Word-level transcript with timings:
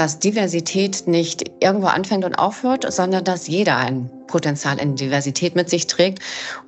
dass 0.00 0.18
Diversität 0.18 1.06
nicht 1.06 1.50
irgendwo 1.60 1.88
anfängt 1.88 2.24
und 2.24 2.34
aufhört, 2.36 2.90
sondern 2.90 3.22
dass 3.22 3.48
jeder 3.48 3.76
ein 3.76 4.10
Potenzial 4.28 4.80
in 4.80 4.96
Diversität 4.96 5.54
mit 5.56 5.68
sich 5.68 5.88
trägt. 5.88 6.20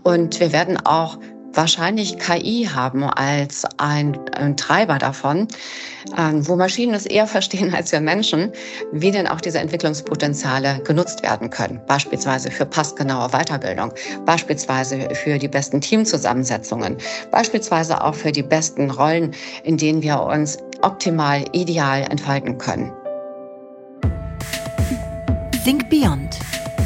Und 0.02 0.38
wir 0.38 0.52
werden 0.52 0.76
auch 0.84 1.16
wahrscheinlich 1.54 2.18
KI 2.18 2.68
haben 2.70 3.04
als 3.04 3.64
ein, 3.78 4.18
ein 4.36 4.58
Treiber 4.58 4.98
davon, 4.98 5.48
ähm, 6.18 6.46
wo 6.46 6.56
Maschinen 6.56 6.92
es 6.92 7.06
eher 7.06 7.26
verstehen 7.36 7.74
als 7.74 7.90
wir 7.90 8.02
Menschen, 8.02 8.52
wie 8.92 9.10
denn 9.10 9.26
auch 9.26 9.40
diese 9.40 9.60
Entwicklungspotenziale 9.60 10.82
genutzt 10.84 11.22
werden 11.22 11.48
können. 11.48 11.80
Beispielsweise 11.86 12.50
für 12.50 12.66
passgenaue 12.66 13.30
Weiterbildung, 13.30 13.94
beispielsweise 14.26 15.08
für 15.14 15.38
die 15.38 15.48
besten 15.48 15.80
Teamzusammensetzungen, 15.80 16.98
beispielsweise 17.30 18.04
auch 18.04 18.14
für 18.14 18.30
die 18.30 18.42
besten 18.42 18.90
Rollen, 18.90 19.34
in 19.64 19.78
denen 19.78 20.02
wir 20.02 20.20
uns 20.20 20.58
optimal, 20.82 21.46
ideal 21.52 22.02
entfalten 22.10 22.58
können. 22.58 22.92
Think 25.64 25.88
Beyond, 25.88 26.40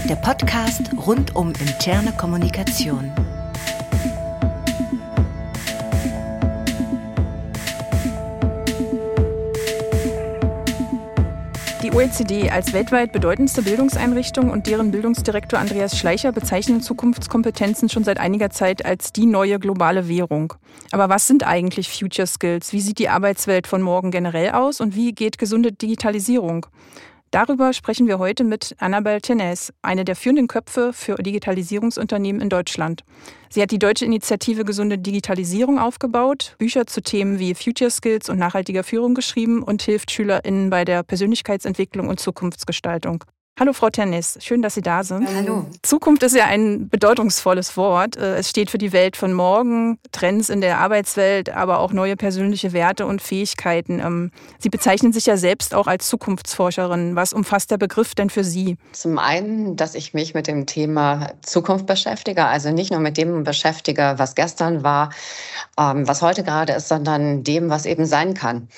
der 0.06 0.16
Podcast 0.16 0.90
rund 1.06 1.34
um 1.34 1.48
interne 1.48 2.12
Kommunikation. 2.12 3.10
Die 11.82 11.90
OECD 11.90 12.50
als 12.50 12.74
weltweit 12.74 13.12
bedeutendste 13.12 13.62
Bildungseinrichtung 13.62 14.50
und 14.50 14.66
deren 14.66 14.90
Bildungsdirektor 14.90 15.58
Andreas 15.58 15.96
Schleicher 15.96 16.32
bezeichnen 16.32 16.82
Zukunftskompetenzen 16.82 17.88
schon 17.88 18.04
seit 18.04 18.18
einiger 18.18 18.50
Zeit 18.50 18.84
als 18.84 19.10
die 19.10 19.24
neue 19.24 19.58
globale 19.58 20.06
Währung. 20.06 20.52
Aber 20.92 21.08
was 21.08 21.26
sind 21.26 21.46
eigentlich 21.46 21.88
Future 21.88 22.26
Skills? 22.26 22.74
Wie 22.74 22.82
sieht 22.82 22.98
die 22.98 23.08
Arbeitswelt 23.08 23.66
von 23.66 23.80
morgen 23.80 24.10
generell 24.10 24.50
aus 24.50 24.82
und 24.82 24.94
wie 24.94 25.12
geht 25.12 25.38
gesunde 25.38 25.72
Digitalisierung? 25.72 26.66
Darüber 27.30 27.72
sprechen 27.72 28.06
wir 28.06 28.18
heute 28.18 28.44
mit 28.44 28.76
Annabel 28.78 29.20
Tenes, 29.20 29.72
eine 29.82 30.04
der 30.04 30.16
führenden 30.16 30.46
Köpfe 30.46 30.92
für 30.92 31.16
Digitalisierungsunternehmen 31.16 32.40
in 32.40 32.48
Deutschland. 32.48 33.02
Sie 33.50 33.60
hat 33.60 33.70
die 33.70 33.78
deutsche 33.78 34.04
Initiative 34.04 34.64
Gesunde 34.64 34.98
Digitalisierung 34.98 35.78
aufgebaut, 35.78 36.54
Bücher 36.58 36.86
zu 36.86 37.02
Themen 37.02 37.38
wie 37.38 37.54
Future 37.54 37.90
Skills 37.90 38.28
und 38.28 38.38
nachhaltiger 38.38 38.84
Führung 38.84 39.14
geschrieben 39.14 39.62
und 39.62 39.82
hilft 39.82 40.10
SchülerInnen 40.12 40.70
bei 40.70 40.84
der 40.84 41.02
Persönlichkeitsentwicklung 41.02 42.08
und 42.08 42.20
Zukunftsgestaltung. 42.20 43.24
Hallo 43.58 43.72
Frau 43.72 43.88
Tennis, 43.88 44.36
schön, 44.42 44.60
dass 44.60 44.74
Sie 44.74 44.82
da 44.82 45.02
sind. 45.02 45.26
Hallo. 45.34 45.64
Zukunft 45.82 46.22
ist 46.22 46.36
ja 46.36 46.44
ein 46.44 46.90
bedeutungsvolles 46.90 47.74
Wort. 47.78 48.14
Äh, 48.18 48.36
Es 48.36 48.50
steht 48.50 48.70
für 48.70 48.76
die 48.76 48.92
Welt 48.92 49.16
von 49.16 49.32
morgen, 49.32 49.98
Trends 50.12 50.50
in 50.50 50.60
der 50.60 50.78
Arbeitswelt, 50.78 51.48
aber 51.48 51.78
auch 51.78 51.90
neue 51.94 52.16
persönliche 52.16 52.74
Werte 52.74 53.06
und 53.06 53.22
Fähigkeiten. 53.22 53.98
Ähm, 54.00 54.30
Sie 54.58 54.68
bezeichnen 54.68 55.14
sich 55.14 55.24
ja 55.24 55.38
selbst 55.38 55.74
auch 55.74 55.86
als 55.86 56.06
Zukunftsforscherin. 56.08 57.16
Was 57.16 57.32
umfasst 57.32 57.70
der 57.70 57.78
Begriff 57.78 58.14
denn 58.14 58.28
für 58.28 58.44
Sie? 58.44 58.76
Zum 58.92 59.18
einen, 59.18 59.74
dass 59.76 59.94
ich 59.94 60.12
mich 60.12 60.34
mit 60.34 60.48
dem 60.48 60.66
Thema 60.66 61.28
Zukunft 61.40 61.86
beschäftige, 61.86 62.44
also 62.44 62.72
nicht 62.72 62.90
nur 62.90 63.00
mit 63.00 63.16
dem 63.16 63.42
beschäftige, 63.42 64.16
was 64.18 64.34
gestern 64.34 64.82
war, 64.82 65.08
ähm, 65.78 66.06
was 66.06 66.20
heute 66.20 66.44
gerade 66.44 66.74
ist, 66.74 66.88
sondern 66.88 67.42
dem, 67.42 67.70
was 67.70 67.86
eben 67.86 68.04
sein 68.04 68.34
kann 68.34 68.68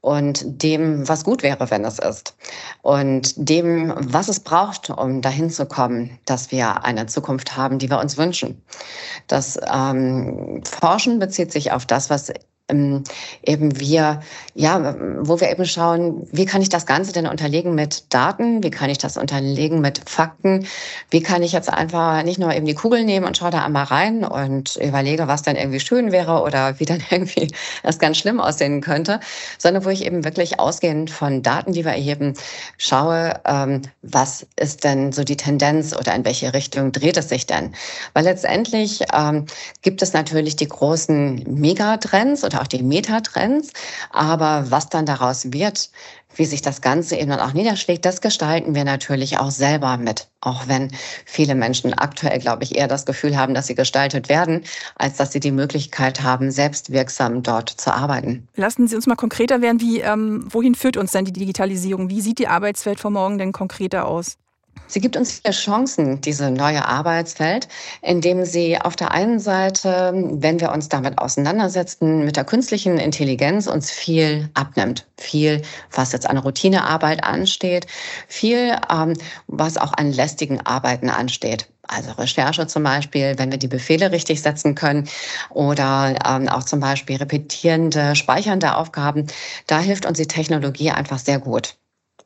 und 0.00 0.62
dem, 0.62 1.08
was 1.08 1.24
gut 1.24 1.42
wäre, 1.42 1.72
wenn 1.72 1.84
es 1.84 1.98
ist 1.98 2.36
und 2.82 3.32
dem, 3.36 3.92
was 3.96 4.27
es 4.28 4.40
braucht, 4.40 4.90
um 4.90 5.20
dahin 5.22 5.50
zu 5.50 5.66
kommen, 5.66 6.18
dass 6.24 6.50
wir 6.50 6.84
eine 6.84 7.06
Zukunft 7.06 7.56
haben, 7.56 7.78
die 7.78 7.90
wir 7.90 7.98
uns 7.98 8.16
wünschen. 8.16 8.62
Das 9.26 9.58
ähm, 9.72 10.62
Forschen 10.64 11.18
bezieht 11.18 11.52
sich 11.52 11.72
auf 11.72 11.86
das, 11.86 12.10
was 12.10 12.32
ähm, 12.68 13.04
eben 13.42 13.78
wir, 13.80 14.20
ja, 14.54 14.94
wo 15.20 15.40
wir 15.40 15.50
eben 15.50 15.64
schauen, 15.64 16.26
wie 16.32 16.44
kann 16.44 16.62
ich 16.62 16.68
das 16.68 16.86
Ganze 16.86 17.12
denn 17.12 17.26
unterlegen 17.26 17.74
mit 17.74 18.12
Daten, 18.12 18.62
wie 18.62 18.70
kann 18.70 18.90
ich 18.90 18.98
das 18.98 19.16
unterlegen 19.16 19.80
mit 19.80 20.02
Fakten, 20.08 20.66
wie 21.10 21.22
kann 21.22 21.42
ich 21.42 21.52
jetzt 21.52 21.72
einfach 21.72 22.22
nicht 22.22 22.38
nur 22.38 22.54
eben 22.54 22.66
die 22.66 22.74
Kugel 22.74 23.04
nehmen 23.04 23.26
und 23.26 23.36
schaue 23.36 23.50
da 23.50 23.64
einmal 23.64 23.84
rein 23.84 24.24
und 24.24 24.76
überlege, 24.76 25.28
was 25.28 25.42
dann 25.42 25.56
irgendwie 25.56 25.80
schön 25.80 26.12
wäre 26.12 26.42
oder 26.42 26.78
wie 26.78 26.84
dann 26.84 27.02
irgendwie 27.10 27.48
das 27.82 27.98
ganz 27.98 28.18
schlimm 28.18 28.40
aussehen 28.40 28.80
könnte, 28.80 29.20
sondern 29.58 29.84
wo 29.84 29.88
ich 29.88 30.04
eben 30.04 30.24
wirklich 30.24 30.60
ausgehend 30.60 31.10
von 31.10 31.42
Daten, 31.42 31.72
die 31.72 31.84
wir 31.84 31.92
erheben, 31.92 32.34
schaue, 32.76 33.40
ähm, 33.44 33.82
was 34.02 34.46
ist 34.56 34.84
denn 34.84 35.12
so 35.12 35.24
die 35.24 35.36
Tendenz 35.36 35.96
oder 35.96 36.14
in 36.14 36.24
welche 36.24 36.52
Richtung 36.52 36.92
dreht 36.92 37.16
es 37.16 37.28
sich 37.28 37.46
denn? 37.46 37.74
Weil 38.12 38.24
letztendlich 38.24 39.04
ähm, 39.12 39.46
gibt 39.82 40.02
es 40.02 40.12
natürlich 40.12 40.56
die 40.56 40.68
großen 40.68 41.44
Megatrends 41.46 42.44
oder 42.44 42.57
auch 42.60 42.66
die 42.66 42.82
Metatrends. 42.82 43.72
Aber 44.10 44.70
was 44.70 44.88
dann 44.88 45.06
daraus 45.06 45.52
wird, 45.52 45.90
wie 46.34 46.44
sich 46.44 46.62
das 46.62 46.80
Ganze 46.80 47.16
eben 47.16 47.30
dann 47.30 47.40
auch 47.40 47.52
niederschlägt, 47.52 48.04
das 48.04 48.20
gestalten 48.20 48.74
wir 48.74 48.84
natürlich 48.84 49.38
auch 49.38 49.50
selber 49.50 49.96
mit. 49.96 50.28
Auch 50.40 50.68
wenn 50.68 50.90
viele 51.24 51.54
Menschen 51.54 51.94
aktuell, 51.94 52.38
glaube 52.38 52.64
ich, 52.64 52.76
eher 52.76 52.86
das 52.86 53.06
Gefühl 53.06 53.36
haben, 53.36 53.54
dass 53.54 53.66
sie 53.66 53.74
gestaltet 53.74 54.28
werden, 54.28 54.62
als 54.94 55.16
dass 55.16 55.32
sie 55.32 55.40
die 55.40 55.50
Möglichkeit 55.50 56.22
haben, 56.22 56.50
selbst 56.50 56.92
wirksam 56.92 57.42
dort 57.42 57.70
zu 57.70 57.92
arbeiten. 57.92 58.46
Lassen 58.54 58.86
Sie 58.86 58.94
uns 58.94 59.06
mal 59.06 59.16
konkreter 59.16 59.60
werden. 59.62 59.80
Wie, 59.80 60.00
ähm, 60.00 60.46
wohin 60.50 60.74
führt 60.74 60.96
uns 60.96 61.12
denn 61.12 61.24
die 61.24 61.32
Digitalisierung? 61.32 62.08
Wie 62.08 62.20
sieht 62.20 62.38
die 62.38 62.48
Arbeitswelt 62.48 63.00
von 63.00 63.12
morgen 63.12 63.38
denn 63.38 63.52
konkreter 63.52 64.06
aus? 64.06 64.36
Sie 64.86 65.00
gibt 65.00 65.16
uns 65.16 65.32
viele 65.32 65.52
Chancen, 65.52 66.20
diese 66.20 66.50
neue 66.50 66.84
Arbeitswelt, 66.86 67.68
indem 68.02 68.44
sie 68.44 68.80
auf 68.80 68.96
der 68.96 69.10
einen 69.10 69.38
Seite, 69.38 70.12
wenn 70.14 70.60
wir 70.60 70.72
uns 70.72 70.88
damit 70.88 71.18
auseinandersetzen, 71.18 72.24
mit 72.24 72.36
der 72.36 72.44
künstlichen 72.44 72.98
Intelligenz 72.98 73.66
uns 73.66 73.90
viel 73.90 74.48
abnimmt. 74.54 75.06
Viel, 75.16 75.62
was 75.92 76.12
jetzt 76.12 76.28
an 76.28 76.38
Routinearbeit 76.38 77.24
ansteht, 77.24 77.86
viel, 78.28 78.76
ähm, 78.90 79.14
was 79.46 79.76
auch 79.76 79.92
an 79.92 80.12
lästigen 80.12 80.60
Arbeiten 80.64 81.10
ansteht. 81.10 81.68
Also 81.88 82.12
Recherche 82.12 82.66
zum 82.66 82.82
Beispiel, 82.82 83.38
wenn 83.38 83.50
wir 83.50 83.58
die 83.58 83.66
Befehle 83.66 84.12
richtig 84.12 84.42
setzen 84.42 84.74
können 84.74 85.08
oder 85.48 86.14
ähm, 86.26 86.48
auch 86.48 86.62
zum 86.62 86.80
Beispiel 86.80 87.16
repetierende, 87.16 88.14
speichernde 88.14 88.76
Aufgaben, 88.76 89.26
da 89.66 89.80
hilft 89.80 90.04
uns 90.04 90.18
die 90.18 90.26
Technologie 90.26 90.90
einfach 90.90 91.18
sehr 91.18 91.38
gut. 91.38 91.77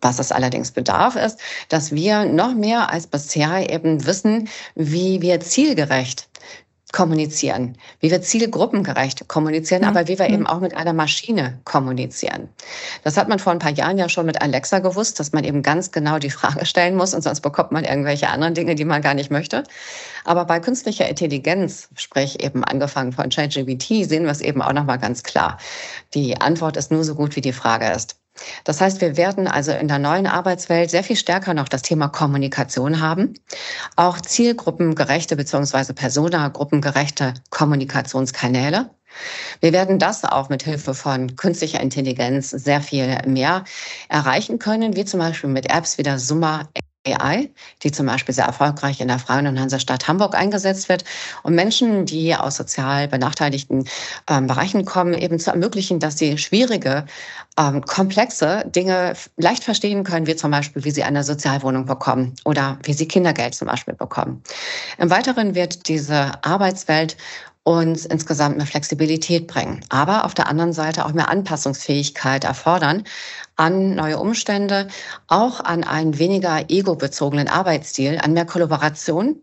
Was 0.02 0.18
es 0.18 0.32
allerdings 0.32 0.72
bedarf, 0.72 1.16
ist, 1.16 1.38
dass 1.68 1.92
wir 1.92 2.24
noch 2.24 2.54
mehr 2.54 2.90
als 2.90 3.06
bisher 3.06 3.70
eben 3.70 4.04
wissen, 4.04 4.48
wie 4.74 5.22
wir 5.22 5.40
zielgerecht 5.40 6.28
kommunizieren, 6.92 7.76
wie 8.00 8.10
wir 8.10 8.20
zielgruppengerecht 8.20 9.26
kommunizieren, 9.26 9.84
aber 9.84 10.08
wie 10.08 10.18
wir 10.18 10.28
eben 10.28 10.46
auch 10.46 10.60
mit 10.60 10.76
einer 10.76 10.92
Maschine 10.92 11.58
kommunizieren. 11.64 12.48
Das 13.02 13.16
hat 13.16 13.28
man 13.28 13.38
vor 13.38 13.52
ein 13.52 13.58
paar 13.58 13.72
Jahren 13.72 13.96
ja 13.96 14.08
schon 14.08 14.26
mit 14.26 14.42
Alexa 14.42 14.78
gewusst, 14.80 15.18
dass 15.18 15.32
man 15.32 15.44
eben 15.44 15.62
ganz 15.62 15.90
genau 15.90 16.18
die 16.18 16.30
Frage 16.30 16.66
stellen 16.66 16.94
muss 16.94 17.14
und 17.14 17.22
sonst 17.22 17.40
bekommt 17.40 17.72
man 17.72 17.84
irgendwelche 17.84 18.28
anderen 18.28 18.54
Dinge, 18.54 18.74
die 18.74 18.84
man 18.84 19.02
gar 19.02 19.14
nicht 19.14 19.30
möchte. 19.30 19.64
Aber 20.24 20.44
bei 20.44 20.60
künstlicher 20.60 21.08
Intelligenz, 21.08 21.88
sprich 21.96 22.42
eben 22.44 22.62
angefangen 22.62 23.12
von 23.12 23.30
ChatGPT, 23.30 24.06
sehen 24.06 24.24
wir 24.24 24.30
es 24.30 24.42
eben 24.42 24.60
auch 24.62 24.72
noch 24.74 24.84
mal 24.84 24.98
ganz 24.98 25.22
klar. 25.22 25.58
Die 26.14 26.40
Antwort 26.40 26.76
ist 26.76 26.90
nur 26.92 27.04
so 27.04 27.14
gut, 27.14 27.36
wie 27.36 27.40
die 27.40 27.54
Frage 27.54 27.90
ist. 27.90 28.21
Das 28.64 28.80
heißt, 28.80 29.00
wir 29.00 29.16
werden 29.16 29.46
also 29.46 29.72
in 29.72 29.88
der 29.88 29.98
neuen 29.98 30.26
Arbeitswelt 30.26 30.90
sehr 30.90 31.04
viel 31.04 31.16
stärker 31.16 31.54
noch 31.54 31.68
das 31.68 31.82
Thema 31.82 32.08
Kommunikation 32.08 33.00
haben, 33.00 33.34
auch 33.96 34.20
zielgruppengerechte 34.20 35.36
bzw. 35.36 35.92
personagruppengerechte 35.92 37.34
Kommunikationskanäle. 37.50 38.90
Wir 39.60 39.72
werden 39.72 39.98
das 39.98 40.24
auch 40.24 40.48
mit 40.48 40.62
Hilfe 40.62 40.94
von 40.94 41.36
künstlicher 41.36 41.80
Intelligenz 41.80 42.50
sehr 42.50 42.80
viel 42.80 43.18
mehr 43.26 43.64
erreichen 44.08 44.58
können, 44.58 44.96
wie 44.96 45.04
zum 45.04 45.20
Beispiel 45.20 45.50
mit 45.50 45.70
Apps 45.70 45.98
wie 45.98 46.02
der 46.02 46.18
Summa 46.18 46.68
AI, 47.06 47.50
die 47.82 47.90
zum 47.90 48.06
Beispiel 48.06 48.34
sehr 48.34 48.44
erfolgreich 48.44 49.00
in 49.00 49.08
der 49.08 49.18
Freien 49.18 49.46
und 49.46 49.58
Hansestadt 49.58 50.06
Hamburg 50.06 50.34
eingesetzt 50.34 50.88
wird, 50.88 51.04
um 51.42 51.54
Menschen, 51.54 52.06
die 52.06 52.34
aus 52.34 52.56
sozial 52.56 53.08
benachteiligten 53.08 53.88
ähm, 54.30 54.46
Bereichen 54.46 54.84
kommen, 54.84 55.14
eben 55.14 55.38
zu 55.38 55.50
ermöglichen, 55.50 55.98
dass 55.98 56.18
sie 56.18 56.38
schwierige, 56.38 57.04
ähm, 57.58 57.82
komplexe 57.82 58.64
Dinge 58.66 59.14
leicht 59.36 59.64
verstehen 59.64 60.04
können, 60.04 60.26
wie 60.26 60.36
zum 60.36 60.52
Beispiel, 60.52 60.84
wie 60.84 60.90
sie 60.90 61.02
eine 61.02 61.24
Sozialwohnung 61.24 61.86
bekommen 61.86 62.34
oder 62.44 62.78
wie 62.84 62.92
sie 62.92 63.08
Kindergeld 63.08 63.54
zum 63.54 63.68
Beispiel 63.68 63.94
bekommen. 63.94 64.42
Im 64.98 65.10
Weiteren 65.10 65.54
wird 65.54 65.88
diese 65.88 66.44
Arbeitswelt 66.44 67.16
uns 67.64 68.04
insgesamt 68.06 68.56
mehr 68.56 68.66
Flexibilität 68.66 69.46
bringen, 69.46 69.84
aber 69.88 70.24
auf 70.24 70.34
der 70.34 70.48
anderen 70.48 70.72
Seite 70.72 71.06
auch 71.06 71.12
mehr 71.12 71.28
Anpassungsfähigkeit 71.28 72.44
erfordern 72.44 73.04
an 73.56 73.94
neue 73.94 74.18
Umstände, 74.18 74.88
auch 75.28 75.60
an 75.60 75.84
einen 75.84 76.18
weniger 76.18 76.68
ego-bezogenen 76.68 77.48
Arbeitsstil, 77.48 78.18
an 78.20 78.32
mehr 78.32 78.46
Kollaboration, 78.46 79.40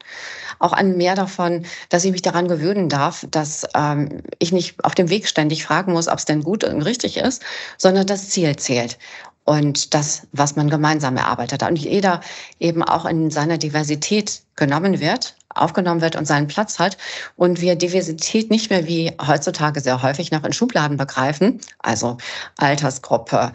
auch 0.58 0.74
an 0.74 0.98
mehr 0.98 1.16
davon, 1.16 1.66
dass 1.88 2.04
ich 2.04 2.12
mich 2.12 2.22
daran 2.22 2.50
gewöhnen 2.50 2.90
darf, 2.90 3.26
dass 3.32 3.66
ähm, 3.76 4.22
ich 4.40 4.52
nicht 4.52 4.84
auf 4.84 4.96
dem 4.96 5.10
Weg 5.10 5.28
ständig 5.28 5.64
fragen 5.64 5.94
muss, 5.94 6.10
ob 6.10 6.18
es 6.18 6.26
denn 6.26 6.44
gut 6.44 6.66
und 6.66 6.82
richtig 6.82 7.18
ist, 7.18 7.44
sondern 7.78 8.08
das 8.08 8.30
Ziel 8.30 8.56
zählt 8.58 8.98
und 9.46 9.94
das, 9.94 10.28
was 10.34 10.56
man 10.56 10.70
gemeinsam 10.70 11.16
erarbeitet 11.16 11.64
hat. 11.64 11.70
Und 11.70 11.80
jeder 11.80 12.22
eben 12.60 12.84
auch 12.84 13.06
in 13.06 13.32
seiner 13.32 13.58
Diversität 13.58 14.42
genommen 14.56 15.00
wird, 15.00 15.36
aufgenommen 15.56 16.02
wird 16.02 16.16
und 16.16 16.26
seinen 16.26 16.48
Platz 16.48 16.80
hat 16.80 16.98
und 17.36 17.60
wir 17.62 17.76
Diversität 17.76 18.52
nicht 18.52 18.70
mehr 18.70 18.88
wie 18.88 19.12
heutzutage 19.26 19.82
sehr 19.82 20.04
häufig 20.04 20.32
noch 20.32 20.44
in 20.44 20.54
Schubladen 20.54 20.98
begreifen, 20.98 21.60
also 21.80 22.18
Altersgruppe, 22.58 23.52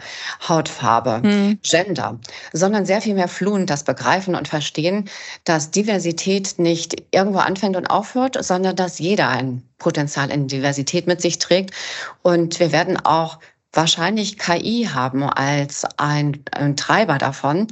Hautfarbe, 0.47 1.21
hm. 1.21 1.59
Gender, 1.63 2.19
sondern 2.51 2.85
sehr 2.85 3.01
viel 3.01 3.13
mehr 3.13 3.27
fluent 3.27 3.69
das 3.69 3.83
begreifen 3.83 4.35
und 4.35 4.47
verstehen, 4.47 5.09
dass 5.45 5.71
Diversität 5.71 6.55
nicht 6.57 7.03
irgendwo 7.11 7.39
anfängt 7.39 7.77
und 7.77 7.89
aufhört, 7.89 8.43
sondern 8.43 8.75
dass 8.75 8.99
jeder 8.99 9.29
ein 9.29 9.63
Potenzial 9.77 10.29
in 10.31 10.47
Diversität 10.47 11.07
mit 11.07 11.21
sich 11.21 11.39
trägt 11.39 11.71
und 12.21 12.59
wir 12.59 12.71
werden 12.71 12.97
auch 12.97 13.39
wahrscheinlich 13.75 14.37
KI 14.37 14.89
haben 14.91 15.23
als 15.23 15.85
ein, 15.97 16.43
ein 16.51 16.75
Treiber 16.75 17.17
davon, 17.17 17.67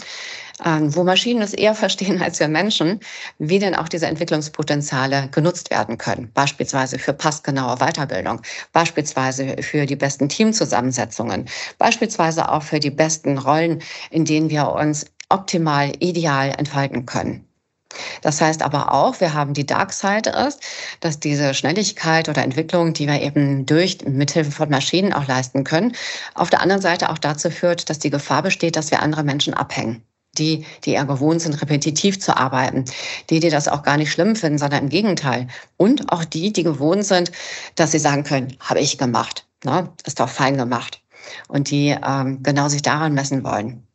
ähm, 0.64 0.96
wo 0.96 1.04
Maschinen 1.04 1.42
es 1.42 1.54
eher 1.54 1.76
verstehen 1.84 2.22
als 2.22 2.40
wir 2.40 2.48
Menschen, 2.48 3.00
wie 3.40 3.60
denn 3.60 3.76
auch 3.76 3.90
diese 3.90 4.08
Entwicklungspotenziale 4.08 5.30
genutzt 5.32 5.72
werden 5.72 5.98
können. 5.98 6.32
Beispielsweise 6.34 7.00
für 7.00 7.14
passgenaue 7.14 7.78
Weiterbildung, 7.78 8.42
beispielsweise 8.72 9.62
für 9.62 9.86
die 9.86 9.96
besten 9.96 10.30
Teamzusammensetzungen, 10.30 11.48
beispielsweise 11.78 12.50
auch 12.50 12.64
für 12.64 12.80
die 12.80 12.92
besten 12.92 13.38
Rollen, 13.38 13.82
in 14.12 14.26
denen 14.26 14.50
wir 14.50 14.70
uns 14.70 15.06
optimal, 15.30 15.92
ideal 16.00 16.54
entfalten 16.58 17.06
können. 17.06 17.48
Das 18.22 18.42
heißt 18.42 18.62
aber 18.62 18.94
auch, 18.94 19.20
wir 19.20 19.34
haben 19.34 19.54
die 19.54 19.66
Dark 19.66 19.94
Side 19.94 20.30
ist, 20.30 20.60
dass 21.00 21.20
diese 21.20 21.54
Schnelligkeit 21.54 22.30
oder 22.30 22.44
Entwicklung, 22.44 22.94
die 22.94 23.08
wir 23.08 23.22
eben 23.22 23.66
durch 23.66 24.00
mithilfe 24.06 24.52
von 24.52 24.70
Maschinen 24.70 25.14
auch 25.14 25.28
leisten 25.28 25.64
können, 25.64 25.94
auf 26.36 26.50
der 26.50 26.62
anderen 26.62 26.82
Seite 26.82 27.10
auch 27.10 27.18
dazu 27.18 27.50
führt, 27.50 27.90
dass 27.90 28.00
die 28.00 28.10
Gefahr 28.10 28.44
besteht, 28.44 28.76
dass 28.76 28.92
wir 28.92 29.02
andere 29.02 29.24
Menschen 29.24 29.54
abhängen 29.54 30.04
die, 30.38 30.66
die 30.84 30.94
eher 30.94 31.06
gewohnt 31.06 31.42
sind, 31.42 31.62
repetitiv 31.62 32.20
zu 32.20 32.36
arbeiten, 32.36 32.86
die, 33.30 33.40
die 33.40 33.50
das 33.50 33.68
auch 33.68 33.84
gar 33.84 33.98
nicht 33.98 34.12
schlimm 34.12 34.36
finden, 34.36 34.58
sondern 34.58 34.84
im 34.84 34.90
Gegenteil. 34.90 35.48
Und 35.78 36.12
auch 36.12 36.26
die, 36.26 36.52
die 36.52 36.64
gewohnt 36.64 37.06
sind, 37.06 37.32
dass 37.76 37.92
sie 37.92 38.00
sagen 38.00 38.24
können, 38.24 38.58
habe 38.60 38.80
ich 38.80 38.98
gemacht, 38.98 39.46
ne? 39.64 39.90
ist 40.06 40.20
doch 40.20 40.30
fein 40.30 40.58
gemacht. 40.58 41.02
Und 41.48 41.70
die 41.70 41.96
ähm, 42.06 42.42
genau 42.44 42.68
sich 42.68 42.82
daran 42.82 43.14
messen 43.14 43.44
wollen. 43.44 43.88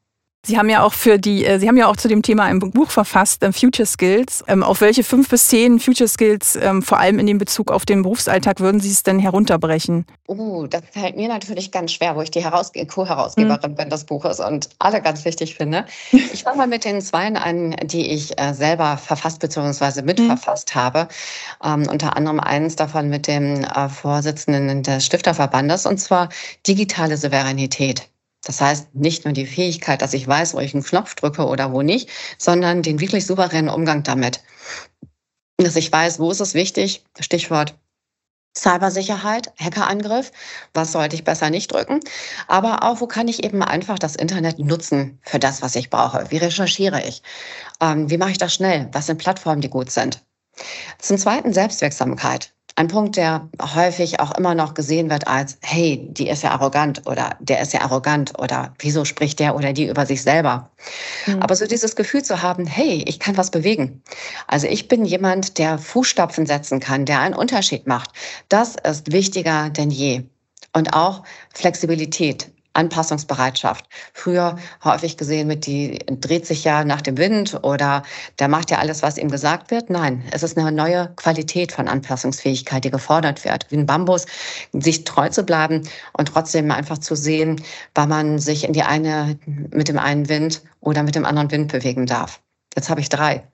Sie 0.47 0.57
haben 0.57 0.71
ja 0.71 0.83
auch 0.83 0.93
für 0.93 1.19
die, 1.19 1.45
äh, 1.45 1.59
Sie 1.59 1.69
haben 1.69 1.77
ja 1.77 1.89
auch 1.89 1.97
zu 1.97 2.07
dem 2.07 2.23
Thema 2.23 2.45
ein 2.45 2.61
Buch 2.61 2.91
verfasst, 2.91 3.43
ähm, 3.43 3.53
Future 3.53 3.87
Skills. 3.87 4.45
Ähm, 4.47 4.63
auf 4.63 4.81
welche 4.81 5.03
fünf 5.03 5.29
bis 5.29 5.49
zehn 5.49 5.81
Future 5.81 6.09
Skills, 6.09 6.57
ähm, 6.57 6.81
vor 6.81 6.99
allem 6.99 7.19
in 7.19 7.27
dem 7.27 7.39
Bezug 7.39 7.73
auf 7.73 7.85
den 7.85 8.03
Berufsalltag, 8.03 8.61
würden 8.61 8.81
Sie 8.81 8.91
es 8.91 9.03
denn 9.03 9.19
herunterbrechen? 9.19 10.07
Oh, 10.27 10.67
das 10.67 10.83
fällt 10.93 11.17
mir 11.17 11.29
natürlich 11.29 11.73
ganz 11.73 11.93
schwer, 11.93 12.15
wo 12.15 12.23
ich 12.23 12.31
die 12.31 12.43
Co-Herausgeberin 12.87 13.73
mhm. 13.73 13.75
bin 13.75 13.91
des 13.91 14.05
Buches 14.05 14.39
und 14.39 14.69
alle 14.79 15.03
ganz 15.03 15.25
wichtig 15.25 15.55
finde. 15.55 15.85
Ich 16.33 16.45
fange 16.45 16.59
mal 16.59 16.67
mit 16.67 16.85
den 16.85 17.01
zweien 17.01 17.37
an, 17.37 17.75
die 17.83 18.13
ich 18.13 18.39
äh, 18.39 18.53
selber 18.53 18.97
verfasst 18.97 19.41
bzw. 19.41 20.03
mitverfasst 20.03 20.75
mhm. 20.75 20.79
habe. 20.79 21.09
Ähm, 21.65 21.87
unter 21.91 22.17
anderem 22.17 22.39
eins 22.39 22.77
davon 22.77 23.09
mit 23.09 23.27
dem 23.27 23.65
äh, 23.65 23.89
Vorsitzenden 23.89 24.83
des 24.83 25.05
Stifterverbandes 25.05 25.87
und 25.87 25.99
zwar 25.99 26.29
digitale 26.67 27.17
Souveränität. 27.17 28.09
Das 28.45 28.61
heißt, 28.61 28.95
nicht 28.95 29.25
nur 29.25 29.35
die 29.35 29.47
Fähigkeit, 29.47 30.01
dass 30.01 30.15
ich 30.15 30.27
weiß, 30.27 30.55
wo 30.55 30.61
ich 30.61 30.75
einen 30.75 30.85
Knopf 30.85 31.15
drücke 31.15 31.47
oder 31.47 31.73
wo 31.73 31.83
nicht, 31.83 32.09
sondern 32.39 32.83
den 32.83 33.01
wirklich 33.01 33.27
souveränen 33.27 33.69
Umgang 33.69 34.03
damit. 34.03 34.41
Dass 35.57 35.77
ich 35.77 35.91
weiß, 35.91 36.19
wo 36.19 36.31
ist 36.31 36.41
es 36.41 36.55
wichtig, 36.55 37.05
Stichwort 37.19 37.75
Cybersicherheit, 38.57 39.53
Hackerangriff, 39.59 40.33
was 40.75 40.93
sollte 40.93 41.15
ich 41.15 41.25
besser 41.25 41.51
nicht 41.51 41.73
drücken, 41.73 42.01
aber 42.49 42.83
auch, 42.83 43.01
wo 43.01 43.07
kann 43.07 43.29
ich 43.29 43.45
eben 43.45 43.63
einfach 43.63 43.99
das 43.99 44.17
Internet 44.17 44.59
nutzen 44.59 45.21
für 45.23 45.39
das, 45.39 45.63
was 45.63 45.77
ich 45.77 45.91
brauche. 45.91 46.31
Wie 46.31 46.39
recherchiere 46.39 47.03
ich? 47.07 47.23
Ähm, 47.81 48.11
wie 48.11 48.19
mache 48.19 48.33
ich 48.33 48.39
das 48.39 48.55
schnell? 48.55 48.89
Was 48.93 49.07
sind 49.07 49.19
Plattformen, 49.19 49.61
die 49.61 49.71
gut 49.71 49.91
sind? 49.91 50.25
Zum 50.99 51.19
Zweiten 51.19 51.53
Selbstwirksamkeit 51.53 52.53
ein 52.79 52.87
Punkt, 52.87 53.17
der 53.17 53.49
häufig 53.75 54.21
auch 54.21 54.39
immer 54.39 54.55
noch 54.55 54.75
gesehen 54.75 55.11
wird 55.11 55.27
als, 55.27 55.59
hey, 55.63 56.07
die 56.13 56.29
ist 56.29 56.45
ja 56.45 56.53
arrogant 56.53 57.09
oder 57.09 57.37
der 57.41 57.61
ist 57.61 57.73
ja 57.73 57.81
arrogant 57.81 58.39
oder 58.39 58.73
wieso 58.79 59.05
spricht 59.05 59.41
der 59.41 59.57
oder 59.57 59.73
die 59.73 59.89
über 59.89 60.07
sich 60.07 60.23
selber. 60.23 60.71
Mhm. 61.27 61.43
Aber 61.43 61.57
so 61.57 61.67
dieses 61.67 61.97
Gefühl 61.97 62.23
zu 62.23 62.41
haben, 62.41 62.69
hey, 62.69 63.03
ich 63.09 63.19
kann 63.19 63.37
was 63.37 63.51
bewegen. 63.51 64.01
Also 64.47 64.69
ich 64.69 64.87
bin 64.87 65.05
jemand, 65.05 65.59
der 65.59 65.77
Fußstapfen 65.77 66.47
setzen 66.47 66.79
kann, 66.79 67.05
der 67.05 67.19
einen 67.19 67.35
Unterschied 67.35 67.89
macht. 67.89 68.11
Das 68.49 68.77
ist 68.77 69.11
wichtiger 69.11 69.71
denn 69.71 69.91
je. 69.91 70.23
Und 70.73 70.95
auch 70.95 71.25
Flexibilität. 71.53 72.49
Anpassungsbereitschaft. 72.79 73.87
Früher 74.15 74.57
häufig 74.85 75.17
gesehen 75.17 75.49
mit, 75.49 75.67
die 75.67 75.99
dreht 76.07 76.47
sich 76.47 76.65
ja 76.65 76.85
nach 76.85 77.03
dem 77.03 77.19
Wind 77.19 77.59
oder 77.63 78.03
der 78.39 78.49
macht 78.49 78.71
ja 78.71 78.79
alles, 78.79 79.03
was 79.03 79.19
ihm 79.19 79.31
gesagt 79.31 79.71
wird. 79.71 79.91
Nein, 79.91 80.23
es 80.31 80.43
ist 80.43 80.57
eine 80.57 80.73
neue 80.73 81.13
Qualität 81.17 81.73
von 81.73 81.89
Anpassungsfähigkeit, 81.89 82.85
die 82.85 82.91
gefordert 82.91 83.45
wird. 83.45 83.67
Wie 83.71 83.77
ein 83.77 83.87
Bambus, 83.87 84.27
sich 84.73 85.05
treu 85.05 85.29
zu 85.29 85.43
bleiben 85.43 85.83
und 86.13 86.29
trotzdem 86.29 86.71
einfach 86.71 86.99
zu 86.99 87.17
sehen, 87.17 87.61
wann 87.95 88.09
man 88.09 88.39
sich 88.39 88.65
in 88.65 88.73
die 88.73 88.83
eine, 88.83 89.39
mit 89.47 89.89
dem 89.89 89.99
einen 89.99 90.29
Wind 90.29 90.63
oder 90.81 91.03
mit 91.03 91.15
dem 91.15 91.25
anderen 91.27 91.51
Wind 91.51 91.73
bewegen 91.73 92.07
darf. 92.07 92.41
Jetzt 92.75 92.91
habe 92.91 93.01
ich 93.01 93.09
drei. 93.09 93.47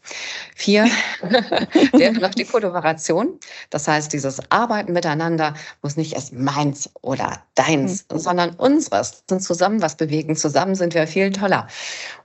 Vier 0.54 0.84
wäre 1.92 2.14
noch 2.14 2.34
die 2.34 2.44
Kollaboration. 2.44 3.38
Das 3.70 3.88
heißt, 3.88 4.12
dieses 4.12 4.40
Arbeiten 4.50 4.92
miteinander 4.92 5.54
muss 5.82 5.96
nicht 5.96 6.12
erst 6.12 6.32
meins 6.32 6.90
oder 7.00 7.42
deins, 7.54 8.04
mhm. 8.10 8.18
sondern 8.18 8.50
unseres. 8.56 9.22
Sind 9.28 9.42
zusammen 9.42 9.80
was 9.80 9.96
bewegen. 9.96 10.36
Zusammen 10.36 10.74
sind 10.74 10.94
wir 10.94 11.06
viel 11.06 11.30
toller. 11.30 11.68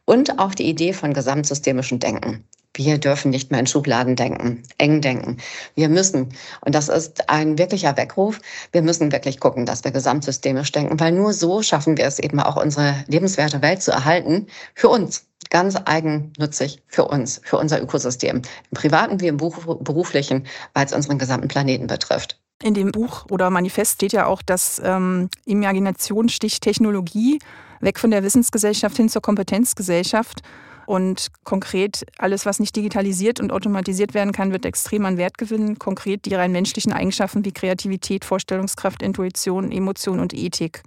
Und 0.05 0.39
auch 0.39 0.55
die 0.55 0.67
Idee 0.67 0.93
von 0.93 1.13
gesamtsystemischem 1.13 1.99
Denken. 1.99 2.43
Wir 2.75 2.97
dürfen 2.97 3.31
nicht 3.31 3.51
mehr 3.51 3.59
in 3.59 3.67
Schubladen 3.67 4.15
denken, 4.15 4.63
eng 4.77 5.01
denken. 5.01 5.37
Wir 5.75 5.89
müssen, 5.89 6.29
und 6.61 6.75
das 6.75 6.87
ist 6.87 7.29
ein 7.29 7.57
wirklicher 7.57 7.97
Weckruf, 7.97 8.39
wir 8.71 8.81
müssen 8.81 9.11
wirklich 9.11 9.39
gucken, 9.39 9.65
dass 9.65 9.83
wir 9.83 9.91
gesamtsystemisch 9.91 10.71
denken, 10.71 10.99
weil 10.99 11.11
nur 11.11 11.33
so 11.33 11.61
schaffen 11.61 11.97
wir 11.97 12.05
es 12.05 12.19
eben 12.19 12.39
auch, 12.39 12.61
unsere 12.61 13.03
lebenswerte 13.07 13.61
Welt 13.61 13.81
zu 13.81 13.91
erhalten. 13.91 14.47
Für 14.75 14.89
uns. 14.89 15.25
Ganz 15.49 15.75
eigennützig. 15.85 16.83
Für 16.87 17.05
uns, 17.05 17.41
für 17.43 17.57
unser 17.57 17.81
Ökosystem, 17.81 18.37
im 18.37 18.75
privaten 18.75 19.19
wie 19.19 19.27
im 19.27 19.37
beruflichen, 19.37 20.45
weil 20.73 20.85
es 20.85 20.93
unseren 20.93 21.17
gesamten 21.17 21.47
Planeten 21.47 21.87
betrifft. 21.87 22.39
In 22.61 22.73
dem 22.73 22.91
Buch 22.91 23.25
oder 23.31 23.49
Manifest 23.49 23.95
steht 23.95 24.11
ja 24.11 24.25
auch, 24.25 24.41
dass 24.41 24.81
ähm, 24.83 25.29
Imagination 25.45 26.29
sticht 26.29 26.61
Technologie 26.61 27.39
weg 27.79 27.97
von 27.97 28.11
der 28.11 28.21
Wissensgesellschaft 28.21 28.97
hin 28.97 29.09
zur 29.09 29.21
Kompetenzgesellschaft. 29.21 30.41
Und 30.89 31.27
konkret 31.43 32.03
alles, 32.17 32.47
was 32.47 32.59
nicht 32.59 32.75
digitalisiert 32.75 33.39
und 33.39 33.51
automatisiert 33.51 34.15
werden 34.15 34.33
kann, 34.33 34.51
wird 34.51 34.65
extrem 34.65 35.05
an 35.05 35.17
Wert 35.17 35.37
gewinnen. 35.37 35.77
Konkret 35.77 36.25
die 36.25 36.33
rein 36.33 36.51
menschlichen 36.51 36.93
Eigenschaften 36.93 37.45
wie 37.45 37.51
Kreativität, 37.51 38.25
Vorstellungskraft, 38.25 39.03
Intuition, 39.03 39.71
Emotion 39.71 40.19
und 40.19 40.33
Ethik. 40.33 40.81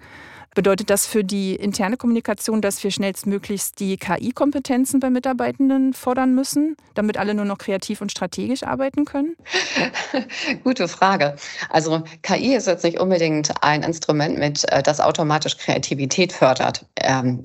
Bedeutet 0.57 0.91
das 0.91 1.07
für 1.07 1.23
die 1.23 1.55
interne 1.55 1.97
Kommunikation, 1.97 2.61
dass 2.61 2.83
wir 2.83 2.91
schnellstmöglichst 2.91 3.79
die 3.79 3.97
KI-Kompetenzen 3.97 4.99
bei 4.99 5.09
Mitarbeitenden 5.09 5.93
fordern 5.93 6.35
müssen, 6.35 6.77
damit 6.95 7.17
alle 7.17 7.33
nur 7.33 7.45
noch 7.45 7.59
kreativ 7.59 8.01
und 8.01 8.11
strategisch 8.11 8.65
arbeiten 8.65 9.05
können? 9.05 9.37
Gute 10.65 10.89
Frage. 10.89 11.37
Also 11.71 12.03
KI 12.23 12.57
ist 12.57 12.67
jetzt 12.67 12.83
nicht 12.83 12.99
unbedingt 12.99 13.53
ein 13.63 13.85
Instrument, 13.85 14.37
mit 14.37 14.65
äh, 14.73 14.83
das 14.83 14.99
automatisch 14.99 15.59
Kreativität 15.59 16.33
fördert. 16.33 16.87
Ähm, 16.97 17.45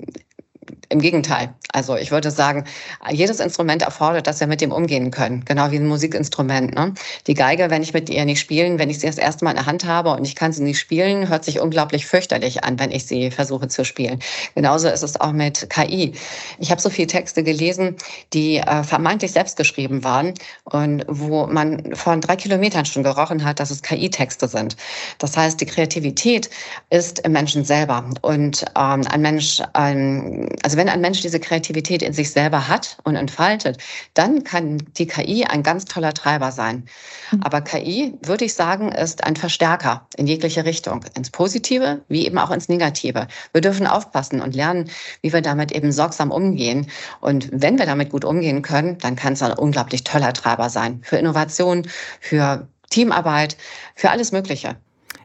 Im 0.90 1.00
Gegenteil. 1.00 1.54
Also 1.70 1.96
ich 1.96 2.10
würde 2.10 2.30
sagen, 2.30 2.64
jedes 3.10 3.40
Instrument 3.40 3.82
erfordert, 3.82 4.26
dass 4.26 4.40
wir 4.40 4.46
mit 4.46 4.62
dem 4.62 4.72
umgehen 4.72 5.10
können. 5.10 5.44
Genau 5.44 5.70
wie 5.70 5.76
ein 5.76 5.86
Musikinstrument. 5.86 6.74
Ne? 6.74 6.94
Die 7.26 7.34
Geige, 7.34 7.68
wenn 7.68 7.82
ich 7.82 7.92
mit 7.92 8.08
ihr 8.08 8.24
nicht 8.24 8.40
spielen, 8.40 8.78
wenn 8.78 8.88
ich 8.88 9.00
sie 9.00 9.06
das 9.06 9.18
erste 9.18 9.44
Mal 9.44 9.50
in 9.50 9.58
der 9.58 9.66
Hand 9.66 9.84
habe 9.84 10.10
und 10.12 10.26
ich 10.26 10.34
kann 10.34 10.50
sie 10.50 10.62
nicht 10.62 10.78
spielen, 10.78 11.28
hört 11.28 11.44
sich 11.44 11.60
unglaublich 11.60 12.06
fürchterlich 12.06 12.64
an, 12.64 12.78
wenn 12.78 12.90
ich 12.90 13.06
sie 13.06 13.30
versuche 13.30 13.68
zu 13.68 13.84
spielen. 13.84 14.20
Genauso 14.54 14.88
ist 14.88 15.02
es 15.02 15.20
auch 15.20 15.32
mit 15.32 15.68
KI. 15.68 16.14
Ich 16.58 16.70
habe 16.70 16.80
so 16.80 16.88
viele 16.88 17.08
Texte 17.08 17.42
gelesen, 17.42 17.96
die 18.32 18.56
äh, 18.56 18.82
vermeintlich 18.82 19.32
selbst 19.32 19.58
geschrieben 19.58 20.04
waren 20.04 20.32
und 20.64 21.04
wo 21.06 21.46
man 21.46 21.94
von 21.94 22.22
drei 22.22 22.36
Kilometern 22.36 22.86
schon 22.86 23.02
gerochen 23.02 23.44
hat, 23.44 23.60
dass 23.60 23.70
es 23.70 23.82
KI-Texte 23.82 24.48
sind. 24.48 24.76
Das 25.18 25.36
heißt, 25.36 25.60
die 25.60 25.66
Kreativität 25.66 26.48
ist 26.88 27.18
im 27.20 27.32
Menschen 27.32 27.64
selber. 27.64 28.08
Und 28.22 28.64
ähm, 28.74 29.02
ein 29.06 29.20
Mensch, 29.20 29.60
ähm, 29.74 30.48
also 30.62 30.77
wenn 30.78 30.88
ein 30.88 31.02
Mensch 31.02 31.20
diese 31.20 31.40
Kreativität 31.40 32.02
in 32.02 32.14
sich 32.14 32.30
selber 32.30 32.68
hat 32.68 32.96
und 33.04 33.16
entfaltet, 33.16 33.76
dann 34.14 34.44
kann 34.44 34.78
die 34.96 35.06
KI 35.06 35.44
ein 35.44 35.62
ganz 35.62 35.84
toller 35.84 36.14
Treiber 36.14 36.52
sein. 36.52 36.86
Hm. 37.30 37.42
Aber 37.42 37.60
KI, 37.60 38.14
würde 38.22 38.46
ich 38.46 38.54
sagen, 38.54 38.90
ist 38.92 39.24
ein 39.24 39.36
Verstärker 39.36 40.06
in 40.16 40.26
jegliche 40.26 40.64
Richtung, 40.64 41.04
ins 41.14 41.30
Positive 41.30 42.00
wie 42.08 42.24
eben 42.24 42.38
auch 42.38 42.50
ins 42.50 42.68
Negative. 42.68 43.26
Wir 43.52 43.60
dürfen 43.60 43.86
aufpassen 43.86 44.40
und 44.40 44.54
lernen, 44.54 44.90
wie 45.20 45.32
wir 45.32 45.42
damit 45.42 45.72
eben 45.72 45.92
sorgsam 45.92 46.30
umgehen. 46.30 46.86
Und 47.20 47.50
wenn 47.52 47.78
wir 47.78 47.84
damit 47.84 48.10
gut 48.10 48.24
umgehen 48.24 48.62
können, 48.62 48.96
dann 48.98 49.16
kann 49.16 49.34
es 49.34 49.42
ein 49.42 49.52
unglaublich 49.52 50.04
toller 50.04 50.32
Treiber 50.32 50.70
sein 50.70 51.00
für 51.02 51.16
Innovation, 51.16 51.86
für 52.20 52.68
Teamarbeit, 52.88 53.56
für 53.94 54.10
alles 54.10 54.32
Mögliche. 54.32 54.76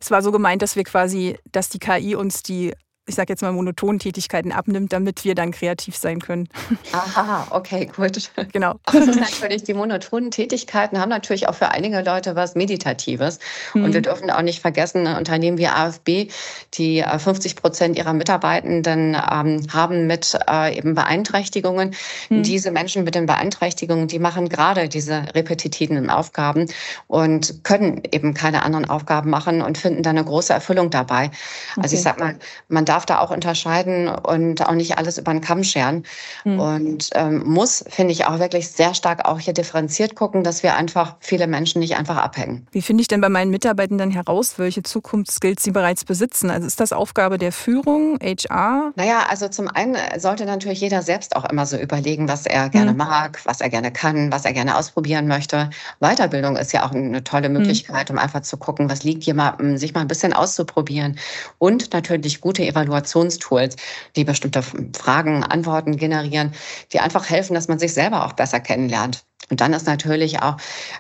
Es 0.04 0.12
war 0.12 0.22
so 0.22 0.34
gemeint, 0.34 0.62
dass 0.62 0.76
wir 0.76 0.84
quasi, 0.84 1.38
dass 1.54 1.70
die 1.70 1.80
KI 1.80 2.16
uns 2.16 2.44
die 2.44 2.74
ich 3.06 3.16
sage 3.16 3.34
jetzt 3.34 3.42
mal, 3.42 3.52
monotonen 3.52 4.00
Tätigkeiten 4.00 4.54
abnimmt, 4.54 4.94
damit 4.94 5.26
wir 5.26 5.36
dann 5.36 5.52
kreativ 5.52 5.98
sein 5.98 6.20
können. 6.20 6.48
Aha, 6.94 7.48
okay, 7.50 7.90
gut. 7.94 8.32
Genau. 8.54 8.76
Das 8.86 9.08
ist 9.08 9.20
natürlich, 9.20 9.64
die 9.64 9.74
monotonen 9.74 10.32
Tätigkeiten 10.32 11.00
haben 11.00 11.10
natürlich 11.10 11.50
auch 11.50 11.56
für 11.56 11.70
einige 11.70 12.02
Leute 12.02 12.36
was 12.36 12.56
Meditatives. 12.56 13.40
Mhm. 13.74 13.84
Und 13.84 13.94
wir 13.94 14.02
dürfen 14.02 14.30
auch 14.30 14.42
nicht 14.42 14.62
vergessen, 14.62 15.06
Unternehmen 15.08 15.58
wie 15.58 15.68
AFB, 15.68 16.32
die 16.76 17.04
50 17.04 17.52
äh, 17.52 17.56
Prozent 17.56 17.98
ihrer 17.98 18.14
Mitarbeitenden 18.14 19.16
ähm, 19.16 19.68
haben 19.74 20.08
mit 20.08 20.38
äh, 20.50 20.78
eben 20.78 20.96
Beeinträchtigungen. 20.96 21.96
Mhm. 22.30 22.44
Diese 22.44 22.72
Menschen 22.72 23.04
mit 23.04 23.16
den 23.16 23.26
Beeinträchtigungen, 23.26 24.08
die 24.08 24.20
machen 24.20 24.48
gerade 24.48 24.88
diese 24.88 25.26
repetitiven 25.36 26.10
Aufgaben 26.10 26.68
und 27.08 27.66
können 27.66 28.02
eben 28.12 28.34
keine 28.34 28.64
anderen 28.64 28.90
Aufgaben 28.90 29.30
machen 29.30 29.62
und 29.62 29.78
finden 29.78 30.04
da 30.04 30.12
eine 30.12 30.24
große 30.24 30.54
Erfüllung 30.54 30.90
dabei. 30.90 31.26
Okay. 31.26 31.82
Also 31.82 31.96
ich 31.98 32.02
sag 32.02 32.20
mal, 32.20 32.36
man 32.70 32.86
darf 32.86 32.93
darf 32.94 33.08
da 33.08 33.20
auch 33.20 33.32
unterscheiden 33.32 34.08
und 34.08 34.64
auch 34.68 34.74
nicht 34.74 35.00
alles 35.00 35.18
über 35.18 35.32
den 35.32 35.42
Kamm 35.42 35.64
scheren. 35.64 36.04
Mhm. 36.44 36.60
Und 36.60 37.10
ähm, 37.16 37.44
muss, 37.44 37.84
finde 37.90 38.12
ich, 38.12 38.28
auch 38.28 38.38
wirklich 38.38 38.70
sehr 38.70 38.94
stark 38.94 39.26
auch 39.26 39.40
hier 39.40 39.54
differenziert 39.54 40.16
gucken, 40.16 40.44
dass 40.44 40.62
wir 40.62 40.76
einfach 40.76 41.16
viele 41.20 41.48
Menschen 41.48 41.80
nicht 41.80 41.98
einfach 41.98 42.18
abhängen. 42.18 42.68
Wie 42.72 42.84
finde 42.84 43.02
ich 43.02 43.08
denn 43.08 43.20
bei 43.20 43.30
meinen 43.30 43.50
Mitarbeitenden 43.50 44.12
heraus, 44.12 44.60
welche 44.60 44.84
Zukunftsskills 44.84 45.64
sie 45.64 45.72
bereits 45.72 46.06
besitzen? 46.06 46.52
Also 46.52 46.68
ist 46.68 46.80
das 46.80 46.94
Aufgabe 46.94 47.40
der 47.40 47.52
Führung, 47.52 48.20
HR? 48.22 48.94
Naja, 48.96 49.26
also 49.28 49.48
zum 49.48 49.70
einen 49.70 49.98
sollte 50.20 50.46
natürlich 50.46 50.82
jeder 50.82 51.02
selbst 51.02 51.36
auch 51.36 51.46
immer 51.46 51.66
so 51.66 51.78
überlegen, 51.78 52.28
was 52.28 52.46
er 52.46 52.70
gerne 52.70 52.92
mhm. 52.92 52.98
mag, 52.98 53.42
was 53.46 53.60
er 53.60 53.70
gerne 53.70 53.92
kann, 53.92 54.32
was 54.32 54.46
er 54.46 54.54
gerne 54.54 54.78
ausprobieren 54.78 55.28
möchte. 55.28 55.72
Weiterbildung 56.00 56.58
ist 56.58 56.74
ja 56.74 56.86
auch 56.86 56.92
eine 56.92 57.24
tolle 57.24 57.48
hm. 57.48 57.54
Möglichkeit, 57.54 58.10
mhm. 58.10 58.18
um 58.18 58.24
einfach 58.24 58.42
zu 58.42 58.58
gucken, 58.58 58.88
was 58.88 59.04
liegt 59.04 59.24
jemandem, 59.24 59.78
sich 59.78 59.96
mal 59.96 60.02
ein 60.02 60.08
bisschen 60.08 60.34
auszuprobieren. 60.34 61.18
Und 61.58 61.92
natürlich 61.94 62.40
gute 62.40 62.64
Evaluation 62.64 62.83
Evaluationstools, 62.84 63.76
die 64.16 64.24
bestimmte 64.24 64.62
Fragen, 64.96 65.44
Antworten 65.44 65.98
generieren, 65.98 66.54
die 66.92 67.00
einfach 67.00 67.30
helfen, 67.30 67.54
dass 67.54 67.68
man 67.68 67.80
sich 67.80 67.94
selber 67.94 68.26
auch 68.26 68.34
besser 68.34 68.60
kennenlernt. 68.60 69.24
Und 69.50 69.62
dann 69.62 69.74
ist 69.74 69.88
natürlich 69.88 70.42
auch 70.42 70.58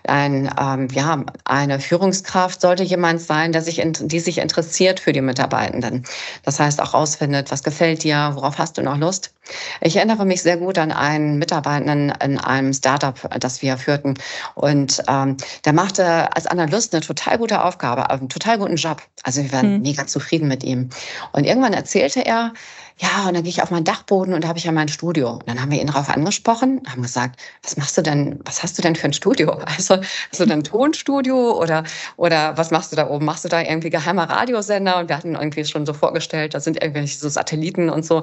ein, 0.07 0.53
ähm, 0.59 0.87
ja, 0.91 1.23
eine 1.45 1.79
Führungskraft 1.79 2.61
sollte 2.61 2.83
jemand 2.83 3.21
sein, 3.21 3.51
der 3.51 3.61
sich, 3.61 3.81
die 3.83 4.19
sich 4.19 4.37
interessiert 4.37 4.99
für 4.99 5.13
die 5.13 5.21
Mitarbeitenden. 5.21 6.03
Das 6.43 6.59
heißt 6.59 6.81
auch 6.81 6.93
rausfindet, 6.93 7.51
was 7.51 7.63
gefällt 7.63 8.03
dir, 8.03 8.31
worauf 8.35 8.57
hast 8.57 8.77
du 8.77 8.81
noch 8.81 8.97
Lust. 8.97 9.33
Ich 9.81 9.97
erinnere 9.97 10.25
mich 10.25 10.41
sehr 10.41 10.57
gut 10.57 10.77
an 10.77 10.91
einen 10.91 11.37
Mitarbeitenden 11.37 12.13
in 12.23 12.37
einem 12.37 12.73
Startup, 12.73 13.15
das 13.39 13.61
wir 13.61 13.77
führten. 13.77 14.15
Und 14.55 15.03
ähm, 15.07 15.37
der 15.65 15.73
machte 15.73 16.33
als 16.35 16.47
Analyst 16.47 16.93
eine 16.93 17.01
total 17.01 17.37
gute 17.37 17.63
Aufgabe, 17.63 18.09
einen 18.09 18.29
total 18.29 18.57
guten 18.57 18.75
Job. 18.75 19.01
Also 19.23 19.43
wir 19.43 19.51
waren 19.51 19.75
hm. 19.75 19.81
mega 19.81 20.07
zufrieden 20.07 20.47
mit 20.47 20.63
ihm. 20.63 20.89
Und 21.33 21.45
irgendwann 21.45 21.73
erzählte 21.73 22.25
er, 22.25 22.53
ja, 22.99 23.27
und 23.27 23.33
dann 23.33 23.43
gehe 23.43 23.49
ich 23.49 23.61
auf 23.63 23.71
meinen 23.71 23.85
Dachboden 23.85 24.33
und 24.33 24.43
da 24.43 24.47
habe 24.47 24.59
ich 24.59 24.65
ja 24.65 24.71
mein 24.71 24.87
Studio. 24.87 25.31
Und 25.31 25.47
dann 25.47 25.59
haben 25.59 25.71
wir 25.71 25.81
ihn 25.81 25.87
darauf 25.87 26.09
angesprochen, 26.09 26.81
haben 26.87 27.01
gesagt, 27.01 27.41
was 27.63 27.75
machst 27.75 27.97
du 27.97 28.03
denn, 28.03 28.39
was 28.45 28.61
hast 28.61 28.77
du 28.77 28.81
denn 28.83 28.95
für 28.95 29.05
ein 29.05 29.13
Studio? 29.13 29.59
Also 29.73 29.95
hast 29.95 30.39
du 30.39 30.45
denn 30.45 30.59
ein 30.59 30.63
Tonstudio 30.63 31.59
oder, 31.59 31.83
oder 32.15 32.55
was 32.57 32.69
machst 32.69 32.91
du 32.91 32.95
da 32.95 33.09
oben? 33.09 33.25
Machst 33.25 33.43
du 33.43 33.49
da 33.49 33.61
irgendwie 33.61 33.89
geheimer 33.89 34.29
Radiosender? 34.29 34.99
Und 34.99 35.09
wir 35.09 35.17
hatten 35.17 35.33
irgendwie 35.33 35.65
schon 35.65 35.85
so 35.85 35.93
vorgestellt, 35.93 36.53
da 36.53 36.59
sind 36.59 36.81
irgendwelche 36.81 37.17
so 37.17 37.27
Satelliten 37.27 37.89
und 37.89 38.05
so. 38.05 38.21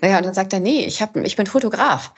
Naja, 0.00 0.18
und 0.18 0.26
dann 0.26 0.34
sagt 0.34 0.52
er, 0.52 0.60
nee, 0.60 0.84
ich, 0.84 1.02
hab, 1.02 1.16
ich 1.16 1.34
bin 1.36 1.46
Fotograf. 1.46 2.12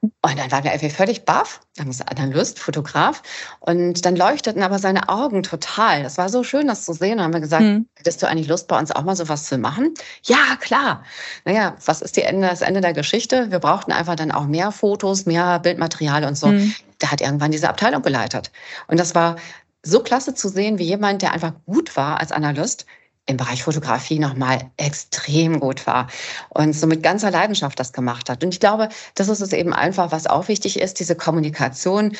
Und 0.00 0.38
dann 0.38 0.50
waren 0.50 0.64
wir 0.64 0.72
irgendwie 0.72 0.90
völlig 0.90 1.24
baff, 1.24 1.60
dann 1.76 1.88
ist 1.88 2.06
Analyst, 2.08 2.58
Fotograf. 2.58 3.22
Und 3.60 4.04
dann 4.04 4.16
leuchteten 4.16 4.62
aber 4.62 4.78
seine 4.78 5.08
Augen 5.08 5.42
total. 5.42 6.02
Das 6.02 6.18
war 6.18 6.28
so 6.28 6.44
schön, 6.44 6.66
das 6.66 6.84
zu 6.84 6.92
sehen. 6.92 7.18
Dann 7.18 7.26
haben 7.26 7.32
wir 7.32 7.40
gesagt, 7.40 7.62
hm. 7.62 7.88
hättest 7.96 8.22
du 8.22 8.28
eigentlich 8.28 8.48
Lust, 8.48 8.68
bei 8.68 8.78
uns 8.78 8.90
auch 8.90 9.02
mal 9.02 9.16
sowas 9.16 9.44
zu 9.44 9.58
machen? 9.58 9.94
Ja, 10.24 10.56
klar. 10.60 11.04
Naja, 11.44 11.76
was 11.84 12.02
ist 12.02 12.16
die 12.16 12.22
Ende, 12.22 12.48
das 12.48 12.60
Ende 12.60 12.80
der 12.80 12.92
Geschichte? 12.92 13.50
Wir 13.50 13.58
brauchten 13.58 13.92
einfach 13.92 14.16
dann 14.16 14.30
auch 14.30 14.46
mehr 14.46 14.72
Fotos, 14.72 15.26
mehr 15.26 15.58
Bildmaterial 15.60 16.24
und 16.24 16.36
so. 16.36 16.48
Hm. 16.48 16.74
Der 17.00 17.10
hat 17.10 17.20
irgendwann 17.20 17.50
diese 17.50 17.68
Abteilung 17.68 18.02
geleitet. 18.02 18.50
Und 18.88 19.00
das 19.00 19.14
war 19.14 19.36
so 19.82 20.00
klasse 20.00 20.34
zu 20.34 20.48
sehen, 20.48 20.78
wie 20.78 20.84
jemand, 20.84 21.22
der 21.22 21.32
einfach 21.32 21.52
gut 21.66 21.96
war 21.96 22.20
als 22.20 22.32
Analyst, 22.32 22.86
im 23.26 23.38
Bereich 23.38 23.62
Fotografie 23.62 24.18
nochmal 24.18 24.70
extrem 24.76 25.60
gut 25.60 25.86
war 25.86 26.08
und 26.50 26.74
so 26.74 26.86
mit 26.86 27.02
ganzer 27.02 27.30
Leidenschaft 27.30 27.80
das 27.80 27.92
gemacht 27.92 28.28
hat. 28.28 28.44
Und 28.44 28.52
ich 28.52 28.60
glaube, 28.60 28.90
das 29.14 29.28
ist 29.28 29.40
es 29.40 29.52
eben 29.52 29.72
einfach, 29.72 30.12
was 30.12 30.26
auch 30.26 30.48
wichtig 30.48 30.78
ist, 30.78 31.00
diese 31.00 31.14
Kommunikation 31.14 32.16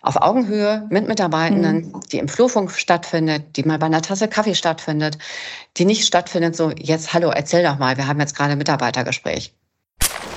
auf 0.00 0.16
Augenhöhe 0.16 0.86
mit 0.88 1.08
Mitarbeitenden, 1.08 1.92
mhm. 1.92 2.00
die 2.10 2.18
im 2.18 2.28
Flurfunk 2.28 2.72
stattfindet, 2.72 3.56
die 3.56 3.64
mal 3.64 3.78
bei 3.78 3.86
einer 3.86 4.02
Tasse 4.02 4.28
Kaffee 4.28 4.54
stattfindet, 4.54 5.18
die 5.76 5.84
nicht 5.84 6.06
stattfindet 6.06 6.56
so, 6.56 6.70
jetzt 6.70 7.12
hallo, 7.12 7.28
erzähl 7.30 7.62
doch 7.62 7.78
mal, 7.78 7.98
wir 7.98 8.06
haben 8.06 8.20
jetzt 8.20 8.34
gerade 8.34 8.52
ein 8.52 8.58
Mitarbeitergespräch. 8.58 9.52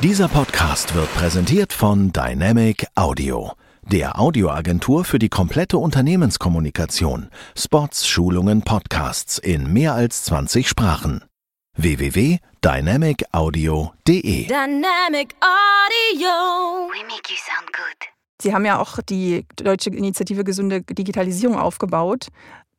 Dieser 0.04 0.28
Podcast 0.28 0.96
wird 0.96 1.14
präsentiert 1.16 1.72
von 1.74 2.12
Dynamic 2.12 2.88
Audio 2.96 3.54
der 3.90 4.20
Audioagentur 4.20 5.04
für 5.04 5.18
die 5.20 5.28
komplette 5.30 5.78
Unternehmenskommunikation, 5.78 7.30
Spots, 7.58 8.08
Schulungen, 8.08 8.62
Podcasts 8.62 9.40
in 9.40 9.74
mehr 9.74 9.94
als 9.94 10.24
20 10.24 10.70
Sprachen. 10.70 11.26
www.dynamicaudio.de 11.76 14.48
Dynamic 14.48 15.36
Audio. 15.42 16.90
We 16.92 17.04
make 17.06 17.30
you 17.30 17.38
sound 17.38 17.72
good. 17.74 18.08
Sie 18.42 18.54
haben 18.54 18.64
ja 18.66 18.80
auch 18.80 19.02
die 19.02 19.46
Deutsche 19.58 19.90
Initiative 19.90 20.46
Gesunde 20.46 20.82
Digitalisierung 20.82 21.58
aufgebaut. 21.58 22.30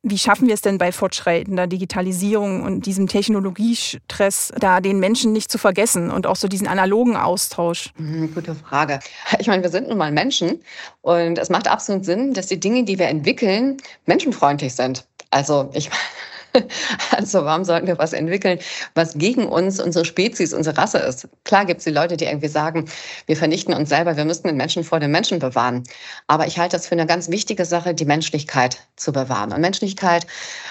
Wie 0.03 0.17
schaffen 0.17 0.47
wir 0.47 0.55
es 0.55 0.61
denn 0.61 0.79
bei 0.79 0.91
fortschreitender 0.91 1.67
Digitalisierung 1.67 2.63
und 2.63 2.87
diesem 2.87 3.07
Technologiestress, 3.07 4.51
da 4.59 4.81
den 4.81 4.99
Menschen 4.99 5.31
nicht 5.31 5.51
zu 5.51 5.59
vergessen 5.59 6.09
und 6.09 6.25
auch 6.25 6.35
so 6.35 6.47
diesen 6.47 6.67
analogen 6.67 7.15
Austausch? 7.15 7.91
Mhm, 7.97 8.33
gute 8.33 8.55
Frage. 8.55 8.99
Ich 9.37 9.45
meine, 9.45 9.61
wir 9.61 9.69
sind 9.69 9.87
nun 9.89 9.99
mal 9.99 10.11
Menschen 10.11 10.59
und 11.01 11.37
es 11.37 11.49
macht 11.51 11.67
absolut 11.67 12.03
Sinn, 12.03 12.33
dass 12.33 12.47
die 12.47 12.59
Dinge, 12.59 12.83
die 12.83 12.97
wir 12.97 13.09
entwickeln, 13.09 13.77
menschenfreundlich 14.07 14.73
sind. 14.73 15.05
Also 15.29 15.69
ich 15.73 15.89
meine, 15.89 16.01
Also 17.11 17.45
warum 17.45 17.63
sollten 17.63 17.87
wir 17.87 17.97
was 17.97 18.13
entwickeln, 18.13 18.59
was 18.95 19.13
gegen 19.13 19.47
uns, 19.47 19.79
unsere 19.79 20.05
Spezies, 20.05 20.53
unsere 20.53 20.77
Rasse 20.77 20.99
ist? 20.99 21.27
Klar 21.43 21.65
gibt 21.65 21.79
es 21.79 21.85
die 21.85 21.91
Leute, 21.91 22.17
die 22.17 22.25
irgendwie 22.25 22.47
sagen, 22.47 22.85
wir 23.25 23.37
vernichten 23.37 23.73
uns 23.73 23.89
selber, 23.89 24.17
wir 24.17 24.25
müssten 24.25 24.47
den 24.47 24.57
Menschen 24.57 24.83
vor 24.83 24.99
den 24.99 25.11
Menschen 25.11 25.39
bewahren. 25.39 25.83
Aber 26.27 26.47
ich 26.47 26.57
halte 26.57 26.77
das 26.77 26.87
für 26.87 26.93
eine 26.93 27.05
ganz 27.05 27.29
wichtige 27.29 27.65
Sache, 27.65 27.93
die 27.93 28.05
Menschlichkeit 28.05 28.77
zu 28.95 29.11
bewahren. 29.11 29.53
Und 29.53 29.61
Menschlichkeit 29.61 30.27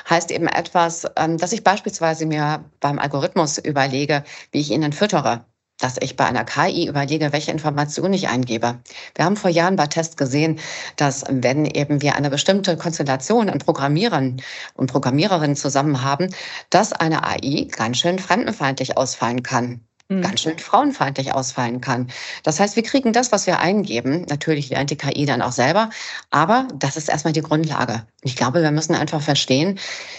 heißt 0.08 0.30
eben 0.30 0.48
etwas, 0.48 1.06
ähm, 1.16 1.38
dass 1.38 1.52
ich 1.52 1.64
beispielsweise 1.64 2.26
mir 2.26 2.64
beim 2.80 2.98
Algorithmus 2.98 3.58
überlege, 3.58 4.24
wie 4.52 4.60
ich 4.60 4.70
ihn 4.70 4.92
füttere 4.92 5.44
dass 5.80 5.96
ich 6.00 6.16
bei 6.16 6.26
einer 6.26 6.44
KI 6.44 6.86
überlege, 6.86 7.32
welche 7.32 7.50
Informationen 7.50 8.14
ich 8.14 8.28
eingebe. 8.28 8.78
Wir 9.14 9.24
haben 9.24 9.36
vor 9.36 9.50
Jahren 9.50 9.76
bei 9.76 9.86
Tests 9.86 10.16
gesehen, 10.16 10.60
dass 10.96 11.24
wenn 11.28 11.66
eben 11.66 12.02
wir 12.02 12.14
eine 12.16 12.30
bestimmte 12.30 12.76
Konstellation 12.76 13.50
an 13.50 13.58
Programmierern 13.58 14.40
und 14.74 14.92
Programmiererinnen 14.92 15.56
zusammen 15.56 16.02
haben, 16.02 16.28
dass 16.70 16.92
eine 16.92 17.24
AI 17.24 17.66
ganz 17.70 17.98
schön 17.98 18.18
fremdenfeindlich 18.18 18.96
ausfallen 18.96 19.42
kann. 19.42 19.80
Ganz 20.10 20.40
schön 20.40 20.58
frauenfeindlich 20.58 21.32
ausfallen 21.32 21.80
kann. 21.80 22.08
Das 22.42 22.58
heißt, 22.58 22.74
wir 22.74 22.82
kriegen 22.82 23.12
das, 23.12 23.30
was 23.30 23.46
wir 23.46 23.60
eingeben. 23.60 24.26
Natürlich 24.28 24.68
lernt 24.68 24.90
die 24.90 24.96
KI 24.96 25.24
dann 25.24 25.40
auch 25.40 25.52
selber, 25.52 25.90
aber 26.30 26.66
das 26.74 26.96
ist 26.96 27.08
erstmal 27.08 27.32
die 27.32 27.42
Grundlage. 27.42 28.02
Ich 28.22 28.34
glaube, 28.34 28.62
wir 28.62 28.72
müssen 28.72 28.94
einfach 28.94 29.22
verstehen, 29.22 29.78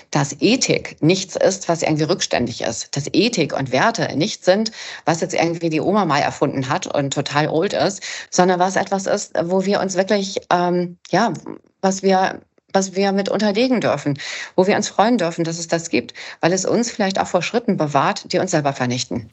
dass 0.09 0.35
Ethik 0.39 0.95
nichts 1.01 1.35
ist, 1.35 1.67
was 1.67 1.81
irgendwie 1.81 2.05
rückständig 2.05 2.61
ist. 2.61 2.95
Dass 2.95 3.07
Ethik 3.11 3.57
und 3.57 3.71
Werte 3.71 4.15
nichts 4.15 4.45
sind, 4.45 4.71
was 5.05 5.19
jetzt 5.19 5.33
irgendwie 5.33 5.69
die 5.69 5.81
Oma 5.81 6.05
mal 6.05 6.19
erfunden 6.19 6.69
hat 6.69 6.87
und 6.87 7.13
total 7.13 7.49
old 7.49 7.73
ist, 7.73 8.01
sondern 8.29 8.59
was 8.59 8.77
etwas 8.77 9.05
ist, 9.05 9.33
wo 9.43 9.65
wir 9.65 9.81
uns 9.81 9.95
wirklich, 9.95 10.39
ähm, 10.49 10.97
ja, 11.09 11.33
was 11.81 12.01
wir 12.01 12.39
was 12.73 12.95
wir 12.95 13.11
mit 13.11 13.27
unterlegen 13.27 13.81
dürfen, 13.81 14.17
wo 14.55 14.65
wir 14.65 14.77
uns 14.77 14.87
freuen 14.87 15.17
dürfen, 15.17 15.43
dass 15.43 15.59
es 15.59 15.67
das 15.67 15.89
gibt, 15.89 16.13
weil 16.39 16.53
es 16.53 16.63
uns 16.63 16.89
vielleicht 16.89 17.19
auch 17.19 17.27
vor 17.27 17.41
Schritten 17.41 17.75
bewahrt, 17.75 18.31
die 18.31 18.39
uns 18.39 18.51
selber 18.51 18.71
vernichten. 18.71 19.29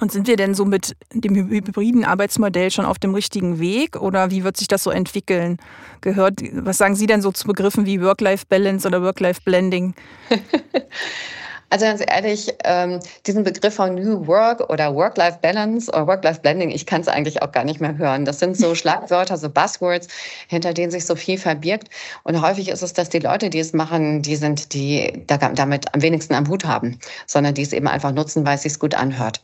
Und 0.00 0.12
sind 0.12 0.28
wir 0.28 0.36
denn 0.36 0.54
so 0.54 0.64
mit 0.64 0.96
dem 1.12 1.34
hybriden 1.34 2.04
Arbeitsmodell 2.04 2.70
schon 2.70 2.84
auf 2.84 2.98
dem 2.98 3.14
richtigen 3.14 3.58
Weg 3.58 3.96
oder 3.96 4.30
wie 4.30 4.44
wird 4.44 4.56
sich 4.56 4.68
das 4.68 4.84
so 4.84 4.90
entwickeln? 4.90 5.58
Gehört, 6.00 6.40
was 6.52 6.78
sagen 6.78 6.94
Sie 6.94 7.06
denn 7.06 7.20
so 7.20 7.32
zu 7.32 7.46
Begriffen 7.46 7.84
wie 7.84 8.00
Work-Life-Balance 8.00 8.86
oder 8.86 9.02
Work-Life-Blending? 9.02 9.94
Also 11.70 11.84
ganz 11.84 12.02
ehrlich, 12.06 12.54
ähm, 12.64 13.00
diesen 13.26 13.44
Begriff 13.44 13.74
von 13.74 13.94
New 13.94 14.26
Work 14.26 14.70
oder 14.70 14.94
Work-Life-Balance 14.94 15.90
oder 15.90 16.06
Work-Life-Blending, 16.06 16.70
ich 16.70 16.86
kann 16.86 17.02
es 17.02 17.08
eigentlich 17.08 17.42
auch 17.42 17.52
gar 17.52 17.64
nicht 17.64 17.80
mehr 17.80 17.98
hören. 17.98 18.24
Das 18.24 18.38
sind 18.38 18.56
so 18.56 18.74
Schlagwörter, 18.76 19.36
so 19.36 19.50
Buzzwords, 19.50 20.08
hinter 20.48 20.72
denen 20.72 20.90
sich 20.90 21.04
so 21.04 21.14
viel 21.14 21.36
verbirgt. 21.36 21.88
Und 22.24 22.40
häufig 22.40 22.70
ist 22.70 22.82
es, 22.82 22.94
dass 22.94 23.10
die 23.10 23.18
Leute, 23.18 23.50
die 23.50 23.58
es 23.58 23.74
machen, 23.74 24.22
die 24.22 24.36
sind, 24.36 24.72
die 24.72 25.24
damit 25.26 25.94
am 25.94 26.00
wenigsten 26.00 26.34
am 26.34 26.48
Hut 26.48 26.64
haben, 26.64 26.98
sondern 27.26 27.52
die 27.52 27.62
es 27.62 27.74
eben 27.74 27.86
einfach 27.86 28.12
nutzen, 28.12 28.46
weil 28.46 28.54
es 28.54 28.62
sich 28.62 28.78
gut 28.78 28.94
anhört. 28.94 29.42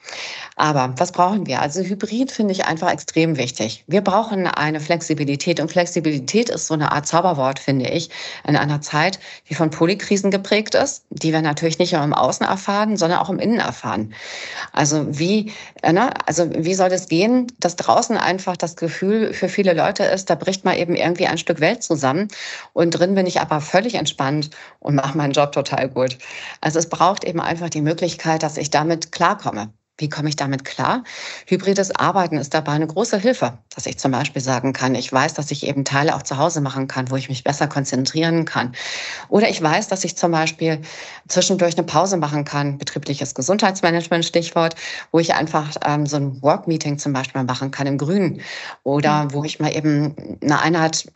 Aber 0.56 0.94
was 0.96 1.12
brauchen 1.12 1.46
wir? 1.46 1.60
Also 1.60 1.82
Hybrid 1.82 2.32
finde 2.32 2.52
ich 2.52 2.64
einfach 2.64 2.90
extrem 2.90 3.36
wichtig. 3.36 3.84
Wir 3.86 4.00
brauchen 4.00 4.46
eine 4.46 4.80
Flexibilität 4.80 5.60
und 5.60 5.70
Flexibilität 5.70 6.48
ist 6.48 6.68
so 6.68 6.74
eine 6.74 6.92
Art 6.92 7.06
Zauberwort, 7.06 7.58
finde 7.58 7.90
ich, 7.90 8.08
in 8.46 8.56
einer 8.56 8.80
Zeit, 8.80 9.18
die 9.50 9.54
von 9.54 9.70
Polykrisen 9.70 10.30
geprägt 10.30 10.74
ist, 10.74 11.04
die 11.10 11.32
wir 11.32 11.42
natürlich 11.42 11.78
nicht 11.78 11.92
nur 11.92 12.13
Außen 12.20 12.46
erfahren, 12.46 12.96
sondern 12.96 13.18
auch 13.20 13.30
im 13.30 13.38
Innen 13.38 13.60
erfahren. 13.60 14.14
Also 14.72 15.18
wie, 15.18 15.52
äh, 15.82 15.92
ne, 15.92 16.12
also 16.26 16.50
wie 16.54 16.74
soll 16.74 16.88
das 16.88 17.08
gehen, 17.08 17.46
dass 17.60 17.76
draußen 17.76 18.16
einfach 18.16 18.56
das 18.56 18.76
Gefühl 18.76 19.32
für 19.34 19.48
viele 19.48 19.74
Leute 19.74 20.04
ist, 20.04 20.30
da 20.30 20.34
bricht 20.34 20.64
mal 20.64 20.76
eben 20.78 20.96
irgendwie 20.96 21.26
ein 21.26 21.38
Stück 21.38 21.60
Welt 21.60 21.82
zusammen 21.82 22.28
und 22.72 22.90
drin 22.90 23.14
bin 23.14 23.26
ich 23.26 23.40
aber 23.40 23.60
völlig 23.60 23.94
entspannt 23.94 24.50
und 24.80 24.94
mache 24.94 25.16
meinen 25.16 25.32
Job 25.32 25.52
total 25.52 25.88
gut. 25.88 26.18
Also 26.60 26.78
es 26.78 26.88
braucht 26.88 27.24
eben 27.24 27.40
einfach 27.40 27.70
die 27.70 27.82
Möglichkeit, 27.82 28.42
dass 28.42 28.56
ich 28.56 28.70
damit 28.70 29.12
klarkomme. 29.12 29.72
Wie 29.96 30.08
komme 30.08 30.28
ich 30.28 30.34
damit 30.34 30.64
klar? 30.64 31.04
Hybrides 31.46 31.94
Arbeiten 31.94 32.36
ist 32.36 32.52
dabei 32.52 32.72
eine 32.72 32.88
große 32.88 33.16
Hilfe, 33.16 33.58
dass 33.72 33.86
ich 33.86 33.96
zum 33.96 34.10
Beispiel 34.10 34.42
sagen 34.42 34.72
kann, 34.72 34.96
ich 34.96 35.12
weiß, 35.12 35.34
dass 35.34 35.52
ich 35.52 35.66
eben 35.66 35.84
Teile 35.84 36.16
auch 36.16 36.22
zu 36.22 36.36
Hause 36.36 36.60
machen 36.60 36.88
kann, 36.88 37.10
wo 37.12 37.16
ich 37.16 37.28
mich 37.28 37.44
besser 37.44 37.68
konzentrieren 37.68 38.44
kann. 38.44 38.74
Oder 39.28 39.48
ich 39.48 39.62
weiß, 39.62 39.86
dass 39.86 40.02
ich 40.02 40.16
zum 40.16 40.32
Beispiel 40.32 40.80
zwischendurch 41.28 41.76
eine 41.76 41.86
Pause 41.86 42.16
machen 42.16 42.44
kann, 42.44 42.76
betriebliches 42.76 43.36
Gesundheitsmanagement 43.36 44.24
Stichwort, 44.24 44.74
wo 45.12 45.20
ich 45.20 45.34
einfach 45.34 45.76
ähm, 45.86 46.06
so 46.06 46.16
ein 46.16 46.42
Work-Meeting 46.42 46.98
zum 46.98 47.12
Beispiel 47.12 47.44
machen 47.44 47.70
kann 47.70 47.86
im 47.86 47.96
Grünen. 47.96 48.40
Oder 48.82 49.28
wo 49.30 49.44
ich 49.44 49.60
mal 49.60 49.74
eben 49.74 50.38
eine 50.42 50.60
Einheit 50.60 51.06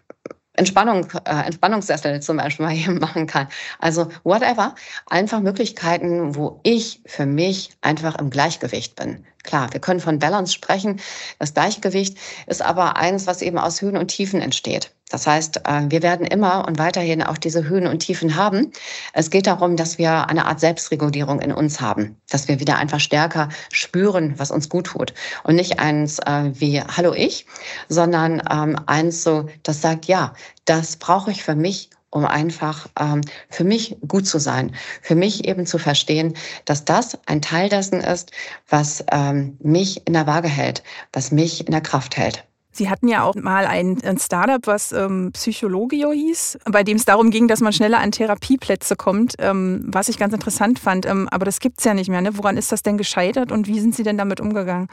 Entspannung, 0.58 1.08
äh, 1.24 1.46
Entspannungssessel 1.46 2.20
zum 2.20 2.36
Beispiel 2.36 2.66
mal 2.66 2.72
hier 2.74 2.92
machen 2.92 3.26
kann. 3.26 3.48
Also 3.78 4.08
whatever. 4.24 4.74
Einfach 5.06 5.40
Möglichkeiten, 5.40 6.34
wo 6.34 6.60
ich 6.64 7.00
für 7.06 7.26
mich 7.26 7.70
einfach 7.80 8.16
im 8.16 8.30
Gleichgewicht 8.30 8.96
bin. 8.96 9.24
Klar, 9.44 9.72
wir 9.72 9.80
können 9.80 10.00
von 10.00 10.18
Balance 10.18 10.52
sprechen. 10.52 11.00
Das 11.38 11.54
Gleichgewicht 11.54 12.18
ist 12.46 12.60
aber 12.60 12.96
eines, 12.96 13.26
was 13.26 13.40
eben 13.40 13.58
aus 13.58 13.80
Höhen 13.80 13.96
und 13.96 14.08
Tiefen 14.08 14.40
entsteht. 14.40 14.92
Das 15.10 15.26
heißt, 15.26 15.62
äh, 15.64 15.82
wir 15.88 16.02
werden 16.02 16.26
immer 16.26 16.66
und 16.66 16.78
weiterhin 16.78 17.22
auch 17.22 17.38
diese 17.38 17.68
Höhen 17.68 17.86
und 17.86 18.00
Tiefen 18.00 18.36
haben. 18.36 18.72
Es 19.12 19.30
geht 19.30 19.46
darum, 19.46 19.76
dass 19.76 19.98
wir 19.98 20.28
eine 20.28 20.46
Art 20.46 20.60
Selbstregulierung 20.60 21.40
in 21.40 21.52
uns 21.52 21.80
haben, 21.80 22.16
dass 22.28 22.48
wir 22.48 22.60
wieder 22.60 22.76
einfach 22.76 23.00
stärker 23.00 23.48
spüren, 23.72 24.34
was 24.38 24.50
uns 24.50 24.68
gut 24.68 24.86
tut. 24.88 25.14
Und 25.44 25.56
nicht 25.56 25.78
eins 25.78 26.18
äh, 26.20 26.50
wie 26.52 26.82
Hallo 26.82 27.14
ich, 27.14 27.46
sondern 27.88 28.42
ähm, 28.50 28.76
eins 28.86 29.22
so, 29.22 29.46
das 29.62 29.80
sagt, 29.80 30.06
ja, 30.06 30.34
das 30.64 30.96
brauche 30.96 31.30
ich 31.30 31.42
für 31.42 31.54
mich 31.54 31.90
um 32.10 32.24
einfach 32.24 32.88
ähm, 32.98 33.20
für 33.50 33.64
mich 33.64 33.98
gut 34.06 34.26
zu 34.26 34.38
sein, 34.38 34.74
für 35.02 35.14
mich 35.14 35.46
eben 35.46 35.66
zu 35.66 35.78
verstehen, 35.78 36.34
dass 36.64 36.86
das 36.86 37.18
ein 37.26 37.42
Teil 37.42 37.68
dessen 37.68 38.00
ist, 38.00 38.32
was 38.66 39.04
ähm, 39.12 39.58
mich 39.60 40.06
in 40.06 40.14
der 40.14 40.26
Waage 40.26 40.48
hält, 40.48 40.82
was 41.12 41.32
mich 41.32 41.66
in 41.66 41.72
der 41.72 41.82
Kraft 41.82 42.16
hält. 42.16 42.44
Sie 42.78 42.88
hatten 42.88 43.08
ja 43.08 43.24
auch 43.24 43.34
mal 43.34 43.66
ein, 43.66 44.00
ein 44.04 44.18
Startup, 44.18 44.64
was 44.64 44.92
ähm, 44.92 45.32
Psychologio 45.32 46.12
hieß, 46.12 46.58
bei 46.70 46.84
dem 46.84 46.96
es 46.96 47.04
darum 47.04 47.30
ging, 47.30 47.48
dass 47.48 47.60
man 47.60 47.72
schneller 47.72 47.98
an 47.98 48.12
Therapieplätze 48.12 48.94
kommt, 48.94 49.34
ähm, 49.40 49.82
was 49.84 50.08
ich 50.08 50.16
ganz 50.16 50.32
interessant 50.32 50.78
fand. 50.78 51.04
Ähm, 51.04 51.28
aber 51.32 51.44
das 51.44 51.58
gibt 51.58 51.80
es 51.80 51.84
ja 51.84 51.92
nicht 51.92 52.08
mehr. 52.08 52.20
Ne? 52.20 52.38
Woran 52.38 52.56
ist 52.56 52.70
das 52.70 52.84
denn 52.84 52.96
gescheitert 52.96 53.50
und 53.50 53.66
wie 53.66 53.80
sind 53.80 53.96
Sie 53.96 54.04
denn 54.04 54.16
damit 54.16 54.40
umgegangen? 54.40 54.86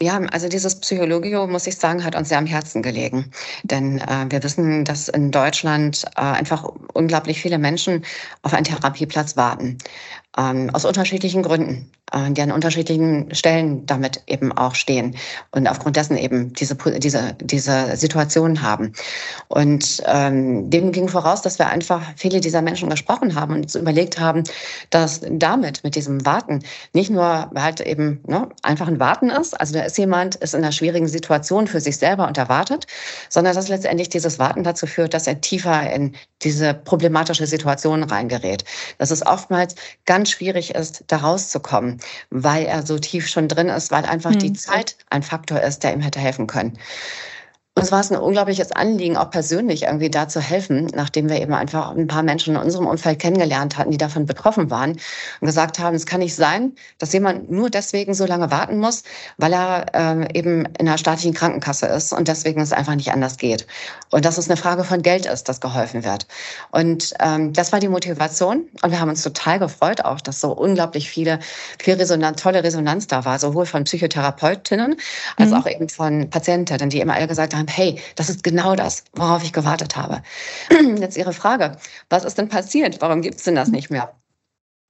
Ja, 0.00 0.18
also 0.30 0.48
dieses 0.48 0.80
Psychologio, 0.80 1.48
muss 1.48 1.66
ich 1.66 1.76
sagen, 1.76 2.04
hat 2.04 2.14
uns 2.14 2.28
sehr 2.28 2.38
am 2.38 2.46
Herzen 2.46 2.80
gelegen. 2.80 3.32
Denn 3.64 3.98
äh, 3.98 4.26
wir 4.30 4.42
wissen, 4.44 4.84
dass 4.84 5.08
in 5.08 5.32
Deutschland 5.32 6.04
äh, 6.16 6.20
einfach 6.20 6.64
unglaublich 6.94 7.42
viele 7.42 7.58
Menschen 7.58 8.04
auf 8.42 8.54
einen 8.54 8.64
Therapieplatz 8.64 9.36
warten. 9.36 9.78
Ähm, 10.38 10.70
aus 10.72 10.84
unterschiedlichen 10.84 11.42
Gründen, 11.42 11.90
äh, 12.12 12.30
die 12.30 12.42
an 12.42 12.52
unterschiedlichen 12.52 13.34
Stellen 13.34 13.84
damit 13.86 14.22
eben 14.28 14.52
auch 14.52 14.76
stehen 14.76 15.16
und 15.50 15.66
aufgrund 15.66 15.96
dessen 15.96 16.16
eben 16.16 16.52
diese, 16.52 16.76
diese, 16.76 17.34
diese 17.40 17.96
Situation 17.96 18.62
haben. 18.62 18.92
Und 19.48 20.00
ähm, 20.06 20.70
dem 20.70 20.92
ging 20.92 21.08
voraus, 21.08 21.42
dass 21.42 21.58
wir 21.58 21.66
einfach 21.66 22.02
viele 22.16 22.40
dieser 22.40 22.62
Menschen 22.62 22.88
gesprochen 22.88 23.34
haben 23.34 23.54
und 23.54 23.62
uns 23.62 23.74
überlegt 23.74 24.20
haben, 24.20 24.44
dass 24.90 25.20
damit, 25.28 25.82
mit 25.82 25.96
diesem 25.96 26.24
Warten, 26.24 26.62
nicht 26.92 27.10
nur 27.10 27.50
halt 27.56 27.80
eben 27.80 28.20
ne, 28.26 28.48
einfach 28.62 28.86
ein 28.86 29.00
Warten 29.00 29.30
ist, 29.30 29.60
also 29.60 29.74
da 29.74 29.82
ist 29.82 29.98
jemand, 29.98 30.36
ist 30.36 30.54
in 30.54 30.62
einer 30.62 30.72
schwierigen 30.72 31.08
Situation 31.08 31.66
für 31.66 31.80
sich 31.80 31.96
selber 31.96 32.28
und 32.28 32.38
erwartet, 32.38 32.86
sondern 33.28 33.56
dass 33.56 33.68
letztendlich 33.68 34.10
dieses 34.10 34.38
Warten 34.38 34.62
dazu 34.62 34.86
führt, 34.86 35.12
dass 35.12 35.26
er 35.26 35.40
tiefer 35.40 35.92
in 35.92 36.14
diese 36.42 36.72
problematische 36.72 37.46
Situation 37.46 38.02
reingerät. 38.02 38.64
Das 38.98 39.10
ist 39.10 39.26
oftmals 39.26 39.74
ganz 40.06 40.19
schwierig 40.26 40.74
ist, 40.74 41.04
da 41.06 41.18
rauszukommen, 41.18 42.00
weil 42.30 42.64
er 42.66 42.86
so 42.86 42.98
tief 42.98 43.28
schon 43.28 43.48
drin 43.48 43.68
ist, 43.68 43.90
weil 43.90 44.04
einfach 44.04 44.32
mhm. 44.32 44.38
die 44.38 44.52
Zeit 44.52 44.96
ein 45.08 45.22
Faktor 45.22 45.60
ist, 45.60 45.82
der 45.82 45.92
ihm 45.92 46.00
hätte 46.00 46.20
helfen 46.20 46.46
können. 46.46 46.78
Und 47.80 47.84
es 47.86 47.92
war 47.92 48.00
es 48.00 48.12
ein 48.12 48.18
unglaubliches 48.18 48.72
Anliegen, 48.72 49.16
auch 49.16 49.30
persönlich 49.30 49.84
irgendwie 49.84 50.10
da 50.10 50.28
zu 50.28 50.38
helfen, 50.38 50.88
nachdem 50.94 51.30
wir 51.30 51.40
eben 51.40 51.54
einfach 51.54 51.96
ein 51.96 52.08
paar 52.08 52.22
Menschen 52.22 52.54
in 52.54 52.60
unserem 52.60 52.86
Umfeld 52.86 53.18
kennengelernt 53.18 53.78
hatten, 53.78 53.90
die 53.90 53.96
davon 53.96 54.26
betroffen 54.26 54.70
waren 54.70 54.90
und 54.90 55.46
gesagt 55.46 55.78
haben, 55.78 55.96
es 55.96 56.04
kann 56.04 56.20
nicht 56.20 56.34
sein, 56.34 56.72
dass 56.98 57.14
jemand 57.14 57.50
nur 57.50 57.70
deswegen 57.70 58.12
so 58.12 58.26
lange 58.26 58.50
warten 58.50 58.76
muss, 58.76 59.02
weil 59.38 59.54
er 59.54 59.86
ähm, 59.94 60.28
eben 60.34 60.66
in 60.78 60.88
einer 60.88 60.98
staatlichen 60.98 61.32
Krankenkasse 61.32 61.86
ist 61.86 62.12
und 62.12 62.28
deswegen 62.28 62.60
es 62.60 62.74
einfach 62.74 62.96
nicht 62.96 63.12
anders 63.12 63.38
geht. 63.38 63.66
Und 64.10 64.26
dass 64.26 64.36
es 64.36 64.50
eine 64.50 64.58
Frage 64.58 64.84
von 64.84 65.00
Geld 65.00 65.24
ist, 65.24 65.48
das 65.48 65.62
geholfen 65.62 66.04
wird. 66.04 66.26
Und 66.72 67.14
ähm, 67.18 67.54
das 67.54 67.72
war 67.72 67.80
die 67.80 67.88
Motivation 67.88 68.68
und 68.82 68.90
wir 68.90 69.00
haben 69.00 69.08
uns 69.08 69.22
total 69.22 69.58
gefreut 69.58 70.04
auch, 70.04 70.20
dass 70.20 70.42
so 70.42 70.52
unglaublich 70.52 71.08
viele, 71.08 71.38
viel 71.82 71.94
Resonanz, 71.94 72.42
tolle 72.42 72.62
Resonanz 72.62 73.06
da 73.06 73.24
war, 73.24 73.38
sowohl 73.38 73.64
von 73.64 73.84
Psychotherapeutinnen 73.84 74.96
als 75.38 75.50
mhm. 75.50 75.56
auch 75.56 75.66
eben 75.66 75.88
von 75.88 76.28
Patientinnen, 76.28 76.90
die 76.90 77.00
immer 77.00 77.14
alle 77.14 77.26
gesagt 77.26 77.54
haben, 77.54 77.69
hey, 77.70 78.00
das 78.16 78.28
ist 78.28 78.42
genau 78.42 78.76
das, 78.76 79.04
worauf 79.14 79.42
ich 79.42 79.52
gewartet 79.52 79.96
habe. 79.96 80.22
Jetzt 80.98 81.16
Ihre 81.16 81.32
Frage, 81.32 81.76
was 82.08 82.24
ist 82.24 82.38
denn 82.38 82.48
passiert? 82.48 83.00
Warum 83.00 83.22
gibt 83.22 83.36
es 83.36 83.44
denn 83.44 83.54
das 83.54 83.68
nicht 83.68 83.90
mehr? 83.90 84.12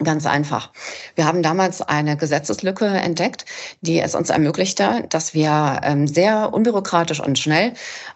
Ganz 0.02 0.24
einfach. 0.24 0.72
Wir 1.14 1.26
haben 1.26 1.42
damals 1.42 1.82
eine 1.82 2.16
Gesetzeslücke 2.16 2.86
entdeckt, 2.86 3.44
die 3.82 4.00
es 4.00 4.14
uns 4.14 4.30
ermöglichte, 4.30 5.04
dass 5.10 5.34
wir 5.34 5.80
ähm, 5.82 6.06
sehr 6.06 6.54
unbürokratisch 6.54 7.20
und 7.20 7.38
schnell 7.38 7.74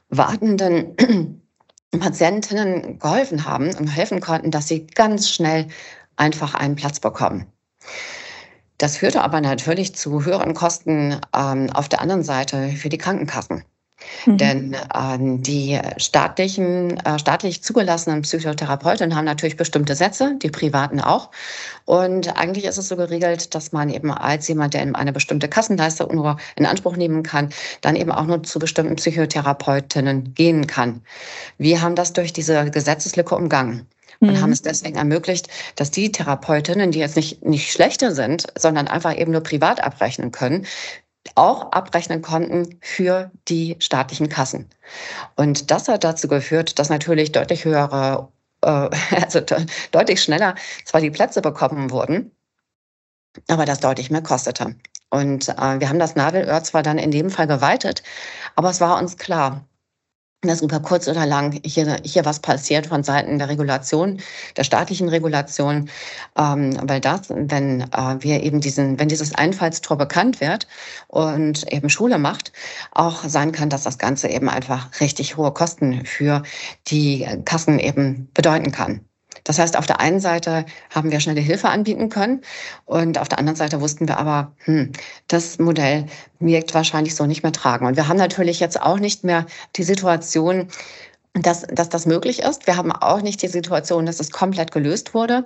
wartenden 0.09 0.97
Patientinnen 2.01 2.99
geholfen 2.99 3.45
haben 3.45 3.75
und 3.75 3.89
helfen 3.89 4.21
konnten, 4.21 4.51
dass 4.51 4.67
sie 4.67 4.87
ganz 4.87 5.29
schnell 5.29 5.69
einfach 6.17 6.55
einen 6.55 6.75
Platz 6.75 7.01
bekommen. 7.01 7.47
Das 8.79 8.97
führte 8.97 9.23
aber 9.23 9.41
natürlich 9.41 9.95
zu 9.95 10.25
höheren 10.25 10.55
Kosten 10.55 11.21
ähm, 11.37 11.71
auf 11.71 11.89
der 11.89 12.01
anderen 12.01 12.23
Seite 12.23 12.71
für 12.71 12.89
die 12.89 12.99
Krankenkassen. 12.99 13.65
Mhm. 14.27 14.39
Denn 14.39 14.77
ähm, 14.95 15.43
die 15.43 15.79
staatlichen, 15.97 16.99
äh, 16.99 17.19
staatlich 17.19 17.63
zugelassenen 17.63 18.23
Psychotherapeutinnen 18.23 19.17
haben 19.17 19.25
natürlich 19.25 19.57
bestimmte 19.57 19.95
Sätze, 19.95 20.37
die 20.43 20.51
privaten 20.51 21.01
auch. 21.01 21.31
Und 21.85 22.37
eigentlich 22.37 22.65
ist 22.65 22.79
es 22.79 22.89
so 22.89 22.97
geregelt, 22.97 23.55
dass 23.55 23.73
man 23.73 23.91
eben 23.91 24.11
als 24.11 24.49
jemand, 24.49 24.75
der 24.75 24.83
eine 24.95 25.13
bestimmte 25.13 25.49
Kassenleistung 25.49 26.15
nur 26.15 26.39
in 26.57 26.67
Anspruch 26.67 26.97
nehmen 26.97 27.23
kann, 27.23 27.51
dann 27.81 27.97
eben 27.97 28.11
auch 28.11 28.25
nur 28.25 28.43
zu 28.43 28.59
bestimmten 28.59 28.97
Psychotherapeutinnen 28.97 30.35
gehen 30.35 30.67
kann. 30.67 31.03
Wir 31.59 31.83
haben 31.83 31.95
das 31.95 32.13
durch 32.13 32.33
diese 32.33 32.71
Gesetzeslücke 32.71 33.35
umgangen. 33.35 33.87
und 34.21 34.31
mhm. 34.31 34.41
haben 34.41 34.53
es 34.53 34.63
deswegen 34.63 34.97
ermöglicht, 34.97 35.49
dass 35.77 35.91
die 35.91 36.13
Therapeutinnen, 36.13 36.93
die 36.93 37.01
jetzt 37.01 37.17
nicht, 37.17 37.45
nicht 37.45 37.73
schlechter 37.73 38.15
sind, 38.15 38.47
sondern 38.57 38.89
einfach 38.89 39.19
eben 39.19 39.33
nur 39.33 39.43
privat 39.43 39.83
abrechnen 39.83 40.31
können, 40.31 40.67
auch 41.35 41.73
abrechnen 41.73 42.23
konnten 42.23 42.79
für 42.81 43.31
die 43.49 43.77
staatlichen 43.79 44.29
Kassen. 44.29 44.69
Und 45.37 45.71
das 45.71 45.89
hat 45.89 46.05
dazu 46.05 46.29
geführt, 46.29 46.79
dass 46.79 46.91
natürlich 46.91 47.33
deutlich 47.33 47.65
höhere, 47.65 48.29
äh, 48.63 48.91
also 49.23 49.41
deutlich 49.91 50.23
schneller 50.23 50.55
zwar 50.85 51.01
die 51.01 51.11
Plätze 51.11 51.43
bekommen 51.43 51.91
wurden, 51.91 52.31
aber 53.49 53.65
das 53.65 53.81
deutlich 53.81 54.11
mehr 54.11 54.23
kostete. 54.23 54.77
Und 55.11 55.49
äh, 55.49 55.81
wir 55.81 55.89
haben 55.89 55.99
das 55.99 56.17
Nadelöhr 56.17 56.63
zwar 56.65 56.83
dann 56.83 56.99
in 56.99 57.11
dem 57.11 57.31
Fall 57.31 57.47
geweitet, 57.47 58.03
aber 58.57 58.71
es 58.71 58.81
war 58.81 58.99
uns 58.99 59.17
klar, 59.17 59.65
dass 60.49 60.63
über 60.63 60.81
kurz 60.81 61.09
oder 61.09 61.27
lang 61.27 61.59
hier, 61.65 61.99
hier 62.05 62.25
was 62.25 62.41
passiert 62.41 62.87
von 62.87 63.03
Seiten 63.03 63.39
der 63.39 63.49
Regulation, 63.49 64.21
der 64.57 64.65
staatlichen 64.65 65.09
Regulation, 65.09 65.89
ähm, 66.37 66.77
weil 66.83 67.01
das, 67.01 67.29
wenn 67.29 67.83
äh, 67.83 68.17
wir 68.21 68.43
eben 68.43 68.61
diesen, 68.61 68.99
wenn 68.99 69.09
dieses 69.09 69.35
Einfallstor 69.35 69.97
bekannt 69.97 70.41
wird 70.41 70.67
und 71.09 71.71
eben 71.73 71.91
Schule 71.91 72.19
macht, 72.19 72.53
auch 72.93 73.25
sein 73.25 73.53
kann, 73.53 73.71
dass 73.71 73.83
das 73.85 73.99
Ganze 73.99 74.29
eben 74.29 74.49
einfach 74.49 75.01
richtig 75.01 75.37
hohe 75.37 75.53
Kosten 75.53 76.05
für 76.05 76.43
die 76.89 77.27
Kassen 77.45 77.79
eben 77.79 78.29
bedeuten 78.35 78.73
kann. 78.73 79.01
Das 79.45 79.59
heißt, 79.59 79.77
auf 79.77 79.87
der 79.87 80.01
einen 80.01 80.21
Seite 80.21 80.65
haben 80.91 81.11
wir 81.11 81.21
schnelle 81.21 81.41
Hilfe 81.41 81.69
anbieten 81.69 82.09
können 82.09 82.41
und 82.87 83.19
auf 83.19 83.29
der 83.29 83.39
anderen 83.39 83.57
Seite 83.57 83.81
wussten 83.81 84.09
wir 84.09 84.19
aber, 84.19 84.53
hm, 84.65 84.93
das 85.29 85.59
Modell 85.59 86.07
wirkt 86.41 86.75
wahrscheinlich 86.75 87.15
so 87.15 87.27
nicht 87.27 87.43
mehr 87.43 87.53
tragen. 87.53 87.87
Und 87.87 87.97
wir 87.97 88.09
haben 88.09 88.17
natürlich 88.17 88.59
jetzt 88.61 88.81
auch 88.81 88.99
nicht 88.99 89.23
mehr 89.23 89.47
die 89.77 89.85
Situation, 89.85 90.69
dass, 91.35 91.63
dass 91.63 91.89
das 91.89 92.07
möglich 92.07 92.43
ist. 92.43 92.69
Wir 92.69 92.77
haben 92.77 92.93
auch 92.93 93.21
nicht 93.21 93.43
die 93.43 93.49
Situation, 93.49 94.07
dass 94.07 94.21
es 94.21 94.31
komplett 94.31 94.71
gelöst 94.71 95.15
wurde. 95.15 95.43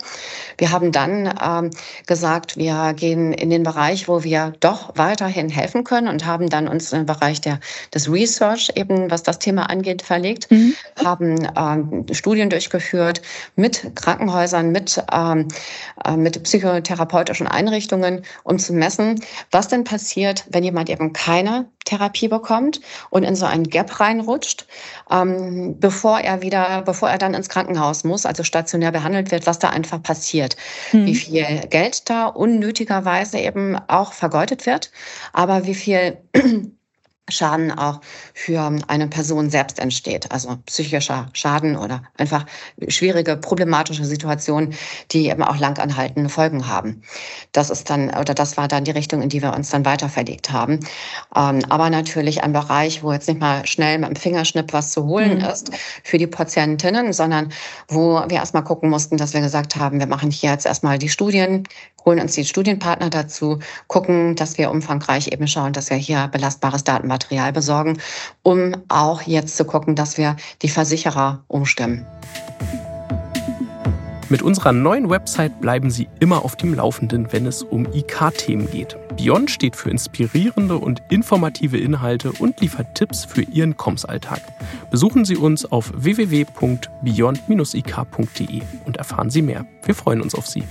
Wir 0.59 0.71
haben 0.71 0.93
dann 0.93 1.33
ähm, 1.43 1.71
gesagt, 2.07 2.59
wir 2.59 2.93
gehen 2.95 3.33
in 3.33 3.49
den 3.49 3.63
Bereich, 3.63 4.07
wo 4.07 4.23
wir 4.23 4.53
doch 4.61 4.93
weiterhin 4.97 5.49
helfen 5.49 5.85
können 5.85 6.09
und 6.09 6.27
haben 6.27 6.51
dann 6.51 6.69
uns 6.69 6.93
im 6.93 7.07
Bereich 7.07 7.41
der, 7.41 7.59
des 7.95 8.13
Research 8.13 8.71
eben, 8.75 9.11
was 9.11 9.23
das 9.23 9.39
Thema 9.39 9.71
angeht, 9.71 10.03
verlegt, 10.03 10.51
mhm. 10.51 10.75
haben 11.03 11.49
ähm, 11.57 12.05
Studien 12.13 12.51
durchgeführt 12.51 13.23
mit 13.57 13.93
Krankenhäusern, 13.97 14.71
mit, 14.71 15.03
ähm, 15.11 15.49
äh, 16.05 16.19
mit 16.19 16.43
psychotherapeutischen 16.43 17.47
Einrichtungen, 17.47 18.25
um 18.45 18.59
zu 18.59 18.75
messen, 18.75 19.23
was 19.51 19.69
denn 19.69 19.85
passiert, 19.85 20.45
wenn 20.51 20.65
jemand 20.65 20.91
eben 20.91 21.15
keine 21.15 21.67
Therapie 21.89 22.29
bekommt 22.29 22.81
und 23.09 23.23
in 23.23 23.35
so 23.35 23.47
ein 23.47 23.65
Gap 23.65 23.99
reinrutscht, 23.99 24.67
ähm, 25.11 25.78
bevor 25.81 26.21
er 26.21 26.43
wieder, 26.43 26.83
bevor 26.83 27.11
er 27.11 27.19
dann 27.19 27.35
ins 27.35 27.49
Krankenhaus 27.49 28.05
muss, 28.05 28.27
also 28.27 28.43
stationär 28.43 28.93
behandelt 28.93 29.31
wird, 29.31 29.47
was 29.47 29.59
da 29.59 29.71
einfach 29.71 30.03
passiert. 30.03 30.57
Hm. 30.91 31.07
Wie 31.07 31.15
viel 31.15 31.61
Geld 31.71 32.09
da 32.11 32.27
unnötigerweise 32.27 33.39
eben 33.39 33.77
auch 33.89 34.13
vergeudet 34.13 34.67
wird, 34.67 34.91
aber 35.33 35.67
wie 35.67 35.75
viel 35.75 36.19
Schaden 37.29 37.71
auch 37.71 38.01
für 38.35 38.73
eine 38.89 39.09
Person 39.09 39.51
selbst 39.51 39.79
entsteht, 39.79 40.31
also 40.33 40.57
psychischer 40.67 41.29
Schaden 41.33 41.77
oder 41.77 42.03
einfach 42.17 42.47
schwierige, 42.89 43.37
problematische 43.37 44.05
Situationen, 44.05 44.75
die 45.11 45.29
eben 45.29 45.43
auch 45.43 45.59
langanhaltende 45.59 46.31
Folgen 46.31 46.67
haben. 46.67 47.03
Das 47.53 47.71
ist 47.71 47.91
dann, 47.91 48.11
oder 48.11 48.35
das 48.35 48.57
war 48.57 48.69
dann 48.69 48.85
die 48.85 48.91
Richtung, 48.91 49.23
in 49.23 49.29
die 49.29 49.43
wir 49.43 49.55
uns 49.55 49.71
dann 49.71 49.85
weiter 49.85 50.09
verlegt 50.09 50.51
haben. 50.51 50.81
Ähm, 51.37 51.61
aber 51.69 51.91
natürlich 51.91 52.43
ein 52.43 52.53
Bereich, 52.53 53.03
wo 53.03 53.13
jetzt 53.13 53.29
nicht 53.29 53.41
mal 53.41 53.67
schnell 53.67 53.99
mit 53.99 54.09
dem 54.09 54.17
Fingerschnipp 54.17 54.73
was 54.73 54.93
zu 54.93 55.05
holen 55.05 55.39
mhm. 55.39 55.45
ist 55.45 55.71
für 56.03 56.19
die 56.19 56.27
Patientinnen, 56.27 57.13
sondern 57.13 57.53
wo 57.89 58.23
wir 58.29 58.39
erstmal 58.39 58.65
gucken 58.65 58.91
mussten, 58.91 59.17
dass 59.17 59.35
wir 59.35 59.41
gesagt 59.41 59.77
haben, 59.77 59.99
wir 59.99 60.07
machen 60.07 60.31
hier 60.31 60.51
jetzt 60.51 60.67
erstmal 60.67 60.99
die 60.99 61.09
Studien, 61.09 61.65
holen 62.05 62.21
uns 62.21 62.33
die 62.33 62.45
Studienpartner 62.45 63.11
dazu, 63.11 63.59
gucken, 63.87 64.35
dass 64.35 64.57
wir 64.57 64.71
umfangreich 64.71 65.29
eben 65.29 65.47
schauen, 65.47 65.73
dass 65.73 65.91
wir 65.91 65.97
hier 65.97 66.29
belastbares 66.29 66.85
Datenmaterial 66.85 67.18
besorgen, 67.53 67.99
um 68.43 68.73
auch 68.89 69.23
jetzt 69.23 69.57
zu 69.57 69.65
gucken, 69.65 69.95
dass 69.95 70.19
wir 70.19 70.37
die 70.63 70.69
Versicherer 70.69 71.45
umstimmen. 71.49 72.07
Mit 74.31 74.43
unserer 74.43 74.73
neuen 74.73 75.09
Website 75.09 75.59
bleiben 75.63 75.91
Sie 75.91 76.07
immer 76.21 76.45
auf 76.45 76.55
dem 76.55 76.75
Laufenden, 76.75 77.33
wenn 77.33 77.47
es 77.47 77.63
um 77.63 77.87
IK-Themen 77.87 78.71
geht. 78.71 78.95
Beyond 79.17 79.51
steht 79.51 79.75
für 79.75 79.89
inspirierende 79.91 80.77
und 80.77 81.01
informative 81.09 81.79
Inhalte 81.79 82.33
und 82.33 82.61
liefert 82.61 82.95
Tipps 82.95 83.25
für 83.25 83.41
Ihren 83.43 83.79
Kommsalltag. 83.79 84.43
Besuchen 84.91 85.25
Sie 85.25 85.37
uns 85.37 85.65
auf 85.65 85.91
www.beyond-ik.de 85.95 88.63
und 88.85 88.99
erfahren 88.99 89.31
Sie 89.31 89.41
mehr. 89.41 89.65
Wir 89.85 89.95
freuen 89.95 90.21
uns 90.21 90.35
auf 90.35 90.47
Sie 90.47 90.63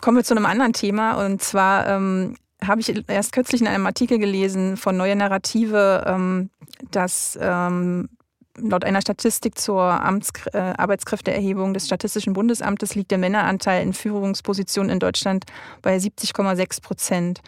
kommen 0.00 0.16
wir 0.16 0.24
zu 0.24 0.34
einem 0.34 0.46
anderen 0.46 0.72
Thema 0.72 1.24
und 1.24 1.42
zwar 1.42 1.86
ähm, 1.86 2.36
habe 2.64 2.80
ich 2.80 3.04
erst 3.08 3.32
kürzlich 3.32 3.60
in 3.60 3.66
einem 3.66 3.86
Artikel 3.86 4.18
gelesen 4.18 4.76
von 4.76 4.96
Neue 4.96 5.16
Narrative, 5.16 6.04
ähm, 6.06 6.50
dass 6.90 7.38
ähm, 7.40 8.08
laut 8.56 8.84
einer 8.84 9.00
Statistik 9.00 9.58
zur 9.58 9.82
Amts 9.82 10.30
äh, 10.52 10.58
Arbeitskräfteerhebung 10.58 11.74
des 11.74 11.86
Statistischen 11.86 12.32
Bundesamtes 12.32 12.94
liegt 12.94 13.10
der 13.10 13.18
Männeranteil 13.18 13.82
in 13.82 13.92
Führungspositionen 13.92 14.90
in 14.90 14.98
Deutschland 14.98 15.44
bei 15.82 15.96
70,6 15.96 16.82
Prozent. 16.82 17.40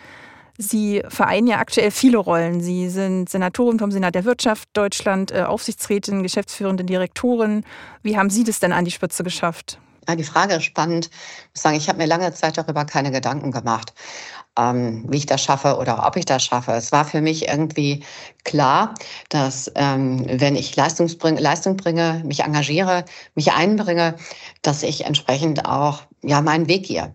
Sie 0.58 1.02
vereinen 1.08 1.46
ja 1.46 1.58
aktuell 1.58 1.90
viele 1.90 2.18
Rollen. 2.18 2.60
Sie 2.60 2.90
sind 2.90 3.30
Senatorin 3.30 3.78
vom 3.78 3.90
Senat 3.90 4.14
der 4.14 4.24
Wirtschaft 4.24 4.68
Deutschland, 4.74 5.32
äh, 5.32 5.42
Aufsichtsrätin, 5.42 6.22
geschäftsführende 6.22 6.84
Direktorin. 6.84 7.64
Wie 8.02 8.16
haben 8.16 8.30
Sie 8.30 8.44
das 8.44 8.60
denn 8.60 8.72
an 8.72 8.84
die 8.84 8.90
Spitze 8.90 9.24
geschafft? 9.24 9.78
Ja, 10.08 10.16
die 10.16 10.24
Frage 10.24 10.54
ist 10.54 10.64
spannend. 10.64 11.06
Ich 11.06 11.50
muss 11.54 11.62
sagen, 11.62 11.76
ich 11.76 11.88
habe 11.88 11.98
mir 11.98 12.06
lange 12.06 12.32
Zeit 12.34 12.58
darüber 12.58 12.84
keine 12.84 13.10
Gedanken 13.10 13.52
gemacht, 13.52 13.94
ähm, 14.58 15.04
wie 15.08 15.18
ich 15.18 15.26
das 15.26 15.42
schaffe 15.42 15.76
oder 15.76 16.06
ob 16.06 16.16
ich 16.16 16.24
das 16.24 16.44
schaffe. 16.44 16.72
Es 16.72 16.92
war 16.92 17.04
für 17.04 17.20
mich 17.20 17.48
irgendwie 17.48 18.04
klar, 18.44 18.94
dass 19.28 19.70
ähm, 19.74 20.24
wenn 20.28 20.56
ich 20.56 20.74
Leistung 20.76 21.06
bringe, 21.18 21.40
Leistung 21.40 21.76
bringe, 21.76 22.22
mich 22.24 22.40
engagiere, 22.40 23.04
mich 23.34 23.52
einbringe, 23.52 24.16
dass 24.62 24.82
ich 24.82 25.04
entsprechend 25.04 25.66
auch 25.66 26.02
ja 26.22 26.40
meinen 26.40 26.68
Weg 26.68 26.86
gehe. 26.86 27.14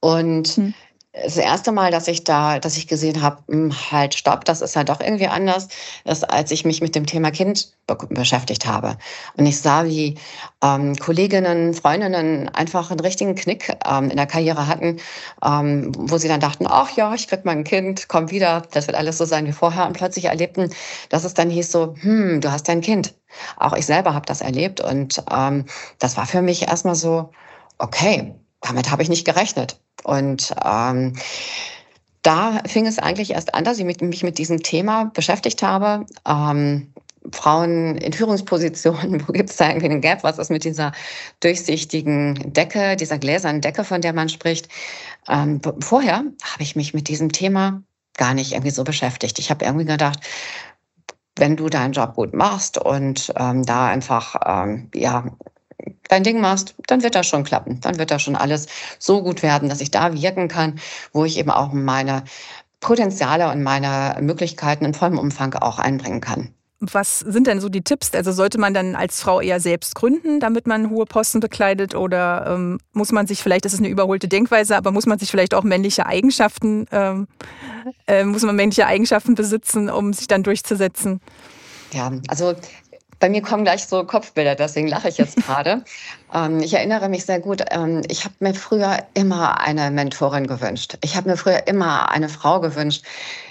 Und 0.00 0.48
hm 0.48 0.74
das 1.12 1.36
erste 1.36 1.72
Mal, 1.72 1.90
dass 1.90 2.08
ich 2.08 2.24
da, 2.24 2.58
dass 2.58 2.78
ich 2.78 2.88
gesehen 2.88 3.20
habe, 3.20 3.42
hm, 3.46 3.72
halt, 3.90 4.14
stopp, 4.14 4.46
das 4.46 4.62
ist 4.62 4.74
ja 4.74 4.82
doch 4.82 5.00
irgendwie 5.00 5.26
anders, 5.26 5.68
ist, 6.04 6.28
als 6.30 6.50
ich 6.50 6.64
mich 6.64 6.80
mit 6.80 6.94
dem 6.94 7.04
Thema 7.04 7.30
Kind 7.30 7.70
be 7.86 7.98
beschäftigt 8.08 8.64
habe. 8.64 8.96
Und 9.36 9.44
ich 9.44 9.60
sah, 9.60 9.84
wie 9.84 10.16
ähm, 10.62 10.96
Kolleginnen, 10.96 11.74
Freundinnen 11.74 12.48
einfach 12.48 12.90
einen 12.90 13.00
richtigen 13.00 13.34
Knick 13.34 13.76
ähm, 13.86 14.10
in 14.10 14.16
der 14.16 14.26
Karriere 14.26 14.66
hatten, 14.66 15.00
ähm, 15.44 15.92
wo 15.98 16.16
sie 16.16 16.28
dann 16.28 16.40
dachten, 16.40 16.66
ach 16.66 16.90
ja, 16.96 17.12
ich 17.14 17.28
krieg 17.28 17.44
mein 17.44 17.64
Kind, 17.64 18.08
komm 18.08 18.30
wieder, 18.30 18.62
das 18.72 18.86
wird 18.86 18.96
alles 18.96 19.18
so 19.18 19.26
sein 19.26 19.46
wie 19.46 19.52
vorher. 19.52 19.86
Und 19.86 19.92
plötzlich 19.92 20.26
erlebten, 20.26 20.70
dass 21.10 21.24
es 21.24 21.34
dann 21.34 21.50
hieß 21.50 21.70
so, 21.70 21.94
hm, 22.00 22.40
du 22.40 22.50
hast 22.50 22.68
dein 22.68 22.80
Kind. 22.80 23.14
Auch 23.58 23.74
ich 23.74 23.84
selber 23.84 24.14
habe 24.14 24.24
das 24.26 24.40
erlebt. 24.40 24.80
Und 24.80 25.22
ähm, 25.30 25.66
das 25.98 26.16
war 26.16 26.26
für 26.26 26.40
mich 26.40 26.68
erstmal 26.68 26.94
so, 26.94 27.30
okay, 27.78 28.34
damit 28.62 28.90
habe 28.90 29.02
ich 29.02 29.08
nicht 29.08 29.26
gerechnet. 29.26 29.78
Und 30.04 30.54
ähm, 30.64 31.14
da 32.22 32.62
fing 32.66 32.86
es 32.86 32.98
eigentlich 32.98 33.32
erst 33.32 33.54
an, 33.54 33.64
dass 33.64 33.78
ich 33.78 33.84
mich 33.84 34.22
mit 34.22 34.38
diesem 34.38 34.62
Thema 34.62 35.06
beschäftigt 35.06 35.62
habe. 35.62 36.06
Ähm, 36.26 36.92
Frauen 37.30 37.96
in 37.96 38.12
Führungspositionen, 38.12 39.22
wo 39.28 39.32
gibt 39.32 39.50
es 39.50 39.56
da 39.56 39.68
irgendwie 39.68 39.86
einen 39.86 40.00
Gap? 40.00 40.24
Was 40.24 40.38
ist 40.38 40.50
mit 40.50 40.64
dieser 40.64 40.92
durchsichtigen 41.40 42.52
Decke, 42.52 42.96
dieser 42.96 43.18
gläsernen 43.18 43.60
Decke, 43.60 43.84
von 43.84 44.00
der 44.00 44.12
man 44.12 44.28
spricht? 44.28 44.68
Ähm, 45.28 45.60
vorher 45.80 46.16
habe 46.16 46.62
ich 46.62 46.74
mich 46.74 46.94
mit 46.94 47.08
diesem 47.08 47.30
Thema 47.32 47.82
gar 48.14 48.34
nicht 48.34 48.52
irgendwie 48.52 48.70
so 48.70 48.84
beschäftigt. 48.84 49.38
Ich 49.38 49.50
habe 49.50 49.64
irgendwie 49.64 49.86
gedacht, 49.86 50.20
wenn 51.36 51.56
du 51.56 51.68
deinen 51.68 51.92
Job 51.92 52.14
gut 52.14 52.34
machst 52.34 52.78
und 52.78 53.32
ähm, 53.36 53.64
da 53.64 53.86
einfach 53.86 54.36
ähm, 54.44 54.90
ja 54.94 55.24
dein 56.08 56.22
Ding 56.22 56.40
machst, 56.40 56.74
dann 56.86 57.02
wird 57.02 57.14
das 57.14 57.26
schon 57.26 57.44
klappen. 57.44 57.80
Dann 57.80 57.98
wird 57.98 58.10
das 58.10 58.22
schon 58.22 58.36
alles 58.36 58.66
so 58.98 59.22
gut 59.22 59.42
werden, 59.42 59.68
dass 59.68 59.80
ich 59.80 59.90
da 59.90 60.14
wirken 60.14 60.48
kann, 60.48 60.80
wo 61.12 61.24
ich 61.24 61.38
eben 61.38 61.50
auch 61.50 61.72
meine 61.72 62.24
Potenziale 62.80 63.50
und 63.50 63.62
meine 63.62 64.20
Möglichkeiten 64.20 64.84
in 64.84 64.94
vollem 64.94 65.18
Umfang 65.18 65.54
auch 65.54 65.78
einbringen 65.78 66.20
kann. 66.20 66.54
Was 66.84 67.20
sind 67.20 67.46
denn 67.46 67.60
so 67.60 67.68
die 67.68 67.82
Tipps? 67.82 68.12
Also 68.12 68.32
sollte 68.32 68.58
man 68.58 68.74
dann 68.74 68.96
als 68.96 69.20
Frau 69.20 69.40
eher 69.40 69.60
selbst 69.60 69.94
gründen, 69.94 70.40
damit 70.40 70.66
man 70.66 70.90
hohe 70.90 71.06
Posten 71.06 71.38
bekleidet? 71.38 71.94
Oder 71.94 72.44
ähm, 72.48 72.80
muss 72.92 73.12
man 73.12 73.28
sich 73.28 73.40
vielleicht, 73.40 73.64
das 73.64 73.72
ist 73.72 73.78
eine 73.78 73.88
überholte 73.88 74.26
Denkweise, 74.26 74.76
aber 74.76 74.90
muss 74.90 75.06
man 75.06 75.20
sich 75.20 75.30
vielleicht 75.30 75.54
auch 75.54 75.62
männliche 75.62 76.06
Eigenschaften, 76.06 76.86
ähm, 76.90 77.28
äh, 78.08 78.24
muss 78.24 78.42
man 78.42 78.56
männliche 78.56 78.88
Eigenschaften 78.88 79.36
besitzen, 79.36 79.88
um 79.88 80.12
sich 80.12 80.26
dann 80.26 80.42
durchzusetzen? 80.42 81.20
Ja, 81.92 82.10
also 82.26 82.54
Bei 83.22 83.28
mir 83.28 83.40
kommen 83.40 83.62
gleich 83.62 83.86
so 83.86 84.02
Kopfbilder, 84.02 84.56
deswegen 84.56 84.88
lache 84.88 85.08
ich 85.08 85.16
jetzt 85.16 85.36
gerade. 85.36 85.84
ähm, 86.34 86.58
ich 86.58 86.74
erinnere 86.74 87.08
mich 87.08 87.24
sehr 87.24 87.38
gut, 87.38 87.62
ähm, 87.70 88.02
ich 88.08 88.24
habe 88.24 88.34
mir 88.40 88.52
früher 88.52 88.98
immer 89.14 89.60
eine 89.60 89.92
Mentorin 89.92 90.48
gewünscht. 90.48 90.98
Ich 91.04 91.14
habe 91.14 91.30
mir 91.30 91.36
früher 91.36 91.68
immer 91.68 92.10
eine 92.10 92.28
Frau 92.28 92.58
gewünscht, 92.58 93.04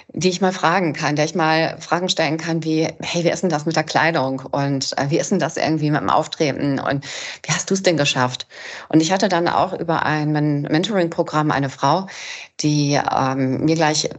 die 0.08 0.28
ich 0.28 0.42
mal 0.42 0.52
fragen 0.52 0.92
kann, 0.92 1.16
der 1.16 1.24
ich 1.24 1.34
mal 1.34 1.78
Fragen 1.80 2.10
stellen 2.10 2.36
kann 2.36 2.62
wie, 2.64 2.86
hey, 3.00 3.24
wie 3.24 3.30
ist 3.30 3.44
denn 3.44 3.48
das 3.48 3.64
mit 3.64 3.74
der 3.74 3.82
Kleidung 3.82 4.40
und 4.40 4.92
äh, 4.98 5.08
wie 5.08 5.18
ist 5.18 5.30
denn 5.30 5.38
das 5.38 5.56
irgendwie 5.56 5.90
mit 5.90 6.02
dem 6.02 6.10
Auftreten 6.10 6.78
und 6.78 7.06
wie 7.42 7.52
hast 7.54 7.70
du 7.70 7.72
es 7.72 7.82
denn 7.82 7.96
geschafft? 7.96 8.46
Und 8.90 9.00
ich 9.00 9.10
hatte 9.10 9.30
dann 9.30 9.48
auch 9.48 9.72
über 9.72 10.04
ein 10.04 10.32
Mentoring-Programm 10.32 11.50
eine 11.50 11.70
Frau, 11.70 12.08
die 12.60 13.00
ähm, 13.10 13.64
mir 13.64 13.76
gleich 13.76 14.10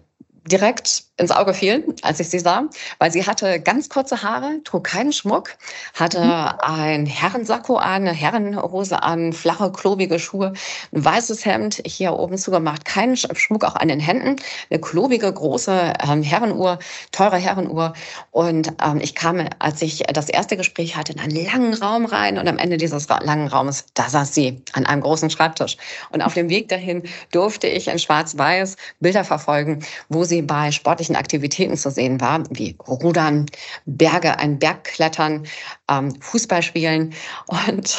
direkt 0.50 1.04
ins 1.18 1.30
Auge 1.30 1.54
fiel, 1.54 1.86
als 2.02 2.20
ich 2.20 2.30
sie 2.30 2.40
sah, 2.40 2.64
weil 2.98 3.12
sie 3.12 3.26
hatte 3.26 3.60
ganz 3.60 3.88
kurze 3.88 4.24
Haare, 4.24 4.62
trug 4.64 4.84
keinen 4.84 5.14
Schmuck, 5.14 5.52
hatte 5.94 6.20
mhm. 6.20 6.60
ein 6.62 7.06
Herrensacko 7.06 7.76
an, 7.76 8.08
eine 8.08 8.14
Herrenhose 8.14 9.04
an, 9.04 9.32
flache, 9.32 9.72
klobige 9.72 10.18
Schuhe, 10.18 10.54
ein 10.92 11.06
weißes 11.06 11.46
Hemd, 11.46 11.84
hier 11.86 12.14
oben 12.14 12.40
zugemacht, 12.40 12.86
keinen 12.86 13.16
Schmuck 13.16 13.64
auch 13.64 13.76
an 13.76 13.90
den 13.90 14.00
Händen, 14.00 14.38
eine 14.72 14.80
klobige, 14.82 15.32
große 15.32 15.94
ähm, 16.04 16.24
Herrenuhr, 16.24 16.80
teure 17.12 17.38
Herrenuhr. 17.38 17.94
Und 18.32 18.74
ähm, 18.84 19.00
ich 19.00 19.14
kam, 19.14 19.48
als 19.60 19.84
ich 19.84 20.00
das 20.12 20.30
erste 20.30 20.58
Gespräch 20.58 20.96
hatte, 20.96 21.14
in 21.14 21.20
einen 21.20 21.46
langen 21.46 21.76
Raum 21.76 22.06
rein 22.06 22.40
und 22.40 22.48
am 22.48 22.58
Ende 22.58 22.78
dieses 22.78 23.08
langen 23.08 23.48
Raumes, 23.48 23.86
da 23.94 24.10
saß 24.10 24.34
sie 24.34 24.64
an 24.74 24.88
einem 24.88 25.02
großen 25.02 25.30
Schreibtisch. 25.30 25.78
Und 26.10 26.24
auf 26.24 26.34
dem 26.34 26.50
Weg 26.50 26.70
dahin 26.70 27.04
durfte 27.32 27.68
ich 27.68 27.88
in 27.88 28.00
Schwarz-Weiß 28.00 28.78
Bilder 29.00 29.24
verfolgen, 29.24 29.86
wo 30.10 30.24
sie 30.24 30.42
bei 30.42 30.72
sportlichen 30.72 31.03
sportlichen 31.04 31.16
Aktivitäten 31.16 31.78
zu 31.78 31.92
sehen 31.92 32.22
war, 32.22 32.44
wie 32.50 32.78
Rudern, 32.88 33.46
Berge, 33.86 34.40
ein 34.40 34.58
Bergklettern, 34.60 35.46
ähm, 35.90 36.20
Fußball 36.22 36.62
spielen. 36.62 37.14
Und 37.48 37.98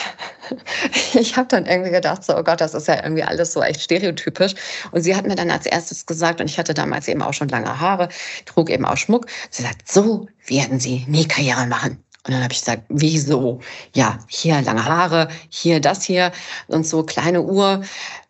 ich 1.14 1.36
habe 1.36 1.48
dann 1.48 1.66
irgendwie 1.66 1.90
gedacht, 1.90 2.24
so, 2.24 2.36
oh 2.36 2.42
Gott, 2.42 2.60
das 2.60 2.74
ist 2.74 2.88
ja 2.88 3.02
irgendwie 3.02 3.22
alles 3.22 3.52
so 3.52 3.62
echt 3.62 3.82
stereotypisch. 3.82 4.54
Und 4.92 5.02
sie 5.02 5.14
hat 5.14 5.26
mir 5.26 5.34
dann 5.34 5.50
als 5.50 5.66
erstes 5.66 6.06
gesagt, 6.06 6.40
und 6.40 6.48
ich 6.48 6.58
hatte 6.58 6.72
damals 6.72 7.08
eben 7.08 7.22
auch 7.22 7.34
schon 7.34 7.48
lange 7.48 7.80
Haare, 7.80 8.08
trug 8.46 8.70
eben 8.70 8.86
auch 8.86 8.96
Schmuck, 8.96 9.26
sie 9.50 9.62
sagt, 9.62 9.90
so 9.90 10.26
werden 10.46 10.80
Sie 10.80 11.04
nie 11.06 11.26
Karriere 11.26 11.66
machen. 11.66 12.02
Und 12.26 12.32
dann 12.32 12.42
habe 12.42 12.54
ich 12.54 12.60
gesagt, 12.60 12.84
wieso? 12.88 13.60
Ja, 13.94 14.18
hier 14.28 14.62
lange 14.62 14.84
Haare, 14.84 15.28
hier 15.50 15.80
das 15.80 16.04
hier 16.04 16.32
und 16.68 16.86
so 16.86 17.02
kleine 17.02 17.42
Uhr. 17.42 17.82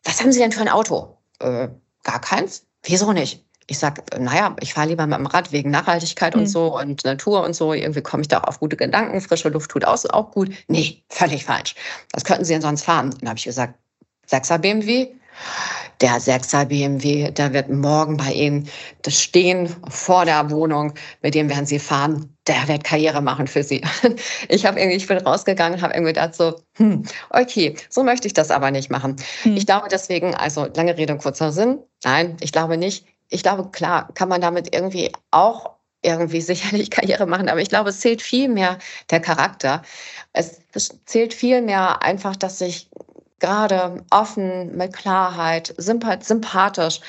Was 0.03 0.21
haben 0.21 0.33
Sie 0.33 0.41
denn 0.41 0.51
für 0.51 0.63
ein 0.63 0.69
Auto? 0.69 1.17
Äh, 1.39 1.69
gar 2.03 2.21
keins. 2.21 2.67
Wieso 2.83 3.13
nicht? 3.13 3.45
Ich 3.67 3.79
sag, 3.79 4.19
naja, 4.19 4.55
ich 4.61 4.75
fahre 4.75 4.89
lieber 4.89 5.07
mit 5.07 5.19
dem 5.19 5.27
Rad 5.27 5.53
wegen 5.53 5.71
Nachhaltigkeit 5.71 6.35
mhm. 6.35 6.43
und 6.43 6.47
so 6.47 6.79
und 6.79 7.05
Natur 7.05 7.45
und 7.45 7.55
so. 7.55 7.73
Irgendwie 7.73 8.03
komme 8.03 8.23
ich 8.23 8.29
da 8.29 8.41
auch 8.41 8.49
auf 8.49 8.61
gute 8.61 8.77
Gedanken. 8.77 9.21
Frische 9.21 9.49
Luft 9.49 9.71
tut 9.71 9.85
aus, 9.85 10.07
auch 10.07 10.31
gut. 10.31 10.51
Nee, 10.69 11.03
völlig 11.09 11.45
falsch. 11.45 11.75
Was 12.13 12.25
könnten 12.25 12.45
Sie 12.45 12.53
denn 12.53 12.63
sonst 12.63 12.85
fahren? 12.85 13.15
Dann 13.21 13.29
habe 13.29 13.39
ich 13.39 13.45
gesagt, 13.45 13.75
6er 14.31 14.59
BMW. 14.59 15.09
Der 16.01 16.19
6er 16.19 16.67
BMW, 16.67 17.31
der 17.31 17.53
wird 17.53 17.71
morgen 17.71 18.17
bei 18.17 18.33
Ihnen 18.33 18.69
das 19.03 19.21
stehen 19.21 19.69
vor 19.89 20.25
der 20.25 20.51
Wohnung, 20.51 20.95
mit 21.23 21.35
dem 21.35 21.49
werden 21.49 21.67
Sie 21.67 21.79
fahren. 21.79 22.37
Der 22.47 22.69
wird 22.69 22.85
Karriere 22.85 23.21
machen 23.21 23.47
für 23.47 23.63
Sie. 23.63 23.83
Ich 24.49 24.67
habe 24.67 24.79
irgendwie, 24.79 24.97
ich 24.97 25.07
bin 25.07 25.19
rausgegangen, 25.19 25.81
habe 25.81 25.95
irgendwie 25.95 26.13
gedacht 26.13 26.35
so, 26.35 26.61
hm, 26.77 27.05
okay, 27.31 27.77
so 27.89 28.03
möchte 28.03 28.27
ich 28.27 28.35
das 28.35 28.51
aber 28.51 28.71
nicht 28.71 28.91
machen. 28.91 29.17
Hm. 29.43 29.57
Ich 29.57 29.67
glaube 29.67 29.89
deswegen, 29.91 30.35
also 30.35 30.67
lange 30.75 30.97
Rede 30.97 31.15
und 31.15 31.21
kurzer 31.23 31.53
Sinn, 31.53 31.79
nein, 32.05 32.37
ich 32.41 32.53
glaube 32.53 32.77
nicht 32.77 33.07
ich 33.35 33.43
glaube, 33.43 33.69
klar, 33.71 34.09
kann 34.15 34.29
man 34.29 34.41
damit 34.41 34.75
irgendwie 34.75 35.13
auch 35.31 35.73
irgendwie 36.03 36.41
sicherlich 36.53 36.91
Karriere 36.91 37.27
machen, 37.27 37.49
aber 37.49 37.61
ich 37.61 37.69
glaube, 37.69 37.91
es 37.91 38.01
zählt 38.01 38.23
viel 38.23 38.49
mehr 38.49 38.79
der 39.11 39.21
Charakter. 39.21 39.83
Es, 40.33 40.61
zählt 41.05 41.35
viel 41.35 41.61
mehr 41.61 42.03
einfach, 42.03 42.37
dass 42.37 42.61
ich 42.61 42.89
gerade 43.41 44.03
offen, 44.11 44.77
mit 44.77 44.95
Klarheit, 44.95 45.75
sympathisch 45.77 47.01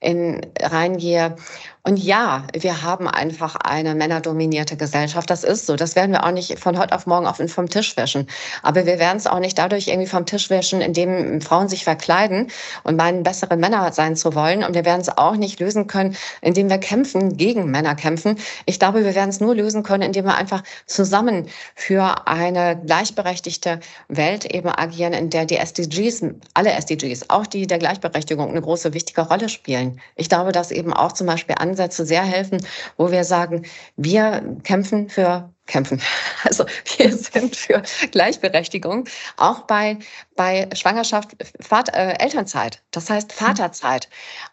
in, 0.00 0.46
reingehe 0.60 1.36
und 1.82 1.98
ja, 1.98 2.44
wir 2.52 2.82
haben 2.82 3.08
einfach 3.08 3.56
eine 3.56 3.94
männerdominierte 3.94 4.76
Gesellschaft. 4.76 5.30
Das 5.30 5.44
ist 5.44 5.64
so. 5.64 5.76
Das 5.76 5.96
werden 5.96 6.12
wir 6.12 6.24
auch 6.24 6.30
nicht 6.30 6.58
von 6.58 6.78
heute 6.78 6.94
auf 6.94 7.06
morgen 7.06 7.26
auf, 7.26 7.40
vom 7.46 7.70
Tisch 7.70 7.96
wischen. 7.96 8.26
Aber 8.62 8.84
wir 8.84 8.98
werden 8.98 9.16
es 9.16 9.26
auch 9.26 9.38
nicht 9.38 9.56
dadurch 9.56 9.88
irgendwie 9.88 10.06
vom 10.06 10.26
Tisch 10.26 10.50
wischen, 10.50 10.82
indem 10.82 11.40
Frauen 11.40 11.68
sich 11.68 11.84
verkleiden 11.84 12.48
und 12.82 12.96
meinen, 12.96 13.22
bessere 13.22 13.56
Männer 13.56 13.92
sein 13.92 14.14
zu 14.14 14.34
wollen. 14.34 14.62
Und 14.62 14.74
wir 14.74 14.84
werden 14.84 15.00
es 15.00 15.08
auch 15.08 15.36
nicht 15.36 15.58
lösen 15.58 15.86
können, 15.86 16.16
indem 16.42 16.68
wir 16.68 16.76
kämpfen, 16.76 17.38
gegen 17.38 17.70
Männer 17.70 17.94
kämpfen. 17.94 18.36
Ich 18.66 18.78
glaube, 18.78 19.02
wir 19.02 19.14
werden 19.14 19.30
es 19.30 19.40
nur 19.40 19.54
lösen 19.54 19.82
können, 19.82 20.02
indem 20.02 20.26
wir 20.26 20.36
einfach 20.36 20.62
zusammen 20.84 21.48
für 21.74 22.26
eine 22.28 22.78
gleichberechtigte 22.84 23.80
Welt 24.08 24.44
eben 24.44 24.68
agieren, 24.68 25.14
in 25.14 25.30
der 25.30 25.46
die 25.46 25.56
SDGs, 25.56 26.24
alle 26.52 26.72
SDGs, 26.72 27.30
auch 27.30 27.46
die 27.46 27.66
der 27.66 27.78
Gleichberechtigung 27.78 28.50
eine 28.50 28.60
große, 28.60 28.92
wichtige 28.92 29.22
Rolle 29.22 29.48
spielen. 29.48 29.98
Ich 30.16 30.28
glaube, 30.28 30.52
dass 30.52 30.70
eben 30.70 30.92
auch 30.92 31.12
zum 31.12 31.26
Beispiel 31.26 31.54
Ansätze 31.70 32.04
sehr 32.04 32.22
helfen, 32.22 32.58
wo 32.96 33.10
wir 33.10 33.24
sagen, 33.24 33.64
wir 33.96 34.56
kämpfen 34.62 35.08
für 35.08 35.52
kämpfen. 35.70 36.00
Also 36.42 36.64
wir 36.96 37.16
sind 37.16 37.54
für 37.54 37.82
Gleichberechtigung, 38.12 39.04
auch 39.36 39.62
bei, 39.62 39.98
bei 40.36 40.68
Schwangerschaft, 40.74 41.36
Vater, 41.60 41.94
äh, 41.94 42.22
Elternzeit, 42.22 42.82
das 42.92 43.10
heißt 43.10 43.32
Vaterzeit, 43.32 44.08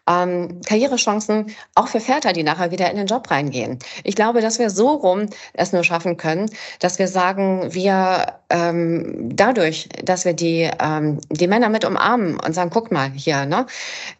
ähm, 0.06 0.60
Karrierechancen 0.66 1.54
auch 1.74 1.88
für 1.88 2.00
Väter, 2.00 2.32
die 2.34 2.42
nachher 2.42 2.70
wieder 2.70 2.90
in 2.90 2.96
den 2.98 3.06
Job 3.06 3.30
reingehen. 3.30 3.78
Ich 4.04 4.16
glaube, 4.16 4.42
dass 4.42 4.58
wir 4.58 4.70
so 4.70 4.90
rum 4.90 5.26
es 5.54 5.72
nur 5.72 5.82
schaffen 5.82 6.16
können, 6.18 6.50
dass 6.78 6.98
wir 6.98 7.08
sagen, 7.08 7.72
wir 7.72 8.38
ähm, 8.50 9.30
dadurch, 9.34 9.88
dass 10.04 10.24
wir 10.24 10.34
die, 10.34 10.70
ähm, 10.80 11.20
die 11.30 11.48
Männer 11.48 11.68
mit 11.68 11.84
umarmen 11.84 12.38
und 12.38 12.54
sagen, 12.54 12.70
guck 12.70 12.92
mal 12.92 13.10
hier, 13.10 13.46
ne, 13.46 13.66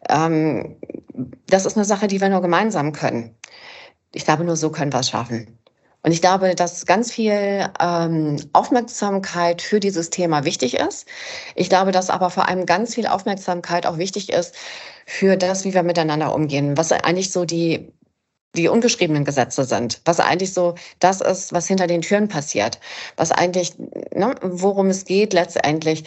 ähm, 0.09 0.75
das 1.47 1.65
ist 1.65 1.77
eine 1.77 1.85
Sache, 1.85 2.07
die 2.07 2.19
wir 2.21 2.29
nur 2.29 2.41
gemeinsam 2.41 2.93
können. 2.93 3.35
Ich 4.11 4.25
glaube, 4.25 4.43
nur 4.43 4.55
so 4.55 4.71
können 4.71 4.91
wir 4.91 5.01
es 5.01 5.09
schaffen. 5.09 5.58
Und 6.01 6.11
ich 6.11 6.21
glaube, 6.21 6.55
dass 6.55 6.85
ganz 6.85 7.11
viel 7.11 7.69
ähm, 7.79 8.37
Aufmerksamkeit 8.53 9.61
für 9.61 9.79
dieses 9.79 10.09
Thema 10.09 10.45
wichtig 10.45 10.75
ist. 10.75 11.07
Ich 11.55 11.69
glaube, 11.69 11.91
dass 11.91 12.09
aber 12.09 12.29
vor 12.29 12.47
allem 12.47 12.65
ganz 12.65 12.95
viel 12.95 13.05
Aufmerksamkeit 13.05 13.85
auch 13.85 13.97
wichtig 13.97 14.31
ist 14.31 14.55
für 15.05 15.35
das, 15.35 15.65
wie 15.65 15.73
wir 15.73 15.83
miteinander 15.83 16.33
umgehen, 16.33 16.77
was 16.77 16.91
eigentlich 16.91 17.31
so 17.31 17.45
die 17.45 17.91
die 18.55 18.67
ungeschriebenen 18.67 19.25
Gesetze 19.25 19.63
sind, 19.63 20.01
was 20.05 20.19
eigentlich 20.19 20.53
so 20.53 20.73
das 20.99 21.21
ist, 21.21 21.53
was 21.53 21.67
hinter 21.67 21.85
den 21.85 22.01
Türen 22.01 22.27
passiert, 22.27 22.79
was 23.15 23.31
eigentlich, 23.31 23.77
ne, 23.77 24.33
worum 24.41 24.87
es 24.87 25.05
geht 25.05 25.33
letztendlich, 25.33 26.05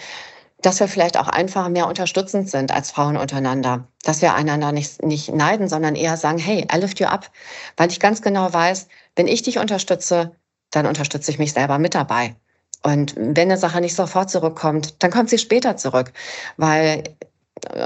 dass 0.61 0.81
wir 0.81 0.89
vielleicht 0.89 1.19
auch 1.19 1.29
einfach 1.29 1.69
mehr 1.69 1.89
unterstützend 1.89 2.49
sind 2.49 2.73
als 2.73 2.91
Frauen 2.91 3.17
untereinander. 3.17 3.87
Dass 4.05 4.23
wir 4.23 4.35
einander 4.35 4.73
nicht, 4.73 5.03
nicht 5.03 5.33
neiden, 5.33 5.69
sondern 5.69 5.97
eher 5.97 6.17
sagen, 6.17 6.39
hey, 6.39 6.67
I 6.73 6.79
lift 6.79 7.01
you 7.01 7.07
up. 7.07 7.31
Weil 7.77 7.91
ich 7.91 8.01
ganz 8.01 8.23
genau 8.23 8.53
weiß, 8.53 8.87
wenn 9.17 9.29
ich 9.29 9.43
dich 9.43 9.59
unterstütze, 9.59 10.33
dann 10.71 10.87
unterstütze 10.87 11.31
ich 11.31 11.39
mich 11.39 11.53
selber 11.53 11.79
mit 11.79 11.95
dabei. 11.95 12.35
Und 12.83 13.15
wenn 13.17 13.51
eine 13.51 13.59
Sache 13.59 13.81
nicht 13.81 13.95
sofort 13.95 14.31
zurückkommt, 14.31 15.03
dann 15.03 15.11
kommt 15.11 15.31
sie 15.31 15.39
später 15.39 15.77
zurück. 15.77 16.13
Weil, 16.57 17.05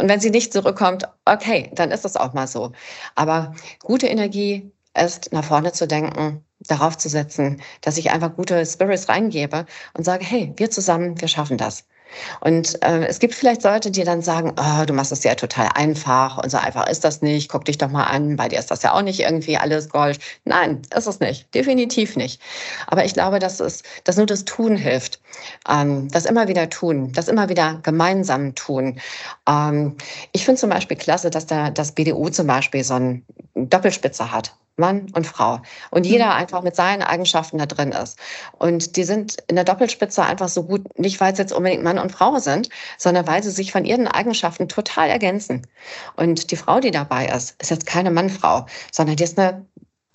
und 0.00 0.08
wenn 0.08 0.20
sie 0.20 0.30
nicht 0.30 0.52
zurückkommt, 0.52 1.06
okay, 1.24 1.70
dann 1.74 1.90
ist 1.90 2.04
es 2.04 2.16
auch 2.16 2.32
mal 2.32 2.46
so. 2.46 2.72
Aber 3.14 3.54
gute 3.82 4.06
Energie 4.06 4.70
ist, 4.94 5.32
nach 5.32 5.44
vorne 5.44 5.72
zu 5.72 5.86
denken, 5.86 6.44
darauf 6.60 6.96
zu 6.96 7.08
setzen, 7.08 7.60
dass 7.82 7.98
ich 7.98 8.10
einfach 8.10 8.34
gute 8.34 8.64
Spirits 8.64 9.08
reingebe 9.08 9.66
und 9.94 10.04
sage, 10.04 10.24
hey, 10.24 10.52
wir 10.56 10.70
zusammen, 10.70 11.20
wir 11.20 11.28
schaffen 11.28 11.58
das. 11.58 11.84
Und 12.40 12.82
äh, 12.82 13.06
es 13.06 13.18
gibt 13.18 13.34
vielleicht 13.34 13.62
Leute, 13.64 13.90
die 13.90 14.04
dann 14.04 14.22
sagen, 14.22 14.54
oh, 14.58 14.84
du 14.84 14.92
machst 14.92 15.12
es 15.12 15.24
ja 15.24 15.34
total 15.34 15.68
einfach 15.74 16.42
und 16.42 16.50
so 16.50 16.58
einfach 16.58 16.88
ist 16.88 17.04
das 17.04 17.22
nicht. 17.22 17.48
Guck 17.48 17.64
dich 17.64 17.78
doch 17.78 17.90
mal 17.90 18.04
an, 18.04 18.36
bei 18.36 18.48
dir 18.48 18.58
ist 18.58 18.70
das 18.70 18.82
ja 18.82 18.92
auch 18.92 19.02
nicht 19.02 19.20
irgendwie 19.20 19.56
alles 19.56 19.88
Gold. 19.88 20.18
Nein, 20.44 20.82
ist 20.94 21.06
es 21.06 21.20
nicht, 21.20 21.54
definitiv 21.54 22.16
nicht. 22.16 22.40
Aber 22.86 23.04
ich 23.04 23.14
glaube, 23.14 23.38
dass 23.38 23.60
es, 23.60 23.82
dass 24.04 24.16
nur 24.16 24.26
das 24.26 24.44
Tun 24.44 24.76
hilft, 24.76 25.20
ähm, 25.68 26.08
das 26.10 26.24
immer 26.24 26.48
wieder 26.48 26.68
tun, 26.70 27.12
das 27.12 27.28
immer 27.28 27.48
wieder 27.48 27.80
gemeinsam 27.82 28.54
tun. 28.54 29.00
Ähm, 29.48 29.96
ich 30.32 30.44
finde 30.44 30.60
zum 30.60 30.70
Beispiel 30.70 30.96
klasse, 30.96 31.30
dass 31.30 31.46
der, 31.46 31.70
das 31.70 31.92
BDU 31.92 32.28
zum 32.28 32.46
Beispiel 32.46 32.84
so 32.84 32.94
einen 32.94 33.24
Doppelspitze 33.54 34.32
hat. 34.32 34.54
Mann 34.76 35.06
und 35.14 35.26
Frau. 35.26 35.60
Und 35.90 36.06
jeder 36.06 36.26
mhm. 36.26 36.32
einfach 36.32 36.62
mit 36.62 36.76
seinen 36.76 37.02
Eigenschaften 37.02 37.58
da 37.58 37.66
drin 37.66 37.92
ist. 37.92 38.18
Und 38.58 38.96
die 38.96 39.04
sind 39.04 39.36
in 39.48 39.56
der 39.56 39.64
Doppelspitze 39.64 40.22
einfach 40.22 40.48
so 40.48 40.64
gut, 40.64 40.98
nicht 40.98 41.20
weil 41.20 41.32
es 41.32 41.38
jetzt 41.38 41.52
unbedingt 41.52 41.82
Mann 41.82 41.98
und 41.98 42.12
Frau 42.12 42.38
sind, 42.38 42.68
sondern 42.98 43.26
weil 43.26 43.42
sie 43.42 43.50
sich 43.50 43.72
von 43.72 43.84
ihren 43.84 44.06
Eigenschaften 44.06 44.68
total 44.68 45.08
ergänzen. 45.08 45.66
Und 46.16 46.50
die 46.50 46.56
Frau, 46.56 46.80
die 46.80 46.90
dabei 46.90 47.26
ist, 47.26 47.60
ist 47.60 47.70
jetzt 47.70 47.86
keine 47.86 48.10
Mannfrau, 48.10 48.66
sondern 48.92 49.16
die 49.16 49.24
ist 49.24 49.38
eine 49.38 49.66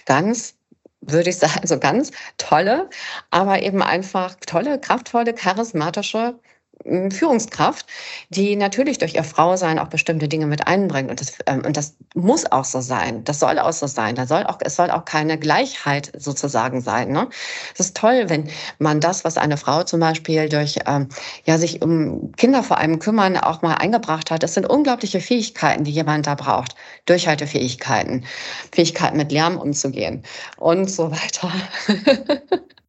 ganz 0.05 0.55
würde 1.03 1.31
ich 1.31 1.37
sagen, 1.37 1.65
so 1.65 1.79
ganz 1.79 2.11
tolle, 2.37 2.87
aber 3.31 3.63
eben 3.63 3.81
einfach 3.81 4.35
tolle, 4.45 4.79
kraftvolle, 4.79 5.33
charismatische 5.33 6.35
Führungskraft, 6.83 7.85
die 8.29 8.55
natürlich 8.55 8.97
durch 8.97 9.15
ihr 9.15 9.23
Frausein 9.23 9.79
auch 9.79 9.87
bestimmte 9.87 10.27
Dinge 10.27 10.47
mit 10.47 10.67
einbringt. 10.67 11.09
Und 11.09 11.21
das, 11.21 11.33
ähm, 11.45 11.63
und 11.65 11.77
das 11.77 11.95
muss 12.15 12.51
auch 12.51 12.65
so 12.65 12.81
sein. 12.81 13.23
Das 13.23 13.39
soll 13.39 13.59
auch 13.59 13.73
so 13.73 13.87
sein. 13.87 14.15
Da 14.15 14.25
soll 14.25 14.43
auch, 14.45 14.57
es 14.61 14.75
soll 14.75 14.91
auch 14.91 15.05
keine 15.05 15.37
Gleichheit 15.37 16.11
sozusagen 16.17 16.81
sein. 16.81 17.11
Ne? 17.11 17.29
Es 17.73 17.79
ist 17.87 17.97
toll, 17.97 18.25
wenn 18.27 18.49
man 18.79 18.99
das, 18.99 19.23
was 19.23 19.37
eine 19.37 19.57
Frau 19.57 19.83
zum 19.83 19.99
Beispiel 19.99 20.49
durch 20.49 20.79
ähm, 20.87 21.09
ja, 21.45 21.57
sich 21.57 21.81
um 21.81 22.31
Kinder 22.33 22.63
vor 22.63 22.77
allem 22.77 22.99
kümmern, 22.99 23.37
auch 23.37 23.61
mal 23.61 23.75
eingebracht 23.75 24.31
hat. 24.31 24.43
Das 24.43 24.53
sind 24.53 24.69
unglaubliche 24.69 25.21
Fähigkeiten, 25.21 25.83
die 25.83 25.91
jemand 25.91 26.27
da 26.27 26.35
braucht. 26.35 26.75
Durchhaltefähigkeiten, 27.05 28.25
Fähigkeiten 28.71 29.17
mit 29.17 29.31
Lärm 29.31 29.57
umzugehen 29.57 30.23
und 30.57 30.89
so 30.89 31.11
weiter. 31.11 31.51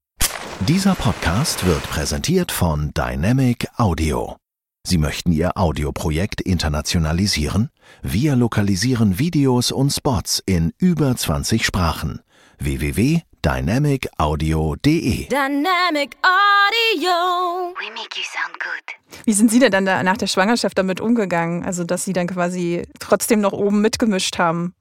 Dieser 0.60 0.94
Podcast 0.94 1.66
wird 1.66 1.82
präsentiert 1.90 2.52
von 2.52 2.92
Dynamic 2.94 3.66
Audio. 3.76 4.36
Sie 4.86 4.96
möchten 4.98 5.32
Ihr 5.32 5.56
Audioprojekt 5.56 6.40
internationalisieren? 6.40 7.70
Wir 8.02 8.36
lokalisieren 8.36 9.18
Videos 9.18 9.72
und 9.72 9.90
Spots 9.90 10.40
in 10.46 10.72
über 10.78 11.16
20 11.16 11.66
Sprachen. 11.66 12.20
www.dynamicaudio.de 12.58 15.26
Dynamic 15.28 16.16
Audio. 16.22 17.74
We 17.78 17.90
make 17.90 18.16
you 18.16 18.22
sound 18.24 18.60
good. 18.60 18.84
Wie 19.24 19.32
sind 19.32 19.50
Sie 19.50 19.58
denn 19.58 19.72
dann 19.72 19.84
da 19.86 20.02
nach 20.04 20.16
der 20.16 20.26
Schwangerschaft 20.28 20.78
damit 20.78 21.00
umgegangen? 21.00 21.64
Also, 21.64 21.82
dass 21.84 22.04
Sie 22.04 22.12
dann 22.12 22.28
quasi 22.28 22.86
trotzdem 23.00 23.40
noch 23.40 23.52
oben 23.52 23.80
mitgemischt 23.80 24.38
haben? 24.38 24.74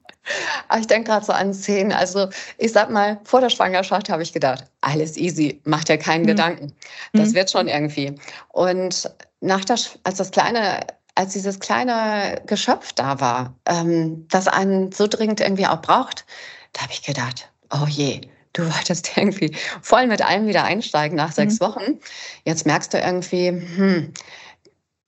Ich 0.79 0.87
denke 0.87 1.09
gerade 1.09 1.25
so 1.25 1.33
an 1.33 1.53
Szenen. 1.53 1.91
Also 1.91 2.29
ich 2.57 2.71
sag 2.71 2.89
mal, 2.89 3.19
vor 3.23 3.41
der 3.41 3.49
Schwangerschaft 3.49 4.09
habe 4.09 4.23
ich 4.23 4.33
gedacht, 4.33 4.65
alles 4.81 5.17
easy, 5.17 5.59
macht 5.63 5.89
ja 5.89 5.97
keinen 5.97 6.23
mhm. 6.23 6.27
Gedanken. 6.27 6.73
Das 7.13 7.29
mhm. 7.29 7.35
wird 7.35 7.51
schon 7.51 7.67
irgendwie. 7.67 8.15
Und 8.49 9.11
nach 9.41 9.65
der, 9.65 9.77
als 10.03 10.17
das 10.17 10.31
kleine, 10.31 10.81
als 11.15 11.33
dieses 11.33 11.59
kleine 11.59 12.41
Geschöpf 12.45 12.93
da 12.93 13.19
war, 13.19 13.55
ähm, 13.65 14.27
das 14.29 14.47
einen 14.47 14.91
so 14.91 15.07
dringend 15.07 15.41
irgendwie 15.41 15.67
auch 15.67 15.81
braucht, 15.81 16.25
da 16.73 16.83
habe 16.83 16.93
ich 16.93 17.01
gedacht, 17.01 17.51
oh 17.71 17.87
je, 17.87 18.21
du 18.53 18.63
wolltest 18.63 19.17
irgendwie 19.17 19.55
voll 19.81 20.07
mit 20.07 20.21
allem 20.21 20.47
wieder 20.47 20.63
einsteigen 20.63 21.17
nach 21.17 21.31
sechs 21.31 21.55
mhm. 21.55 21.65
Wochen. 21.65 21.99
Jetzt 22.45 22.65
merkst 22.65 22.93
du 22.93 22.99
irgendwie, 22.99 23.49
hm, 23.49 24.13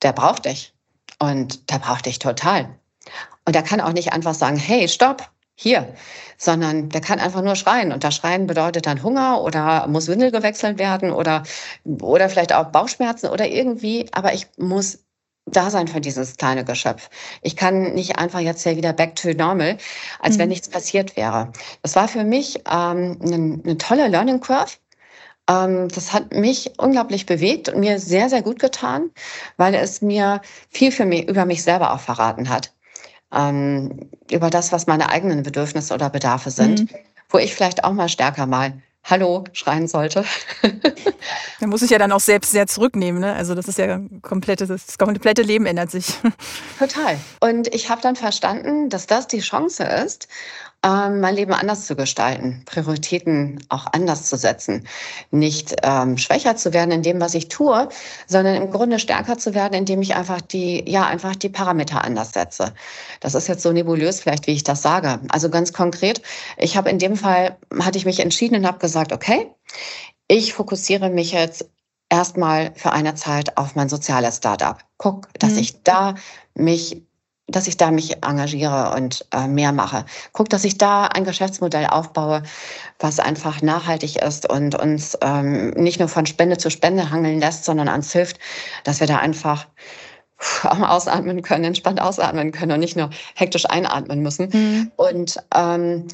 der 0.02 0.14
braucht 0.14 0.46
dich. 0.46 0.74
Und 1.20 1.70
der 1.70 1.80
braucht 1.80 2.06
dich 2.06 2.20
total. 2.20 2.78
Und 3.46 3.56
der 3.56 3.64
kann 3.64 3.82
auch 3.82 3.94
nicht 3.94 4.14
einfach 4.14 4.34
sagen, 4.34 4.58
hey, 4.58 4.88
stopp, 4.88 5.30
hier, 5.56 5.94
sondern 6.38 6.90
der 6.90 7.02
kann 7.02 7.20
einfach 7.20 7.42
nur 7.42 7.56
schreien. 7.56 7.92
Und 7.92 8.04
das 8.04 8.16
Schreien 8.16 8.48
bedeutet 8.48 8.86
dann 8.86 9.04
Hunger 9.04 9.42
oder 9.42 9.88
muss 9.88 10.08
Windel 10.08 10.32
gewechselt 10.32 10.80
werden 10.80 11.12
oder, 11.12 11.44
oder 11.84 12.30
vielleicht 12.30 12.54
auch 12.54 12.66
Bauchschmerzen 12.72 13.28
oder 13.28 13.48
irgendwie. 13.48 14.08
Aber 14.12 14.34
ich 14.34 14.48
muss 14.58 15.00
da 15.46 15.70
sein 15.70 15.88
für 15.88 16.02
dieses 16.02 16.38
kleine 16.38 16.64
Geschöpf. 16.64 17.10
Ich 17.42 17.56
kann 17.56 17.94
nicht 17.94 18.18
einfach 18.18 18.40
jetzt 18.40 18.64
hier 18.64 18.78
wieder 18.78 18.94
back 18.94 19.16
to 19.16 19.34
normal, 19.34 19.78
als 20.20 20.36
mhm. 20.36 20.40
wenn 20.40 20.50
nichts 20.50 20.70
passiert 20.70 21.16
wäre. 21.18 21.52
Das 21.82 21.96
war 21.96 22.08
für 22.08 22.24
mich 22.24 22.60
ähm, 22.60 23.20
eine, 23.22 23.60
eine 23.64 23.78
tolle 23.78 24.08
Learning 24.08 24.40
Curve. 24.40 24.78
Ähm, 25.50 25.90
das 25.90 26.14
hat 26.14 26.34
mich 26.34 26.72
unglaublich 26.78 27.26
bewegt 27.26 27.70
und 27.70 27.82
mir 27.82 28.00
sehr, 28.00 28.30
sehr 28.30 28.42
gut 28.42 28.60
getan, 28.60 29.12
weil 29.58 29.76
es 29.76 30.02
mir 30.02 30.42
viel 30.70 30.92
für 30.92 31.06
mich, 31.06 31.28
über 31.28 31.46
mich 31.46 31.62
selber 31.64 31.94
auch 31.94 32.00
verraten 32.00 32.50
hat 32.50 32.72
ähm, 33.34 34.10
über 34.32 34.50
das, 34.50 34.72
was 34.72 34.88
meine 34.88 35.10
eigenen 35.10 35.44
Bedürfnisse 35.44 35.94
oder 35.94 36.10
Bedarfe 36.10 36.52
sind, 36.52 36.82
mhm. 36.82 36.90
wo 37.30 37.38
ich 37.38 37.56
vielleicht 37.56 37.84
auch 37.84 37.94
mal 37.94 38.10
stärker 38.10 38.46
mal 38.46 38.74
Hallo 39.06 39.44
schreien 39.52 39.90
sollte. 39.90 40.24
da 41.60 41.68
muss 41.68 41.82
ich 41.82 41.90
ja 41.90 41.98
dann 41.98 42.14
auch 42.14 42.22
selbst 42.22 42.52
sehr 42.52 42.68
zurücknehmen. 42.68 43.20
Ne? 43.20 43.34
Also 43.34 43.54
das 43.54 43.68
ist 43.68 43.78
ja 43.78 44.00
komplette, 44.22 44.66
das 44.66 44.98
komplette 44.98 45.42
Leben 45.42 45.66
ändert 45.66 45.92
sich. 45.92 46.06
Total. 46.80 47.20
Und 47.42 47.74
ich 47.74 47.90
habe 47.90 48.02
dann 48.02 48.16
verstanden, 48.16 48.90
dass 48.90 49.06
das 49.06 49.28
die 49.28 49.42
Chance 49.42 49.84
ist, 49.84 50.30
ähm, 50.84 51.22
mein 51.22 51.36
Leben 51.36 51.54
anders 51.54 51.86
zu 51.86 51.96
gestalten, 51.96 52.64
Prioritäten 52.66 53.60
auch 53.70 53.88
anders 53.94 54.26
zu 54.26 54.36
setzen, 54.36 54.86
nicht 55.32 55.76
ähm, 55.82 56.18
schwächer 56.18 56.56
zu 56.58 56.74
werden 56.74 56.92
in 56.92 57.04
dem, 57.04 57.22
was 57.22 57.34
ich 57.34 57.48
tue, 57.48 57.88
sondern 58.28 58.56
im 58.56 58.70
Grunde 58.70 59.00
stärker 59.00 59.38
zu 59.38 59.54
werden, 59.54 59.74
indem 59.74 60.02
ich 60.02 60.16
einfach 60.16 60.42
die, 60.42 60.84
ja, 60.90 61.06
einfach 61.06 61.36
die 61.36 61.50
Parameter 61.50 62.04
anders 62.04 62.34
setze. 62.34 62.74
Das 63.22 63.34
ist 63.34 63.48
jetzt 63.48 63.64
so 63.64 63.72
nebulös 63.72 64.20
vielleicht, 64.20 64.48
wie 64.48 64.52
ich 64.52 64.64
das 64.64 64.82
sage. 64.82 65.20
Also 65.30 65.50
ganz 65.50 65.72
konkret, 65.72 66.22
ich 66.58 66.76
habe 66.76 66.90
in 66.90 67.00
dem 67.00 67.16
Fall, 67.16 67.58
hatte 67.80 67.98
ich 67.98 68.06
mich 68.06 68.20
entschieden 68.20 68.56
und 68.56 68.68
habe 68.68 68.80
gesagt, 68.80 69.14
okay, 69.14 69.48
ich 70.28 70.54
fokussiere 70.54 71.10
mich 71.10 71.32
jetzt 71.32 71.70
erstmal 72.10 72.74
für 72.76 72.92
eine 72.92 73.16
Zeit 73.16 73.58
auf 73.58 73.76
mein 73.76 73.90
soziales 73.90 74.38
Startup. 74.38 74.78
Guck, 74.98 75.28
dass 75.40 75.54
mhm. 75.54 75.60
ich 75.60 75.84
da 75.84 76.16
mich 76.56 77.02
dass 77.48 77.68
ich 77.68 77.78
da 77.78 77.92
mich 77.92 78.24
engagiere 78.24 78.94
und 78.96 79.26
äh, 79.34 79.48
mehr 79.48 79.74
mache. 79.74 80.06
Guck, 80.32 80.50
dass 80.50 80.64
ich 80.64 80.78
da 80.78 81.08
ein 81.08 81.26
Geschäftsmodell 81.26 81.88
aufbaue, 81.88 82.44
was 83.00 83.20
einfach 83.20 83.62
nachhaltig 83.62 84.22
ist 84.22 84.50
und 84.50 84.76
uns 84.76 85.18
ähm, 85.22 85.72
nicht 85.72 86.00
nur 86.00 86.08
von 86.08 86.26
Spende 86.26 86.58
zu 86.58 86.70
Spende 86.70 87.12
hangeln 87.12 87.40
lässt, 87.40 87.66
sondern 87.66 87.90
uns 87.90 88.12
hilft, 88.14 88.40
dass 88.86 89.02
wir 89.02 89.08
da 89.08 89.18
einfach 89.18 89.68
auch 90.64 90.78
mal 90.78 90.90
ausatmen 90.90 91.42
können, 91.42 91.66
entspannt 91.66 92.02
ausatmen 92.02 92.52
können 92.52 92.74
und 92.74 92.80
nicht 92.80 92.96
nur 92.96 93.10
hektisch 93.36 93.70
einatmen 93.70 94.22
müssen. 94.22 94.50
Mhm. 94.52 94.92
Und 94.96 95.38
ähm, 95.54 96.08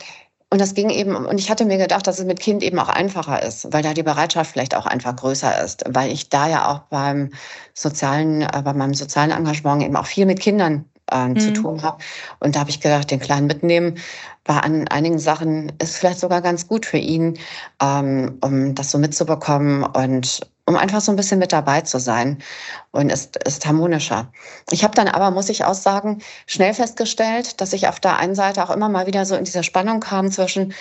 und 0.51 0.59
das 0.59 0.73
ging 0.73 0.89
eben, 0.89 1.15
und 1.15 1.39
ich 1.39 1.51
hatte 1.51 1.63
mir 1.65 1.77
gedacht, 1.77 2.07
dass 2.07 2.17
es 2.17 2.25
mit 2.25 2.39
Kind 2.39 2.63
eben 2.63 2.79
auch 2.79 2.89
einfacher 2.89 3.43
ist, 3.43 3.71
weil 3.71 3.83
da 3.83 3.93
die 3.93 4.01
Bereitschaft 4.01 4.51
vielleicht 4.51 4.75
auch 4.75 4.87
einfach 4.87 5.15
größer 5.15 5.63
ist, 5.63 5.83
weil 5.87 6.11
ich 6.11 6.29
da 6.29 6.47
ja 6.47 6.71
auch 6.71 6.79
beim 6.89 7.29
sozialen, 7.75 8.41
äh, 8.41 8.61
bei 8.63 8.73
meinem 8.73 8.95
sozialen 8.95 9.29
Engagement 9.29 9.83
eben 9.83 9.95
auch 9.95 10.07
viel 10.07 10.25
mit 10.25 10.39
Kindern 10.39 10.85
äh, 11.11 11.27
mhm. 11.27 11.39
zu 11.39 11.53
tun 11.53 11.83
habe. 11.83 11.97
Und 12.39 12.55
da 12.55 12.61
habe 12.61 12.69
ich 12.69 12.81
gedacht, 12.81 13.11
den 13.11 13.19
Kleinen 13.19 13.47
mitnehmen 13.47 13.95
war 14.45 14.63
an 14.63 14.87
einigen 14.87 15.19
Sachen 15.19 15.71
ist 15.79 15.97
vielleicht 15.97 16.19
sogar 16.19 16.41
ganz 16.41 16.67
gut 16.67 16.85
für 16.85 16.97
ihn, 16.97 17.37
ähm, 17.81 18.39
um 18.41 18.73
das 18.73 18.89
so 18.89 18.97
mitzubekommen 18.97 19.83
und 19.83 20.41
um 20.65 20.75
einfach 20.75 21.01
so 21.01 21.11
ein 21.11 21.15
bisschen 21.15 21.39
mit 21.39 21.51
dabei 21.51 21.81
zu 21.81 21.99
sein 21.99 22.37
und 22.91 23.11
ist, 23.11 23.37
ist 23.43 23.65
harmonischer. 23.65 24.31
Ich 24.69 24.83
habe 24.83 24.93
dann 24.93 25.07
aber, 25.07 25.31
muss 25.31 25.49
ich 25.49 25.65
auch 25.65 25.73
sagen, 25.73 26.19
schnell 26.45 26.73
festgestellt, 26.73 27.59
dass 27.59 27.73
ich 27.73 27.87
auf 27.87 27.99
der 27.99 28.17
einen 28.17 28.35
Seite 28.35 28.63
auch 28.63 28.69
immer 28.69 28.87
mal 28.87 29.07
wieder 29.07 29.25
so 29.25 29.35
in 29.35 29.45
dieser 29.45 29.63
Spannung 29.63 29.99
kam 29.99 30.31
zwischen, 30.31 30.73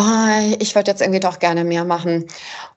oh, 0.00 0.56
ich 0.58 0.74
würde 0.74 0.90
jetzt 0.90 1.00
irgendwie 1.00 1.20
doch 1.20 1.38
gerne 1.38 1.64
mehr 1.64 1.84
machen 1.84 2.26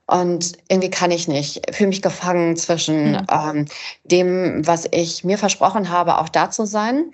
und 0.05 0.57
irgendwie 0.67 0.89
kann 0.89 1.12
ich 1.12 1.29
nicht. 1.29 1.73
Fühle 1.73 1.88
mich 1.88 2.01
gefangen 2.01 2.57
zwischen 2.57 3.12
mhm. 3.12 3.27
ähm, 3.31 3.65
dem, 4.03 4.67
was 4.67 4.86
ich 4.91 5.23
mir 5.23 5.38
versprochen 5.38 5.89
habe, 5.89 6.19
auch 6.19 6.27
da 6.27 6.51
zu 6.51 6.65
sein, 6.65 7.05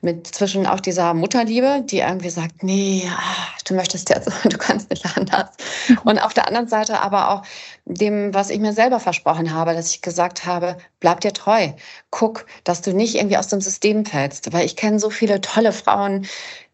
mit 0.00 0.26
zwischen 0.26 0.66
auch 0.66 0.80
dieser 0.80 1.14
Mutterliebe, 1.14 1.84
die 1.84 2.00
irgendwie 2.00 2.30
sagt, 2.30 2.64
nee, 2.64 3.08
ach, 3.08 3.62
du 3.62 3.74
möchtest 3.74 4.08
jetzt, 4.08 4.28
du 4.44 4.58
kannst 4.58 4.90
nicht 4.90 5.06
anders. 5.16 5.50
Mhm. 5.88 5.98
Und 6.04 6.18
auf 6.18 6.34
der 6.34 6.48
anderen 6.48 6.66
Seite 6.66 7.00
aber 7.00 7.30
auch 7.30 7.42
dem, 7.84 8.34
was 8.34 8.50
ich 8.50 8.58
mir 8.58 8.72
selber 8.72 8.98
versprochen 8.98 9.54
habe, 9.54 9.74
dass 9.74 9.90
ich 9.90 10.02
gesagt 10.02 10.44
habe, 10.44 10.76
bleib 10.98 11.20
dir 11.20 11.32
treu. 11.32 11.68
Guck, 12.10 12.46
dass 12.64 12.82
du 12.82 12.92
nicht 12.92 13.14
irgendwie 13.14 13.36
aus 13.36 13.48
dem 13.48 13.60
System 13.60 14.04
fällst. 14.04 14.52
Weil 14.52 14.66
ich 14.66 14.74
kenne 14.74 14.98
so 14.98 15.10
viele 15.10 15.40
tolle 15.40 15.72
Frauen, 15.72 16.26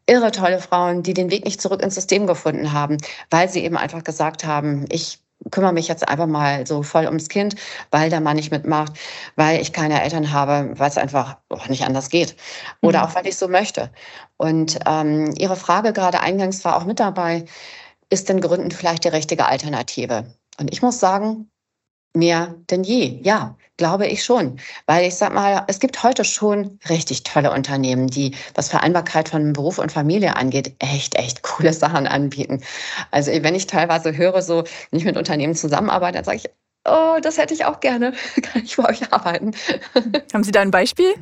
irre 0.09 0.33
tolle 0.33 0.61
Frauen, 0.61 1.03
die 1.03 1.14
den 1.14 1.31
Weg 1.31 1.44
nicht 1.44 1.61
zurück 1.61 1.83
ins 1.83 1.94
System 1.94 2.27
gefunden 2.27 2.73
haben, 2.73 2.97
weil 3.31 3.49
sie 3.49 3.62
eben 3.64 3.77
einfach 3.77 4.03
gesagt 4.03 4.44
haben, 4.44 4.87
ich 4.90 5.21
kümmere 5.51 5.73
mich 5.73 5.87
jetzt 5.87 6.09
einfach 6.09 6.27
mal 6.27 6.66
so 6.66 6.83
voll 6.83 7.07
ums 7.07 7.29
Kind, 7.29 7.55
weil 7.90 8.11
der 8.11 8.21
Mann 8.21 8.37
nicht 8.37 8.51
mitmacht, 8.51 8.92
weil 9.37 9.61
ich 9.61 9.73
keine 9.73 10.03
Eltern 10.03 10.33
habe, 10.33 10.73
weil 10.77 10.88
es 10.88 10.99
einfach 10.99 11.37
auch 11.49 11.68
nicht 11.68 11.85
anders 11.85 12.11
geht 12.11 12.37
oder 12.83 13.01
mhm. 13.01 13.05
auch 13.05 13.14
weil 13.14 13.27
ich 13.27 13.37
so 13.37 13.49
möchte. 13.49 13.90
Und 14.37 14.79
ähm, 14.87 15.33
Ihre 15.37 15.57
Frage 15.57 15.92
gerade 15.92 16.21
eingangs 16.21 16.64
war 16.64 16.77
auch 16.77 16.85
mit 16.85 17.01
dabei, 17.01 17.44
ist 18.11 18.29
denn 18.29 18.40
Gründen 18.40 18.71
vielleicht 18.71 19.05
die 19.05 19.09
richtige 19.09 19.47
Alternative? 19.47 20.35
Und 20.59 20.73
ich 20.73 20.83
muss 20.83 20.99
sagen, 20.99 21.51
mehr 22.14 22.55
denn 22.71 22.83
je. 22.83 23.21
Ja, 23.23 23.57
glaube 23.79 24.07
ich 24.07 24.23
schon. 24.23 24.59
Weil 24.85 25.07
ich 25.07 25.14
sag 25.14 25.33
mal, 25.33 25.64
es 25.69 25.81
gibt 25.81 26.03
heute 26.03 26.25
schon 26.25 26.79
richtig 26.91 27.23
tolle 27.23 27.51
Unternehmen, 27.51 28.09
die, 28.09 28.35
was 28.55 28.69
Vereinbarkeit 28.69 29.31
von 29.31 29.55
Beruf 29.55 29.79
und 29.79 29.91
Familie 29.91 30.37
angeht, 30.37 30.75
echt, 30.81 31.14
echt 31.14 31.43
coole 31.43 31.73
Sachen 31.73 32.07
anbieten. 32.07 32.62
Also 33.11 33.33
wenn 33.33 33.55
ich 33.55 33.67
teilweise 33.67 34.14
höre, 34.14 34.43
so, 34.43 34.64
wenn 34.91 34.99
ich 34.99 35.07
mit 35.07 35.17
Unternehmen 35.17 35.55
zusammenarbeite, 35.55 36.17
dann 36.19 36.25
sage 36.25 36.37
ich, 36.38 36.51
oh, 36.85 37.19
das 37.23 37.38
hätte 37.38 37.55
ich 37.55 37.64
auch 37.64 37.81
gerne. 37.81 38.12
Kann 38.43 38.62
ich 38.62 38.77
bei 38.77 38.91
euch 38.91 39.12
arbeiten? 39.12 39.53
Haben 40.35 40.45
Sie 40.45 40.53
da 40.53 40.61
ein 40.61 40.71
Beispiel? 40.71 41.14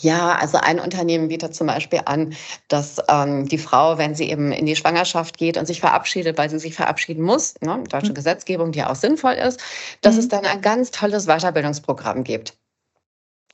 Ja, 0.00 0.36
also 0.36 0.58
ein 0.58 0.80
Unternehmen 0.80 1.28
bietet 1.28 1.54
zum 1.54 1.66
Beispiel 1.66 2.00
an, 2.04 2.34
dass 2.68 2.96
ähm, 3.08 3.48
die 3.48 3.58
Frau, 3.58 3.98
wenn 3.98 4.14
sie 4.14 4.30
eben 4.30 4.52
in 4.52 4.66
die 4.66 4.76
Schwangerschaft 4.76 5.38
geht 5.38 5.56
und 5.56 5.66
sich 5.66 5.80
verabschiedet, 5.80 6.38
weil 6.38 6.50
sie 6.50 6.58
sich 6.58 6.74
verabschieden 6.74 7.22
muss, 7.22 7.54
ne, 7.60 7.82
deutsche 7.88 8.10
mhm. 8.10 8.14
Gesetzgebung, 8.14 8.72
die 8.72 8.82
auch 8.82 8.94
sinnvoll 8.94 9.34
ist, 9.34 9.60
dass 10.00 10.14
mhm. 10.14 10.20
es 10.20 10.28
dann 10.28 10.44
ein 10.44 10.60
ganz 10.60 10.90
tolles 10.90 11.26
Weiterbildungsprogramm 11.26 12.24
gibt. 12.24 12.54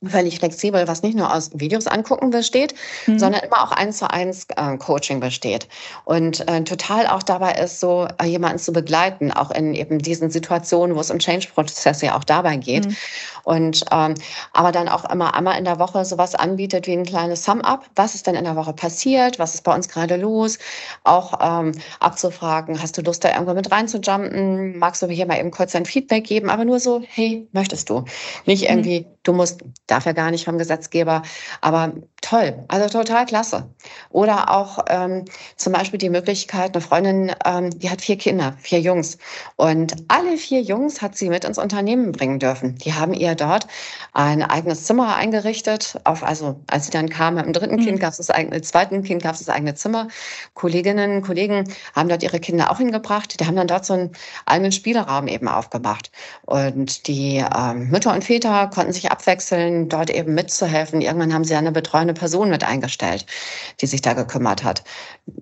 Völlig 0.07 0.39
flexibel, 0.39 0.87
was 0.87 1.03
nicht 1.03 1.17
nur 1.17 1.33
aus 1.33 1.51
Videos 1.53 1.87
angucken 1.87 2.29
besteht, 2.29 2.73
mhm. 3.05 3.19
sondern 3.19 3.43
immer 3.43 3.63
auch 3.63 3.71
eins 3.71 3.97
zu 3.97 4.09
eins 4.09 4.47
äh, 4.55 4.77
Coaching 4.77 5.19
besteht. 5.19 5.67
Und 6.05 6.47
äh, 6.47 6.63
total 6.63 7.07
auch 7.07 7.21
dabei 7.21 7.53
ist, 7.53 7.81
so 7.81 8.07
äh, 8.21 8.25
jemanden 8.25 8.59
zu 8.59 8.71
begleiten, 8.71 9.31
auch 9.31 9.51
in 9.51 9.73
eben 9.73 9.99
diesen 9.99 10.29
Situationen, 10.29 10.95
wo 10.95 11.01
es 11.01 11.11
um 11.11 11.19
Change-Prozesse 11.19 12.07
ja 12.07 12.17
auch 12.17 12.23
dabei 12.23 12.55
geht. 12.55 12.87
Mhm. 12.87 12.95
Und 13.43 13.85
ähm, 13.91 14.15
aber 14.53 14.71
dann 14.71 14.87
auch 14.87 15.09
immer 15.09 15.33
einmal 15.33 15.57
in 15.57 15.65
der 15.65 15.79
Woche 15.79 16.05
sowas 16.05 16.35
anbietet 16.35 16.87
wie 16.87 16.93
ein 16.93 17.05
kleines 17.05 17.43
Sum-up. 17.43 17.85
Was 17.95 18.15
ist 18.15 18.27
denn 18.27 18.35
in 18.35 18.43
der 18.43 18.55
Woche 18.55 18.73
passiert? 18.73 19.39
Was 19.39 19.55
ist 19.55 19.63
bei 19.63 19.73
uns 19.73 19.89
gerade 19.89 20.15
los? 20.15 20.59
Auch 21.03 21.39
ähm, 21.41 21.73
abzufragen, 21.99 22.81
hast 22.81 22.97
du 22.97 23.01
Lust, 23.01 23.23
da 23.23 23.31
irgendwo 23.31 23.53
mit 23.53 23.71
reinzujumpen? 23.71 24.77
Magst 24.77 25.01
du 25.01 25.07
mir 25.07 25.13
hier 25.13 25.25
mal 25.25 25.39
eben 25.39 25.51
kurz 25.51 25.75
ein 25.75 25.85
Feedback 25.85 26.25
geben? 26.25 26.49
Aber 26.49 26.63
nur 26.63 26.79
so, 26.79 27.01
hey, 27.05 27.47
möchtest 27.51 27.89
du? 27.89 28.05
Nicht 28.45 28.63
mhm. 28.63 28.69
irgendwie, 28.69 28.99
mhm. 29.01 29.05
du 29.23 29.33
musst, 29.33 29.61
darf 29.89 30.05
ja 30.05 30.11
gar 30.13 30.31
nicht 30.31 30.45
vom 30.45 30.57
Gesetzgeber, 30.57 31.23
aber 31.61 31.93
toll, 32.21 32.63
also 32.67 32.89
total 32.89 33.25
klasse. 33.25 33.69
Oder 34.09 34.51
auch 34.51 34.85
ähm, 34.87 35.25
zum 35.55 35.73
Beispiel 35.73 35.97
die 35.97 36.09
Möglichkeit, 36.09 36.75
eine 36.75 36.81
Freundin, 36.81 37.31
ähm, 37.45 37.71
die 37.71 37.89
hat 37.89 38.01
vier 38.01 38.17
Kinder, 38.17 38.53
vier 38.59 38.79
Jungs. 38.79 39.17
Und 39.55 39.95
alle 40.07 40.37
vier 40.37 40.61
Jungs 40.61 41.01
hat 41.01 41.15
sie 41.15 41.29
mit 41.29 41.45
ins 41.45 41.57
Unternehmen 41.57 42.11
bringen 42.11 42.39
dürfen. 42.39 42.75
Die 42.75 42.93
haben 42.93 43.13
ihr 43.13 43.35
dort 43.35 43.67
ein 44.13 44.43
eigenes 44.43 44.85
Zimmer 44.85 45.15
eingerichtet. 45.15 45.99
Auf, 46.03 46.23
also 46.23 46.59
als 46.67 46.85
sie 46.85 46.91
dann 46.91 47.09
kam, 47.09 47.35
mit 47.35 47.45
dem 47.45 47.53
dritten 47.53 47.75
mhm. 47.75 47.85
Kind 47.85 47.99
gab 47.99 48.11
es 48.11 48.17
das 48.17 48.29
eigene, 48.29 48.61
zweiten 48.61 49.03
Kind 49.03 49.23
gab 49.23 49.33
es 49.33 49.39
das 49.39 49.49
eigene 49.49 49.75
Zimmer. 49.75 50.07
Kolleginnen, 50.53 51.21
Kollegen 51.21 51.63
haben 51.95 52.09
dort 52.09 52.23
ihre 52.23 52.39
Kinder 52.39 52.71
auch 52.71 52.77
hingebracht. 52.77 53.39
Die 53.39 53.45
haben 53.45 53.55
dann 53.55 53.67
dort 53.67 53.85
so 53.85 53.93
einen 53.93 54.11
eigenen 54.45 54.71
Spielraum 54.71 55.27
eben 55.27 55.47
aufgemacht. 55.47 56.11
Und 56.45 57.07
die 57.07 57.43
ähm, 57.55 57.89
Mütter 57.89 58.13
und 58.13 58.23
Väter 58.23 58.69
konnten 58.73 58.93
sich 58.93 59.11
abwechseln, 59.11 59.78
dort 59.87 60.09
eben 60.09 60.33
mitzuhelfen. 60.33 60.99
Irgendwann 60.99 61.33
haben 61.33 61.43
sie 61.43 61.55
eine 61.55 61.71
betreuende 61.71 62.13
Person 62.13 62.49
mit 62.49 62.63
eingestellt, 62.63 63.25
die 63.79 63.85
sich 63.85 64.01
da 64.01 64.13
gekümmert 64.13 64.63
hat. 64.63 64.83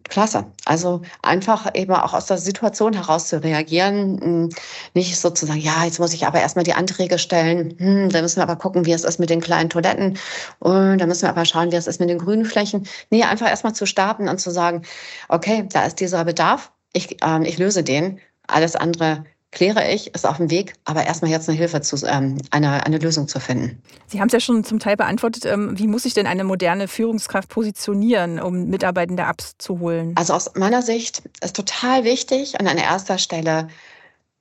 Klasse. 0.10 0.46
Also 0.66 1.02
einfach 1.24 1.74
eben 1.74 1.94
auch 1.94 2.14
aus 2.14 2.28
der 2.28 2.38
Situation 2.38 2.94
heraus 2.94 3.30
zu 3.30 3.42
reagieren, 3.42 4.20
hm, 4.22 4.50
nicht 4.94 5.18
sozusagen, 5.18 5.60
ja, 5.60 5.86
jetzt 5.86 6.00
muss 6.00 6.14
ich 6.14 6.28
aber 6.28 6.40
erstmal 6.40 6.64
die 6.66 6.74
Anträge 6.74 7.18
stellen, 7.18 7.74
hm, 7.80 8.10
da 8.10 8.22
müssen 8.22 8.38
wir 8.38 8.44
aber 8.44 8.58
gucken, 8.58 8.86
wie 8.86 8.92
es 8.92 9.04
ist 9.04 9.20
mit 9.20 9.30
den 9.30 9.42
kleinen 9.42 9.70
Toiletten 9.70 10.18
und 10.60 11.00
da 11.00 11.06
müssen 11.06 11.24
wir 11.24 11.30
aber 11.30 11.46
schauen, 11.46 11.72
wie 11.72 11.76
es 11.76 11.88
ist 11.88 12.00
mit 12.00 12.10
den 12.10 12.20
grünen 12.20 12.46
Flächen. 12.46 12.88
Nee, 13.10 13.24
einfach 13.24 13.50
erstmal 13.50 13.74
zu 13.74 13.86
starten 13.86 14.28
und 14.30 14.40
zu 14.40 14.52
sagen, 14.52 14.84
okay, 15.30 15.66
da 15.72 15.86
ist 15.86 16.00
dieser 16.00 16.26
Bedarf, 16.26 16.72
ich, 16.94 17.24
äh, 17.24 17.48
ich 17.48 17.58
löse 17.58 17.84
den, 17.84 18.20
alles 18.48 18.76
andere 18.76 19.26
kläre 19.58 19.92
ich, 19.92 20.14
ist 20.14 20.28
auf 20.28 20.38
dem 20.38 20.52
Weg, 20.52 20.74
aber 20.86 21.08
erstmal 21.08 21.32
jetzt 21.32 21.50
eine 21.50 21.58
Hilfe 21.58 21.82
zu, 21.82 22.06
ähm, 22.06 22.38
eine, 22.52 22.86
eine 22.86 23.00
Lösung 23.00 23.28
zu 23.28 23.40
finden. 23.40 23.82
Sie 24.06 24.20
haben 24.20 24.28
es 24.28 24.34
ja 24.34 24.40
schon 24.40 24.64
zum 24.64 24.78
Teil 24.78 24.96
beantwortet. 24.96 25.46
Ähm, 25.46 25.80
wie 25.80 25.88
muss 25.88 26.04
sich 26.04 26.14
denn 26.14 26.28
eine 26.28 26.44
moderne 26.44 26.88
Führungskraft 26.88 27.50
positionieren, 27.50 28.40
um 28.40 28.66
Mitarbeitende 28.66 29.26
abzuholen? 29.26 30.14
Also 30.16 30.34
aus 30.34 30.54
meiner 30.54 30.84
Sicht 30.84 31.24
ist 31.42 31.56
total 31.56 32.04
wichtig 32.04 32.54
und 32.60 32.68
an 32.68 32.78
erster 32.78 33.18
Stelle 33.18 33.68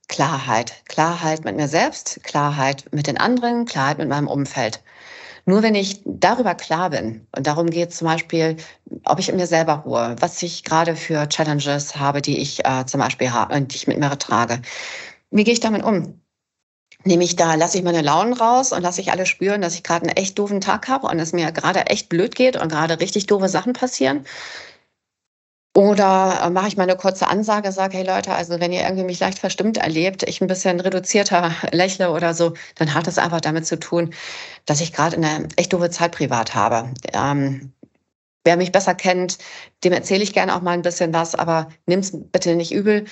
Klarheit. 0.09 0.75
Klarheit 0.87 1.47
mit 1.47 1.57
mir 1.57 1.69
selbst, 1.69 2.21
Klarheit 2.23 2.85
mit 2.93 3.07
den 3.07 3.17
anderen, 3.17 3.65
Klarheit 3.65 3.97
mit 3.97 4.11
meinem 4.11 4.29
Umfeld. 4.29 4.83
Nur 5.49 5.63
wenn 5.63 5.77
ich 5.77 6.03
darüber 6.05 6.57
klar 6.57 6.91
bin, 6.91 7.27
und 7.37 7.47
darum 7.47 7.71
geht 7.71 7.95
zum 7.95 8.09
Beispiel, 8.09 8.57
ob 9.05 9.21
ich 9.21 9.29
in 9.29 9.37
mir 9.37 9.47
selber 9.47 9.85
ruhe, 9.87 10.17
was 10.19 10.43
ich 10.43 10.65
gerade 10.65 10.97
für 10.97 11.29
Challenges 11.29 11.95
habe, 11.97 12.21
die 12.21 12.39
ich 12.39 12.65
äh, 12.65 12.85
zum 12.85 13.01
Beispiel 13.01 13.33
habe, 13.33 13.61
die 13.63 13.77
ich 13.77 13.87
mit 13.87 13.99
mir 14.01 14.19
trage. 14.19 14.61
Wie 15.31 15.45
gehe 15.45 15.55
ich 15.55 15.61
damit 15.61 15.85
um? 15.85 16.21
Nehme 17.05 17.25
ich 17.25 17.37
da, 17.37 17.55
lasse 17.55 17.79
ich 17.79 17.85
meine 17.85 18.03
Launen 18.03 18.33
raus 18.33 18.73
und 18.73 18.83
lasse 18.83 19.01
ich 19.01 19.13
alle 19.13 19.27
spüren, 19.27 19.61
dass 19.63 19.75
ich 19.75 19.85
gerade 19.85 20.07
einen 20.09 20.17
echt 20.17 20.39
doofen 20.39 20.61
Tag 20.61 20.89
habe 20.89 21.07
und 21.07 21.21
es 21.21 21.33
mir 21.33 21.53
gerade 21.53 21.87
echt 21.87 22.09
blöd 22.09 22.35
geht 22.35 22.57
und 22.61 22.69
gerade 22.71 22.99
richtig 23.01 23.27
doofe 23.27 23.49
Sachen 23.49 23.73
passieren? 23.73 24.27
Oder 25.77 26.41
äh, 26.43 26.49
mache 26.49 26.69
ich 26.69 26.79
mal 26.79 26.85
eine 26.85 26.97
kurze 26.97 27.29
Ansage, 27.29 27.71
sage, 27.71 27.99
hey 27.99 28.07
Leute, 28.07 28.33
also 28.33 28.61
wenn 28.61 28.73
ihr 28.73 28.81
irgendwie 28.85 29.05
mich 29.05 29.21
leicht 29.21 29.39
verstimmt 29.39 29.77
erlebt, 29.77 30.23
ich 30.23 30.41
ein 30.41 30.47
bisschen 30.47 30.81
reduzierter 30.81 31.55
lächle 31.71 32.13
oder 32.13 32.33
so, 32.33 32.55
dann 32.77 32.95
hat 32.95 33.07
es 33.07 33.19
einfach 33.19 33.43
damit 33.43 33.67
zu 33.67 33.79
tun, 33.79 34.15
dass 34.65 34.81
ich 34.81 34.95
gerade 34.95 35.17
eine 35.17 35.49
echt 35.57 35.75
doofe 35.75 35.91
Zeit 35.91 36.13
privat 36.13 36.55
habe. 36.55 36.95
Ähm, 37.13 37.75
wer 38.45 38.57
mich 38.57 38.73
besser 38.73 38.95
kennt, 38.95 39.37
dem 39.85 39.93
erzähle 39.93 40.23
ich 40.23 40.33
gerne 40.33 40.57
auch 40.57 40.63
mal 40.63 40.71
ein 40.71 40.81
bisschen 40.81 41.13
was, 41.13 41.35
aber 41.35 41.69
nimm's 41.85 42.11
bitte 42.15 42.57
nicht 42.57 42.73
übel. 42.73 43.05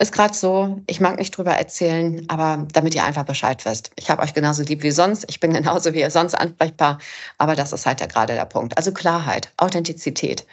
Ist 0.00 0.12
gerade 0.12 0.32
so, 0.32 0.80
ich 0.86 0.98
mag 0.98 1.18
nicht 1.18 1.36
drüber 1.36 1.52
erzählen, 1.52 2.24
aber 2.28 2.66
damit 2.72 2.94
ihr 2.94 3.04
einfach 3.04 3.26
Bescheid 3.26 3.62
wisst. 3.66 3.90
Ich 3.96 4.08
habe 4.08 4.22
euch 4.22 4.32
genauso 4.32 4.62
lieb 4.62 4.82
wie 4.82 4.92
sonst. 4.92 5.26
Ich 5.28 5.40
bin 5.40 5.52
genauso 5.60 5.92
wie 5.92 6.00
ihr 6.00 6.10
sonst 6.10 6.34
ansprechbar. 6.34 6.98
Aber 7.36 7.54
das 7.54 7.74
ist 7.74 7.84
halt 7.84 8.00
ja 8.00 8.06
gerade 8.06 8.32
der 8.32 8.46
Punkt. 8.46 8.78
Also 8.78 8.92
Klarheit, 8.92 9.52
Authentizität. 9.58 10.46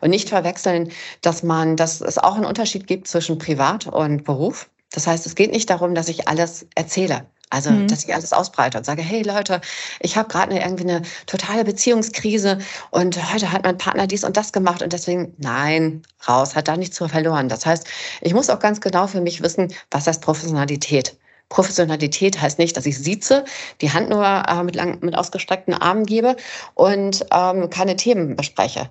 Und 0.00 0.08
nicht 0.08 0.30
verwechseln, 0.30 0.90
dass 1.20 1.42
man, 1.42 1.76
dass 1.76 2.00
es 2.00 2.16
auch 2.16 2.36
einen 2.36 2.46
Unterschied 2.46 2.86
gibt 2.86 3.06
zwischen 3.06 3.36
Privat 3.36 3.86
und 3.86 4.24
Beruf. 4.24 4.70
Das 4.90 5.06
heißt, 5.06 5.26
es 5.26 5.34
geht 5.34 5.52
nicht 5.52 5.68
darum, 5.68 5.94
dass 5.94 6.08
ich 6.08 6.26
alles 6.26 6.66
erzähle. 6.74 7.26
Also, 7.50 7.70
mhm. 7.70 7.88
dass 7.88 8.04
ich 8.04 8.14
alles 8.14 8.32
ausbreite 8.32 8.78
und 8.78 8.84
sage, 8.84 9.02
hey 9.02 9.22
Leute, 9.22 9.60
ich 10.00 10.16
habe 10.16 10.28
gerade 10.28 10.56
irgendwie 10.56 10.84
eine 10.84 11.02
totale 11.26 11.64
Beziehungskrise 11.64 12.58
und 12.90 13.32
heute 13.32 13.52
hat 13.52 13.64
mein 13.64 13.78
Partner 13.78 14.06
dies 14.06 14.24
und 14.24 14.36
das 14.36 14.52
gemacht 14.52 14.82
und 14.82 14.92
deswegen, 14.92 15.34
nein, 15.38 16.02
raus, 16.28 16.56
hat 16.56 16.68
da 16.68 16.76
nichts 16.76 16.96
zu 16.96 17.06
verloren. 17.06 17.48
Das 17.48 17.64
heißt, 17.64 17.86
ich 18.22 18.34
muss 18.34 18.50
auch 18.50 18.58
ganz 18.58 18.80
genau 18.80 19.06
für 19.06 19.20
mich 19.20 19.42
wissen, 19.42 19.72
was 19.90 20.06
heißt 20.06 20.22
Professionalität. 20.22 21.16
Professionalität 21.48 22.40
heißt 22.40 22.58
nicht, 22.58 22.76
dass 22.76 22.86
ich 22.86 22.98
sieze, 22.98 23.44
die 23.80 23.92
Hand 23.92 24.08
nur 24.08 24.24
äh, 24.24 24.62
mit, 24.62 24.74
lang, 24.74 24.98
mit 25.02 25.16
ausgestreckten 25.16 25.74
Armen 25.74 26.06
gebe 26.06 26.36
und 26.74 27.24
ähm, 27.32 27.70
keine 27.70 27.96
Themen 27.96 28.34
bespreche. 28.34 28.90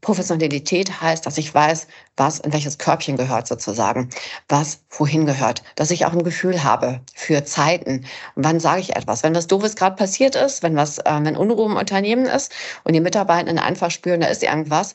Professionalität 0.00 1.00
heißt, 1.00 1.26
dass 1.26 1.38
ich 1.38 1.54
weiß, 1.54 1.86
was 2.16 2.38
in 2.40 2.52
welches 2.52 2.78
Körbchen 2.78 3.16
gehört 3.16 3.46
sozusagen, 3.46 4.08
was 4.48 4.80
wohin 4.90 5.26
gehört, 5.26 5.62
dass 5.76 5.90
ich 5.90 6.06
auch 6.06 6.12
ein 6.12 6.24
Gefühl 6.24 6.64
habe 6.64 7.00
für 7.14 7.44
Zeiten. 7.44 8.06
Wann 8.34 8.60
sage 8.60 8.80
ich 8.80 8.96
etwas? 8.96 9.22
Wenn 9.22 9.34
was 9.34 9.46
Doofes 9.46 9.76
gerade 9.76 9.96
passiert 9.96 10.36
ist, 10.36 10.62
wenn 10.62 10.76
was, 10.76 10.98
äh, 10.98 11.20
wenn 11.22 11.36
Unruhe 11.36 11.66
im 11.66 11.76
Unternehmen 11.76 12.26
ist 12.26 12.52
und 12.84 12.94
die 12.94 13.00
Mitarbeitenden 13.00 13.58
einfach 13.58 13.90
spüren, 13.90 14.20
da 14.20 14.28
ist 14.28 14.42
irgendwas, 14.42 14.94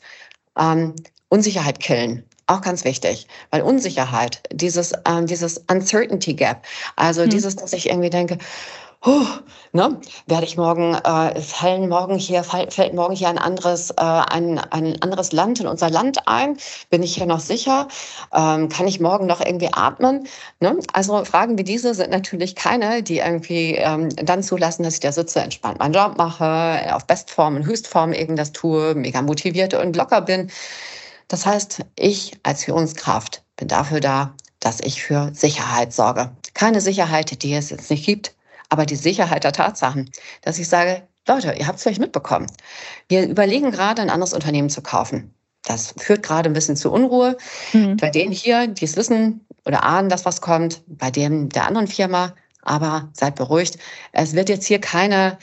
ähm, 0.58 0.94
Unsicherheit 1.28 1.80
killen. 1.80 2.24
Auch 2.48 2.60
ganz 2.60 2.84
wichtig, 2.84 3.26
weil 3.50 3.62
Unsicherheit, 3.62 4.42
dieses, 4.52 4.92
ähm, 5.04 5.26
dieses 5.26 5.58
Uncertainty 5.68 6.34
Gap, 6.34 6.64
also 6.94 7.22
hm. 7.22 7.30
dieses, 7.30 7.56
dass 7.56 7.72
ich 7.72 7.88
irgendwie 7.88 8.10
denke, 8.10 8.38
huh, 9.06 9.24
ne, 9.72 10.00
werde 10.26 10.44
ich 10.44 10.56
morgen, 10.56 10.94
äh, 10.94 11.40
fallen 11.40 11.88
morgen 11.88 12.18
hier, 12.18 12.42
fällt 12.42 12.92
morgen 12.92 13.14
hier 13.14 13.28
ein 13.28 13.38
anderes, 13.38 13.90
äh, 13.90 13.94
ein, 14.02 14.58
ein 14.58 15.00
anderes 15.00 15.32
Land 15.32 15.60
in 15.60 15.68
unser 15.68 15.88
Land 15.90 16.26
ein? 16.26 16.58
Bin 16.90 17.04
ich 17.04 17.14
hier 17.14 17.26
noch 17.26 17.38
sicher? 17.38 17.86
Ähm, 18.34 18.68
kann 18.68 18.88
ich 18.88 18.98
morgen 18.98 19.26
noch 19.26 19.40
irgendwie 19.40 19.72
atmen? 19.72 20.26
Ne? 20.58 20.78
Also 20.92 21.24
Fragen 21.24 21.56
wie 21.56 21.64
diese 21.64 21.94
sind 21.94 22.10
natürlich 22.10 22.56
keine, 22.56 23.02
die 23.04 23.18
irgendwie 23.18 23.76
ähm, 23.76 24.08
dann 24.16 24.42
zulassen, 24.42 24.82
dass 24.82 24.94
ich 24.94 25.00
da 25.00 25.12
sitze, 25.12 25.40
entspannt 25.40 25.78
meinen 25.78 25.94
Job 25.94 26.18
mache, 26.18 26.92
auf 26.92 27.06
Bestform 27.06 27.56
und 27.56 27.64
Höchstform 27.64 28.12
eben 28.12 28.34
das 28.34 28.52
tue, 28.52 28.94
mega 28.96 29.22
motiviert 29.22 29.74
und 29.74 29.94
locker 29.94 30.20
bin. 30.20 30.50
Das 31.28 31.46
heißt, 31.46 31.84
ich 31.94 32.32
als 32.42 32.64
Führungskraft 32.64 33.42
bin 33.56 33.68
dafür 33.68 34.00
da, 34.00 34.34
dass 34.58 34.80
ich 34.80 35.02
für 35.02 35.30
Sicherheit 35.32 35.92
sorge. 35.92 36.32
Keine 36.54 36.80
Sicherheit, 36.80 37.42
die 37.42 37.54
es 37.54 37.70
jetzt 37.70 37.90
nicht 37.90 38.04
gibt, 38.04 38.35
aber 38.68 38.86
die 38.86 38.96
Sicherheit 38.96 39.44
der 39.44 39.52
Tatsachen, 39.52 40.10
dass 40.42 40.58
ich 40.58 40.68
sage, 40.68 41.02
Leute, 41.28 41.54
ihr 41.58 41.66
habt 41.66 41.78
es 41.78 41.82
vielleicht 41.82 42.00
mitbekommen. 42.00 42.46
Wir 43.08 43.28
überlegen 43.28 43.70
gerade, 43.70 44.02
ein 44.02 44.10
anderes 44.10 44.32
Unternehmen 44.32 44.70
zu 44.70 44.80
kaufen. 44.80 45.34
Das 45.64 45.94
führt 45.98 46.22
gerade 46.22 46.48
ein 46.48 46.52
bisschen 46.52 46.76
zu 46.76 46.92
Unruhe. 46.92 47.36
Mhm. 47.72 47.96
Bei 47.96 48.10
denen 48.10 48.32
hier, 48.32 48.68
die 48.68 48.84
es 48.84 48.96
wissen 48.96 49.44
oder 49.64 49.82
ahnen, 49.82 50.08
dass 50.08 50.24
was 50.24 50.40
kommt, 50.40 50.82
bei 50.86 51.10
dem 51.10 51.48
der 51.48 51.66
anderen 51.66 51.88
Firma. 51.88 52.34
Aber 52.62 53.10
seid 53.12 53.36
beruhigt. 53.36 53.78
Es 54.12 54.34
wird 54.34 54.48
jetzt 54.48 54.66
hier 54.66 54.80
keine, 54.80 55.38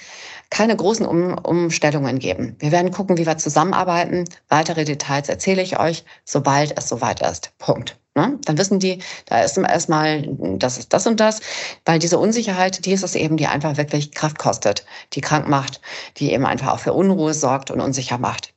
keine 0.50 0.76
großen 0.76 1.06
um 1.06 1.38
Umstellungen 1.38 2.20
geben. 2.20 2.56
Wir 2.60 2.72
werden 2.72 2.92
gucken, 2.92 3.18
wie 3.18 3.26
wir 3.26 3.38
zusammenarbeiten. 3.38 4.26
Weitere 4.50 4.84
Details 4.84 5.30
erzähle 5.30 5.62
ich 5.62 5.80
euch, 5.80 6.04
sobald 6.26 6.78
es 6.78 6.90
soweit 6.90 7.22
ist. 7.22 7.58
Punkt. 7.60 7.98
Ne? 8.16 8.38
Dann 8.46 8.58
wissen 8.60 8.80
die, 8.80 9.00
da 9.26 9.42
ist 9.42 9.58
erstmal, 9.58 10.22
das 10.58 10.78
ist 10.78 10.94
das 10.94 11.08
und 11.08 11.20
das, 11.20 11.42
weil 11.86 11.98
diese 11.98 12.20
Unsicherheit, 12.20 12.86
die 12.86 12.92
ist 12.92 13.04
es 13.04 13.16
eben, 13.16 13.38
die 13.38 13.48
einfach 13.48 13.78
wirklich 13.78 14.12
Kraft 14.12 14.38
kostet, 14.38 14.86
die 15.14 15.22
krank 15.22 15.48
macht, 15.48 15.82
die 16.18 16.32
eben 16.32 16.46
einfach 16.46 16.74
auch 16.74 16.80
für 16.80 16.94
Unruhe 16.94 17.34
sorgt 17.34 17.72
und 17.72 17.82
unsicher 17.82 18.20
macht. 18.20 18.54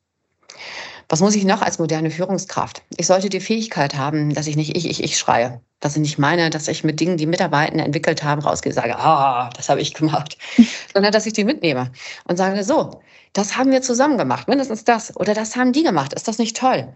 Was 1.09 1.21
muss 1.21 1.37
ich 1.37 1.45
noch 1.45 1.63
als 1.63 1.79
moderne 1.79 2.11
Führungskraft? 2.11 2.83
Ich 2.97 3.07
sollte 3.07 3.29
die 3.29 3.41
Fähigkeit 3.41 3.95
haben, 3.95 4.35
dass 4.35 4.47
ich 4.47 4.57
nicht 4.57 4.77
ich, 4.77 4.91
ich, 4.91 5.03
ich 5.03 5.17
schreie. 5.17 5.61
Dass 5.79 5.95
ich 5.95 6.01
nicht 6.01 6.19
meine, 6.19 6.51
dass 6.51 6.69
ich 6.69 6.85
mit 6.85 6.99
Dingen, 7.01 7.17
die 7.17 7.27
Mitarbeiter 7.27 7.77
entwickelt 7.77 8.25
haben, 8.25 8.41
rausgehe 8.41 8.73
und 8.73 8.75
sage, 8.75 8.99
ah, 8.99 9.51
das 9.57 9.69
habe 9.69 9.81
ich 9.81 9.95
gemacht. 9.95 10.37
Sondern 10.93 11.13
dass 11.13 11.27
ich 11.27 11.33
die 11.33 11.45
mitnehme 11.45 11.93
und 12.27 12.37
sage, 12.37 12.65
so, 12.65 13.01
das 13.35 13.57
haben 13.57 13.71
wir 13.71 13.83
zusammen 13.83 14.19
gemacht, 14.19 14.49
mindestens 14.49 14.85
das. 14.85 15.17
Oder 15.17 15.35
das 15.35 15.55
haben 15.55 15.73
die 15.73 15.83
gemacht. 15.83 16.13
Ist 16.13 16.29
das 16.29 16.39
nicht 16.39 16.57
toll? 16.57 16.93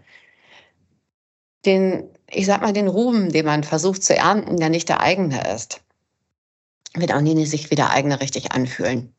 Den 1.65 2.09
ich 2.33 2.45
sag 2.45 2.61
mal, 2.61 2.73
den 2.73 2.87
Ruhm, 2.87 3.31
den 3.31 3.45
man 3.45 3.63
versucht 3.63 4.03
zu 4.03 4.15
ernten, 4.15 4.57
der 4.57 4.69
nicht 4.69 4.89
der 4.89 5.01
eigene 5.01 5.53
ist, 5.53 5.81
wird 6.93 7.13
auch 7.13 7.21
nie 7.21 7.45
sich 7.45 7.71
wie 7.71 7.75
der 7.75 7.91
eigene 7.91 8.19
richtig 8.19 8.51
anfühlen. 8.51 9.13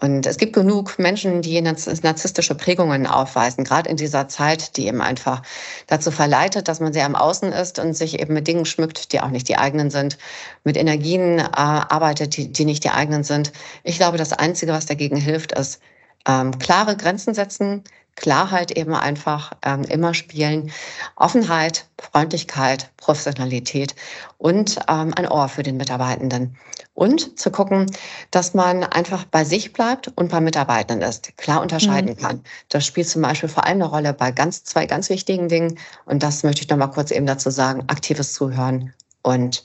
Und 0.00 0.26
es 0.26 0.36
gibt 0.36 0.52
genug 0.52 0.98
Menschen, 0.98 1.42
die 1.42 1.60
narzisstische 1.60 2.56
Prägungen 2.56 3.06
aufweisen, 3.06 3.62
gerade 3.62 3.88
in 3.88 3.96
dieser 3.96 4.26
Zeit, 4.26 4.76
die 4.76 4.88
eben 4.88 5.00
einfach 5.00 5.42
dazu 5.86 6.10
verleitet, 6.10 6.66
dass 6.66 6.80
man 6.80 6.92
sehr 6.92 7.06
am 7.06 7.14
Außen 7.14 7.52
ist 7.52 7.78
und 7.78 7.94
sich 7.94 8.18
eben 8.18 8.34
mit 8.34 8.48
Dingen 8.48 8.64
schmückt, 8.64 9.12
die 9.12 9.20
auch 9.20 9.28
nicht 9.28 9.48
die 9.48 9.58
eigenen 9.58 9.90
sind, 9.90 10.18
mit 10.64 10.76
Energien 10.76 11.38
äh, 11.38 11.44
arbeitet, 11.52 12.36
die, 12.36 12.50
die 12.50 12.64
nicht 12.64 12.82
die 12.82 12.90
eigenen 12.90 13.22
sind. 13.22 13.52
Ich 13.84 13.96
glaube, 13.96 14.18
das 14.18 14.32
Einzige, 14.32 14.72
was 14.72 14.86
dagegen 14.86 15.16
hilft, 15.16 15.52
ist 15.52 15.80
ähm, 16.26 16.58
klare 16.58 16.96
Grenzen 16.96 17.34
setzen, 17.34 17.84
Klarheit 18.16 18.70
eben 18.72 18.94
einfach 18.94 19.52
ähm, 19.64 19.84
immer 19.84 20.14
spielen, 20.14 20.70
Offenheit, 21.16 21.86
Freundlichkeit, 21.98 22.90
Professionalität 22.96 23.94
und 24.38 24.78
ähm, 24.88 25.12
ein 25.16 25.26
Ohr 25.26 25.48
für 25.48 25.62
den 25.62 25.76
Mitarbeitenden. 25.76 26.56
Und 26.94 27.38
zu 27.38 27.50
gucken, 27.50 27.86
dass 28.30 28.52
man 28.52 28.84
einfach 28.84 29.24
bei 29.24 29.44
sich 29.44 29.72
bleibt 29.72 30.08
und 30.14 30.30
bei 30.30 30.40
Mitarbeitenden 30.40 31.08
ist, 31.08 31.36
klar 31.38 31.62
unterscheiden 31.62 32.10
mhm. 32.10 32.16
kann. 32.18 32.44
Das 32.68 32.84
spielt 32.84 33.08
zum 33.08 33.22
Beispiel 33.22 33.48
vor 33.48 33.64
allem 33.64 33.80
eine 33.80 33.86
Rolle 33.86 34.12
bei 34.12 34.30
ganz, 34.30 34.62
zwei 34.64 34.84
ganz 34.84 35.08
wichtigen 35.08 35.48
Dingen. 35.48 35.78
Und 36.04 36.22
das 36.22 36.42
möchte 36.42 36.62
ich 36.62 36.68
noch 36.68 36.76
mal 36.76 36.88
kurz 36.88 37.10
eben 37.10 37.24
dazu 37.24 37.48
sagen, 37.48 37.84
aktives 37.86 38.34
Zuhören 38.34 38.92
und 39.22 39.64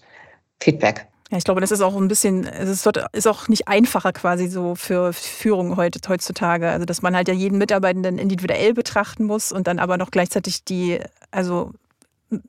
Feedback. 0.62 1.06
Ja, 1.30 1.38
ich 1.38 1.44
glaube, 1.44 1.60
das 1.60 1.72
ist 1.72 1.82
auch 1.82 1.96
ein 1.96 2.08
bisschen, 2.08 2.46
es 2.46 2.86
ist 3.12 3.28
auch 3.28 3.48
nicht 3.50 3.68
einfacher 3.68 4.14
quasi 4.14 4.48
so 4.48 4.76
für 4.76 5.12
Führung 5.12 5.76
heute, 5.76 6.00
heutzutage. 6.08 6.70
Also, 6.70 6.86
dass 6.86 7.02
man 7.02 7.16
halt 7.16 7.28
ja 7.28 7.34
jeden 7.34 7.58
Mitarbeitenden 7.58 8.18
individuell 8.18 8.74
betrachten 8.74 9.26
muss 9.26 9.52
und 9.52 9.68
dann 9.68 9.80
aber 9.80 9.98
noch 9.98 10.12
gleichzeitig 10.12 10.64
die, 10.64 11.00
also 11.32 11.74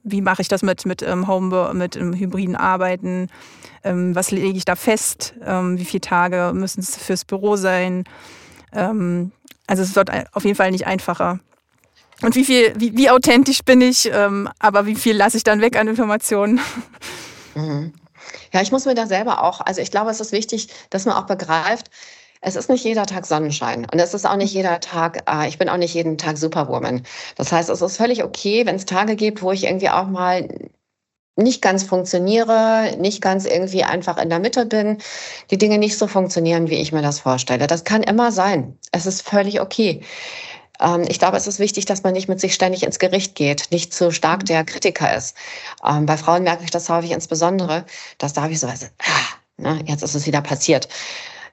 wie 0.02 0.20
mache 0.20 0.42
ich 0.42 0.48
das 0.48 0.62
mit, 0.62 0.86
mit 0.86 1.02
ähm, 1.02 1.26
Home, 1.26 1.72
mit 1.74 1.96
ähm, 1.96 2.14
hybriden 2.14 2.56
Arbeiten? 2.56 3.28
Ähm, 3.84 4.14
was 4.14 4.30
lege 4.30 4.56
ich 4.56 4.64
da 4.64 4.76
fest? 4.76 5.34
Ähm, 5.44 5.78
wie 5.78 5.84
viele 5.84 6.00
Tage 6.00 6.52
müssen 6.54 6.80
es 6.80 6.96
fürs 6.96 7.24
Büro 7.24 7.56
sein? 7.56 8.04
Ähm, 8.72 9.32
also 9.66 9.82
es 9.82 9.94
wird 9.96 10.10
auf 10.32 10.44
jeden 10.44 10.56
Fall 10.56 10.70
nicht 10.70 10.86
einfacher. 10.86 11.40
Und 12.22 12.34
wie 12.34 12.44
viel, 12.44 12.72
wie, 12.76 12.96
wie 12.96 13.10
authentisch 13.10 13.62
bin 13.64 13.80
ich, 13.80 14.10
ähm, 14.12 14.48
aber 14.58 14.86
wie 14.86 14.96
viel 14.96 15.16
lasse 15.16 15.36
ich 15.36 15.44
dann 15.44 15.60
weg 15.60 15.76
an 15.76 15.86
Informationen? 15.86 16.60
Mhm. 17.54 17.92
Ja, 18.52 18.60
ich 18.62 18.72
muss 18.72 18.86
mir 18.86 18.94
da 18.94 19.06
selber 19.06 19.42
auch, 19.44 19.60
also 19.60 19.80
ich 19.80 19.90
glaube, 19.90 20.10
es 20.10 20.20
ist 20.20 20.32
wichtig, 20.32 20.68
dass 20.90 21.04
man 21.04 21.16
auch 21.16 21.26
begreift, 21.26 21.90
es 22.40 22.56
ist 22.56 22.70
nicht 22.70 22.84
jeder 22.84 23.06
Tag 23.06 23.26
Sonnenschein 23.26 23.86
und 23.92 23.98
es 23.98 24.14
ist 24.14 24.26
auch 24.26 24.36
nicht 24.36 24.54
jeder 24.54 24.80
Tag, 24.80 25.24
äh, 25.28 25.48
ich 25.48 25.58
bin 25.58 25.68
auch 25.68 25.76
nicht 25.76 25.94
jeden 25.94 26.18
Tag 26.18 26.38
Superwoman. 26.38 27.02
Das 27.36 27.50
heißt, 27.52 27.68
es 27.68 27.82
ist 27.82 27.96
völlig 27.96 28.22
okay, 28.22 28.64
wenn 28.64 28.76
es 28.76 28.86
Tage 28.86 29.16
gibt, 29.16 29.42
wo 29.42 29.50
ich 29.52 29.64
irgendwie 29.64 29.90
auch 29.90 30.06
mal 30.06 30.48
nicht 31.38 31.62
ganz 31.62 31.84
funktioniere, 31.84 32.96
nicht 32.98 33.22
ganz 33.22 33.46
irgendwie 33.46 33.84
einfach 33.84 34.18
in 34.18 34.28
der 34.28 34.40
Mitte 34.40 34.66
bin, 34.66 34.98
die 35.50 35.58
Dinge 35.58 35.78
nicht 35.78 35.96
so 35.96 36.08
funktionieren, 36.08 36.68
wie 36.68 36.76
ich 36.76 36.92
mir 36.92 37.02
das 37.02 37.20
vorstelle. 37.20 37.66
Das 37.68 37.84
kann 37.84 38.02
immer 38.02 38.32
sein. 38.32 38.76
Es 38.92 39.06
ist 39.06 39.22
völlig 39.22 39.60
okay. 39.60 40.02
Ähm, 40.80 41.04
ich 41.08 41.18
glaube, 41.18 41.36
es 41.36 41.46
ist 41.46 41.58
wichtig, 41.58 41.84
dass 41.86 42.02
man 42.02 42.12
nicht 42.12 42.28
mit 42.28 42.40
sich 42.40 42.54
ständig 42.54 42.82
ins 42.82 42.98
Gericht 42.98 43.34
geht, 43.34 43.70
nicht 43.70 43.92
zu 43.92 44.10
stark 44.10 44.44
der 44.46 44.64
Kritiker 44.64 45.14
ist. 45.16 45.36
Ähm, 45.84 46.06
bei 46.06 46.16
Frauen 46.16 46.42
merke 46.44 46.64
ich 46.64 46.70
das 46.70 46.88
häufig 46.88 47.10
insbesondere, 47.12 47.84
dass 48.18 48.32
da 48.32 48.42
habe 48.42 48.52
ich 48.52 48.60
so, 48.60 48.66
also, 48.66 48.86
ah, 49.00 49.36
ne, 49.56 49.80
jetzt 49.86 50.02
ist 50.02 50.14
es 50.14 50.26
wieder 50.26 50.40
passiert. 50.40 50.88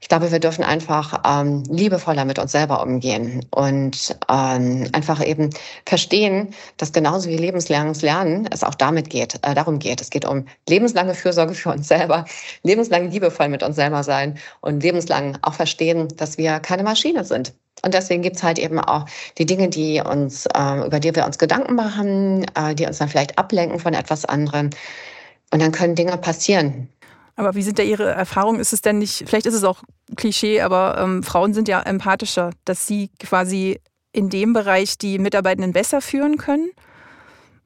Ich 0.02 0.10
glaube, 0.10 0.32
wir 0.32 0.40
dürfen 0.40 0.64
einfach 0.64 1.22
ähm, 1.26 1.64
liebevoller 1.70 2.26
mit 2.26 2.40
uns 2.40 2.52
selber 2.52 2.82
umgehen 2.82 3.46
und 3.52 4.16
ähm, 4.30 4.88
einfach 4.92 5.26
eben 5.26 5.50
verstehen, 5.86 6.54
dass 6.78 6.94
genauso 6.94 7.30
wie 7.30 7.38
lebenslanges 7.38 8.02
Lernen 8.02 8.48
es 8.52 8.64
auch 8.64 8.76
damit 8.76 9.10
geht, 9.10 9.36
äh, 9.42 9.54
darum 9.54 9.80
geht. 9.80 10.02
Es 10.02 10.10
geht 10.10 10.26
um 10.26 10.46
lebenslange 10.68 11.14
Fürsorge 11.14 11.54
für 11.54 11.72
uns 11.72 11.88
selber, 11.88 12.26
lebenslang 12.64 13.10
liebevoll 13.12 13.50
mit 13.50 13.64
uns 13.64 13.76
selber 13.76 14.04
sein 14.04 14.38
und 14.62 14.84
lebenslang 14.84 15.38
auch 15.42 15.54
verstehen, 15.54 16.08
dass 16.18 16.38
wir 16.38 16.60
keine 16.60 16.84
Maschine 16.84 17.24
sind. 17.24 17.54
Und 17.84 17.94
deswegen 17.94 18.22
gibt's 18.22 18.44
halt 18.44 18.58
eben 18.58 18.80
auch 18.80 19.06
die 19.38 19.46
Dinge, 19.46 19.70
die 19.70 20.02
uns, 20.02 20.46
äh, 20.48 20.86
über 20.86 21.00
die 21.00 21.16
wir 21.16 21.26
uns 21.26 21.38
Gedanken 21.38 21.76
machen, 21.76 22.46
äh, 22.56 22.74
die 22.74 22.86
uns 22.86 22.98
dann 22.98 23.10
vielleicht 23.10 23.38
ablenken 23.38 23.80
von 23.80 23.94
etwas 23.94 24.26
anderem. 24.26 24.70
Und 25.52 25.62
dann 25.62 25.72
können 25.72 25.96
Dinge 25.96 26.18
passieren. 26.18 26.90
Aber 27.36 27.56
wie 27.56 27.64
sind 27.64 27.80
da 27.80 27.84
Ihre 27.84 28.10
Erfahrungen? 28.10 28.60
Ist 28.60 28.74
es 28.74 28.82
denn 28.82 29.00
nicht, 29.00 29.24
vielleicht 29.28 29.46
ist 29.46 29.54
es 29.54 29.64
auch 29.64 29.84
Klischee, 30.16 30.62
aber 30.62 30.98
ähm, 31.00 31.24
Frauen 31.24 31.54
sind 31.54 31.68
ja 31.68 31.82
empathischer, 31.82 32.52
dass 32.64 32.88
sie 32.88 33.10
quasi 33.20 33.80
in 34.14 34.30
dem 34.30 34.54
Bereich 34.54 34.98
die 34.98 35.20
Mitarbeitenden 35.20 35.74
besser 35.74 36.00
führen 36.00 36.38
können, 36.38 36.70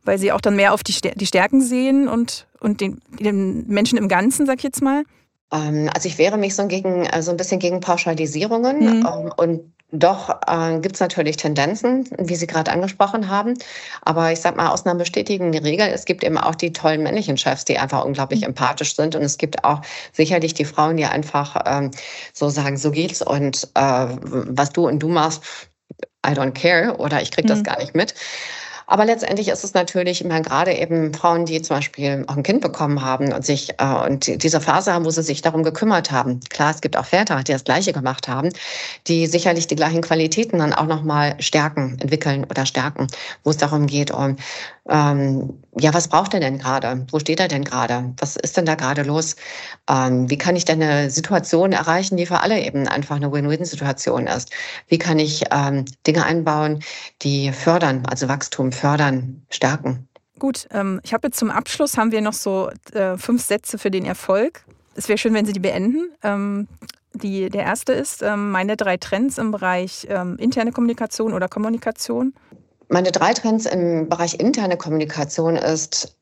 weil 0.03 0.17
sie 0.17 0.32
auch 0.32 0.41
dann 0.41 0.55
mehr 0.55 0.74
auf 0.74 0.84
die, 0.84 0.93
die 1.13 1.28
Stärken 1.28 1.61
sehen 1.61 2.07
und, 2.07 2.47
und 2.59 2.82
den, 2.82 3.01
den 3.20 3.67
Menschen 3.67 3.99
im 3.99 4.07
Ganzen, 4.07 4.47
sag 4.47 4.57
ich 4.57 4.63
jetzt 4.63 4.82
mal? 4.82 5.03
Ähm, 5.51 5.89
also 5.93 6.07
ich 6.07 6.17
wehre 6.17 6.38
mich 6.38 6.55
so, 6.55 6.67
gegen, 6.67 7.03
so 7.03 7.11
also 7.11 7.32
ein 7.32 7.38
bisschen 7.38 7.59
gegen 7.59 7.80
Pauschalisierungen 7.80 8.80
mhm. 8.80 9.05
Ähm, 9.05 9.32
und 9.38 9.74
doch 9.91 10.29
äh, 10.47 10.79
gibt 10.79 10.95
es 10.95 11.01
natürlich 11.01 11.37
Tendenzen, 11.37 12.07
wie 12.19 12.35
Sie 12.35 12.45
gerade 12.45 12.71
angesprochen 12.71 13.27
haben. 13.27 13.55
Aber 14.03 14.31
ich 14.31 14.39
sag 14.39 14.55
mal, 14.55 14.69
Ausnahmen 14.69 14.99
bestätigen 14.99 15.51
die 15.51 15.57
Regel. 15.57 15.87
Es 15.87 16.05
gibt 16.05 16.23
eben 16.23 16.37
auch 16.37 16.55
die 16.55 16.73
tollen 16.73 17.01
männlichen 17.01 17.37
Chefs, 17.37 17.65
die 17.65 17.79
einfach 17.79 18.05
unglaublich 18.05 18.41
mhm. 18.41 18.47
empathisch 18.47 18.95
sind. 18.95 19.15
Und 19.15 19.23
es 19.23 19.37
gibt 19.37 19.63
auch 19.63 19.81
sicherlich 20.13 20.53
die 20.53 20.65
Frauen, 20.65 20.97
die 20.97 21.05
einfach 21.05 21.63
ähm, 21.65 21.91
so 22.33 22.49
sagen, 22.49 22.77
so 22.77 22.91
geht's 22.91 23.21
und 23.21 23.67
äh, 23.73 24.07
was 24.21 24.69
du 24.71 24.87
und 24.87 24.99
du 24.99 25.07
machst, 25.07 25.43
I 26.25 26.31
don't 26.31 26.51
care 26.51 26.97
oder 26.97 27.21
ich 27.21 27.31
krieg 27.31 27.47
das 27.47 27.59
mhm. 27.59 27.63
gar 27.63 27.79
nicht 27.79 27.95
mit. 27.95 28.13
Aber 28.91 29.05
letztendlich 29.05 29.49
ist 29.49 29.63
es 29.63 29.75
natürlich, 29.75 30.21
ich 30.21 30.27
meine, 30.27 30.41
gerade 30.41 30.73
eben 30.73 31.13
Frauen, 31.13 31.45
die 31.45 31.61
zum 31.61 31.75
Beispiel 31.75 32.25
auch 32.25 32.35
ein 32.35 32.41
Kind 32.41 32.61
bekommen 32.61 33.03
haben 33.03 33.31
und 33.31 33.45
sich 33.45 33.75
äh, 33.77 33.85
und 33.85 34.43
diese 34.43 34.59
Phase 34.59 34.91
haben, 34.91 35.05
wo 35.05 35.11
sie 35.11 35.21
sich 35.21 35.43
darum 35.43 35.61
gekümmert 35.61 36.09
haben. 36.09 36.39
Klar, 36.49 36.71
es 36.71 36.81
gibt 36.81 36.97
auch 36.97 37.05
Väter, 37.05 37.43
die 37.43 37.51
das 37.51 37.63
Gleiche 37.63 37.93
gemacht 37.93 38.27
haben, 38.27 38.49
die 39.05 39.27
sicherlich 39.27 39.67
die 39.67 39.75
gleichen 39.75 40.01
Qualitäten 40.01 40.57
dann 40.57 40.73
auch 40.73 40.87
nochmal 40.87 41.35
stärken, 41.39 41.99
entwickeln 42.01 42.47
oder 42.49 42.65
stärken, 42.65 43.05
wo 43.43 43.51
es 43.51 43.57
darum 43.57 43.85
geht, 43.85 44.09
um 44.09 44.37
ähm, 44.89 45.59
ja, 45.78 45.93
was 45.93 46.07
braucht 46.07 46.34
er 46.34 46.39
denn 46.39 46.57
gerade? 46.57 47.05
Wo 47.11 47.20
steht 47.20 47.39
er 47.39 47.47
denn 47.47 47.63
gerade? 47.63 48.13
Was 48.17 48.36
ist 48.36 48.57
denn 48.57 48.65
da 48.65 48.76
gerade 48.76 49.03
los? 49.03 49.36
Ähm, 49.89 50.30
wie 50.30 50.38
kann 50.38 50.55
ich 50.55 50.65
denn 50.65 50.82
eine 50.82 51.09
Situation 51.09 51.72
erreichen, 51.74 52.17
die 52.17 52.26
für 52.26 52.39
alle 52.39 52.59
eben 52.61 52.88
einfach 52.88 53.17
eine 53.17 53.32
Win-Win-Situation 53.32 54.28
ist? 54.28 54.51
Wie 54.88 54.97
kann 54.97 55.20
ich 55.20 55.43
ähm, 55.51 55.86
Dinge 56.07 56.26
einbauen, 56.26 56.84
die 57.22 57.51
fördern, 57.51 58.05
also 58.07 58.28
Wachstum 58.28 58.72
fördern, 58.72 59.43
stärken? 59.49 60.07
Gut, 60.39 60.67
ähm, 60.72 61.01
ich 61.03 61.13
habe 61.13 61.28
jetzt 61.28 61.38
zum 61.38 61.51
Abschluss 61.51 61.97
haben 61.97 62.11
wir 62.11 62.22
noch 62.22 62.34
so 62.34 62.72
äh, 62.93 63.17
fünf 63.17 63.43
Sätze 63.43 63.78
für 63.78 63.91
den 63.91 64.05
Erfolg. 64.05 64.63
Es 64.95 65.07
wäre 65.07 65.17
schön, 65.17 65.34
wenn 65.34 65.45
Sie 65.45 65.53
die 65.53 65.59
beenden. 65.59 66.11
Ähm, 66.24 66.67
die, 67.13 67.49
der 67.49 67.63
erste 67.63 67.93
ist 67.93 68.22
ähm, 68.22 68.51
meine 68.51 68.78
drei 68.78 68.97
Trends 68.97 69.38
im 69.38 69.51
Bereich 69.51 70.07
ähm, 70.09 70.38
interne 70.38 70.72
Kommunikation 70.72 71.34
oder 71.34 71.47
Kommunikation. 71.47 72.34
Meine 72.91 73.11
drei 73.11 73.33
Trends 73.33 73.67
im 73.67 74.09
Bereich 74.09 74.39
interne 74.39 74.75
Kommunikation 74.75 75.55
ist 75.55 76.17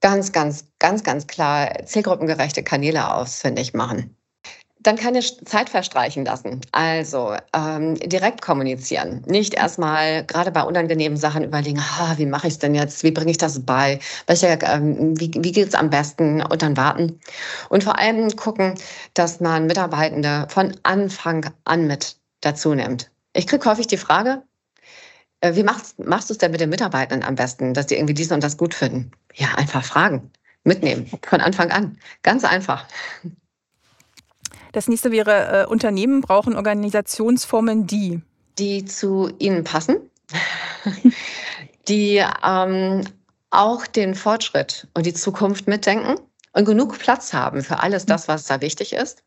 ganz, 0.00 0.30
ganz, 0.30 0.64
ganz, 0.78 1.02
ganz 1.02 1.26
klar 1.26 1.84
zielgruppengerechte 1.84 2.62
Kanäle 2.62 3.12
ausfindig 3.12 3.74
machen. 3.74 4.16
Dann 4.78 4.94
keine 4.94 5.18
Zeit 5.20 5.68
verstreichen 5.68 6.24
lassen. 6.24 6.60
Also 6.70 7.34
ähm, 7.52 7.96
direkt 7.96 8.42
kommunizieren. 8.42 9.24
Nicht 9.26 9.54
erstmal 9.54 10.24
gerade 10.24 10.52
bei 10.52 10.62
unangenehmen 10.62 11.18
Sachen 11.18 11.42
überlegen, 11.42 11.80
ah, 11.80 12.14
wie 12.16 12.26
mache 12.26 12.46
ich 12.46 12.52
es 12.52 12.58
denn 12.60 12.76
jetzt? 12.76 13.02
Wie 13.02 13.10
bringe 13.10 13.32
ich 13.32 13.38
das 13.38 13.66
bei? 13.66 13.98
Welche, 14.28 14.46
ähm, 14.62 15.18
wie 15.18 15.32
wie 15.34 15.50
geht 15.50 15.66
es 15.66 15.74
am 15.74 15.90
besten? 15.90 16.42
Und 16.42 16.62
dann 16.62 16.76
warten. 16.76 17.18
Und 17.68 17.82
vor 17.82 17.98
allem 17.98 18.30
gucken, 18.36 18.74
dass 19.14 19.40
man 19.40 19.66
Mitarbeitende 19.66 20.46
von 20.48 20.76
Anfang 20.84 21.50
an 21.64 21.88
mit 21.88 22.16
dazu 22.40 22.72
nimmt. 22.72 23.10
Ich 23.32 23.48
kriege 23.48 23.68
häufig 23.68 23.88
die 23.88 23.96
Frage, 23.96 24.44
wie 25.42 25.62
machst, 25.62 25.98
machst 25.98 26.30
du 26.30 26.34
es 26.34 26.38
denn 26.38 26.50
mit 26.50 26.60
den 26.60 26.70
Mitarbeitern 26.70 27.22
am 27.22 27.34
besten, 27.34 27.74
dass 27.74 27.86
die 27.86 27.96
irgendwie 27.96 28.14
dies 28.14 28.32
und 28.32 28.42
das 28.42 28.56
gut 28.56 28.74
finden? 28.74 29.10
Ja, 29.34 29.54
einfach 29.54 29.84
fragen, 29.84 30.30
mitnehmen, 30.64 31.10
von 31.22 31.40
Anfang 31.40 31.70
an. 31.70 31.98
Ganz 32.22 32.44
einfach. 32.44 32.86
Das 34.72 34.88
nächste 34.88 35.10
wäre, 35.10 35.64
äh, 35.64 35.66
Unternehmen 35.66 36.20
brauchen 36.20 36.56
Organisationsformen, 36.56 37.86
die. 37.86 38.20
Die 38.58 38.84
zu 38.84 39.30
ihnen 39.38 39.64
passen, 39.64 40.10
die 41.88 42.22
ähm, 42.44 43.04
auch 43.50 43.86
den 43.86 44.14
Fortschritt 44.14 44.88
und 44.94 45.06
die 45.06 45.14
Zukunft 45.14 45.66
mitdenken 45.66 46.20
und 46.52 46.64
genug 46.64 46.98
Platz 46.98 47.32
haben 47.32 47.62
für 47.62 47.80
alles 47.80 48.06
das, 48.06 48.28
was 48.28 48.44
da 48.44 48.60
wichtig 48.60 48.92
ist. 48.92 49.22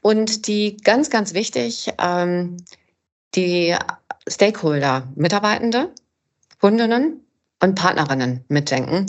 Und 0.00 0.46
die 0.46 0.76
ganz, 0.76 1.10
ganz 1.10 1.34
wichtig, 1.34 1.92
ähm, 1.98 2.56
die 3.34 3.76
Stakeholder, 4.28 5.08
Mitarbeitende, 5.16 5.92
Kundinnen 6.60 7.24
und 7.62 7.74
Partnerinnen 7.74 8.44
mitdenken 8.48 9.06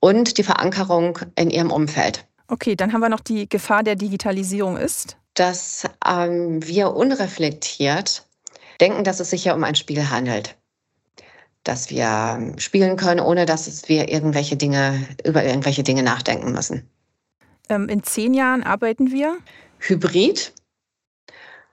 und 0.00 0.38
die 0.38 0.42
Verankerung 0.42 1.18
in 1.36 1.50
ihrem 1.50 1.70
Umfeld. 1.70 2.26
Okay, 2.48 2.76
dann 2.76 2.92
haben 2.92 3.00
wir 3.00 3.08
noch 3.08 3.20
die 3.20 3.48
Gefahr 3.48 3.82
der 3.82 3.96
Digitalisierung 3.96 4.76
ist. 4.76 5.16
Dass 5.34 5.84
ähm, 6.06 6.66
wir 6.66 6.94
unreflektiert 6.94 8.24
denken, 8.80 9.04
dass 9.04 9.20
es 9.20 9.30
sich 9.30 9.44
ja 9.44 9.54
um 9.54 9.64
ein 9.64 9.74
Spiel 9.74 10.10
handelt. 10.10 10.56
Dass 11.64 11.90
wir 11.90 12.54
spielen 12.58 12.96
können, 12.96 13.20
ohne 13.20 13.46
dass 13.46 13.88
wir 13.88 14.08
irgendwelche 14.08 14.56
Dinge, 14.56 15.06
über 15.24 15.44
irgendwelche 15.44 15.82
Dinge 15.82 16.02
nachdenken 16.02 16.52
müssen. 16.52 16.88
Ähm, 17.68 17.88
in 17.88 18.02
zehn 18.04 18.32
Jahren 18.32 18.62
arbeiten 18.62 19.10
wir? 19.10 19.36
Hybrid 19.80 20.52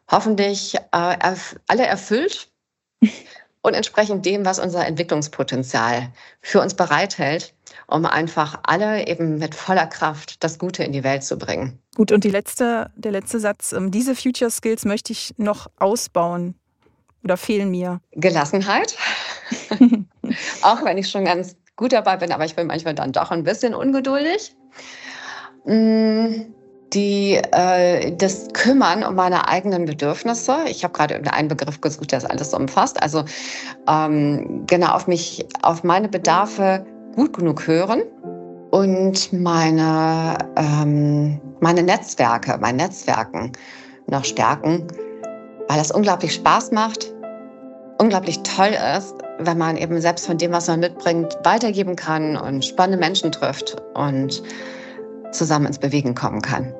hoffentlich 0.09 0.75
äh, 0.75 1.35
alle 1.67 1.85
erfüllt 1.85 2.49
und 3.63 3.73
entsprechend 3.73 4.25
dem, 4.25 4.45
was 4.45 4.59
unser 4.59 4.85
Entwicklungspotenzial 4.85 6.09
für 6.41 6.61
uns 6.61 6.73
bereithält, 6.73 7.53
um 7.87 8.05
einfach 8.05 8.59
alle 8.63 9.07
eben 9.07 9.37
mit 9.37 9.55
voller 9.55 9.87
Kraft 9.87 10.43
das 10.43 10.59
Gute 10.59 10.83
in 10.83 10.91
die 10.91 11.03
Welt 11.03 11.23
zu 11.23 11.37
bringen. 11.37 11.79
Gut, 11.95 12.11
und 12.11 12.25
letzte, 12.25 12.91
der 12.95 13.11
letzte 13.11 13.39
Satz, 13.39 13.71
ähm, 13.71 13.89
diese 13.89 14.15
Future 14.15 14.51
Skills 14.51 14.85
möchte 14.85 15.13
ich 15.13 15.33
noch 15.37 15.67
ausbauen 15.79 16.55
oder 17.23 17.37
fehlen 17.37 17.71
mir? 17.71 18.01
Gelassenheit. 18.11 18.95
Auch 20.61 20.83
wenn 20.83 20.97
ich 20.97 21.09
schon 21.09 21.25
ganz 21.25 21.55
gut 21.75 21.93
dabei 21.93 22.17
bin, 22.17 22.31
aber 22.31 22.45
ich 22.45 22.55
bin 22.55 22.67
manchmal 22.67 22.95
dann 22.95 23.11
doch 23.11 23.31
ein 23.31 23.43
bisschen 23.43 23.73
ungeduldig. 23.73 24.55
Mm, 25.65 26.53
die, 26.93 27.39
äh, 27.51 28.15
das 28.15 28.47
Kümmern 28.53 29.03
um 29.03 29.15
meine 29.15 29.47
eigenen 29.47 29.85
Bedürfnisse. 29.85 30.57
Ich 30.67 30.83
habe 30.83 30.93
gerade 30.93 31.21
einen 31.31 31.47
Begriff 31.47 31.81
gesucht, 31.81 32.11
der 32.11 32.19
das 32.19 32.29
alles 32.29 32.53
umfasst. 32.53 33.01
Also 33.01 33.23
ähm, 33.87 34.63
genau 34.67 34.93
auf 34.93 35.07
mich, 35.07 35.45
auf 35.61 35.83
meine 35.83 36.07
Bedarfe 36.07 36.85
gut 37.15 37.37
genug 37.37 37.67
hören 37.67 38.03
und 38.71 39.33
meine, 39.33 40.37
ähm, 40.55 41.39
meine 41.59 41.83
Netzwerke, 41.83 42.57
mein 42.59 42.77
Netzwerken 42.77 43.51
noch 44.07 44.25
stärken, 44.25 44.87
weil 45.67 45.77
das 45.77 45.91
unglaublich 45.91 46.33
Spaß 46.33 46.71
macht, 46.71 47.13
unglaublich 47.99 48.39
toll 48.43 48.75
ist, 48.97 49.15
wenn 49.39 49.57
man 49.57 49.77
eben 49.77 49.99
selbst 50.01 50.27
von 50.27 50.37
dem, 50.37 50.51
was 50.51 50.67
man 50.67 50.79
mitbringt, 50.79 51.37
weitergeben 51.43 51.95
kann 51.95 52.35
und 52.37 52.65
spannende 52.65 52.97
Menschen 52.97 53.31
trifft 53.31 53.77
und 53.95 54.43
zusammen 55.31 55.67
ins 55.67 55.79
Bewegen 55.79 56.15
kommen 56.15 56.41
kann. 56.41 56.73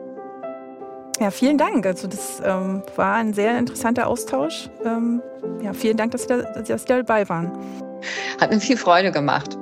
Ja, 1.19 1.31
vielen 1.31 1.57
Dank. 1.57 1.85
Also 1.85 2.07
das 2.07 2.41
ähm, 2.43 2.81
war 2.95 3.15
ein 3.15 3.33
sehr 3.33 3.57
interessanter 3.57 4.07
Austausch. 4.07 4.69
Ähm, 4.83 5.21
ja, 5.61 5.73
vielen 5.73 5.97
Dank, 5.97 6.11
dass 6.11 6.23
Sie, 6.23 6.27
da, 6.27 6.37
dass 6.41 6.81
Sie 6.81 6.87
dabei 6.87 7.27
waren. 7.29 7.51
Hat 8.39 8.51
mir 8.51 8.59
viel 8.59 8.77
Freude 8.77 9.11
gemacht. 9.11 9.57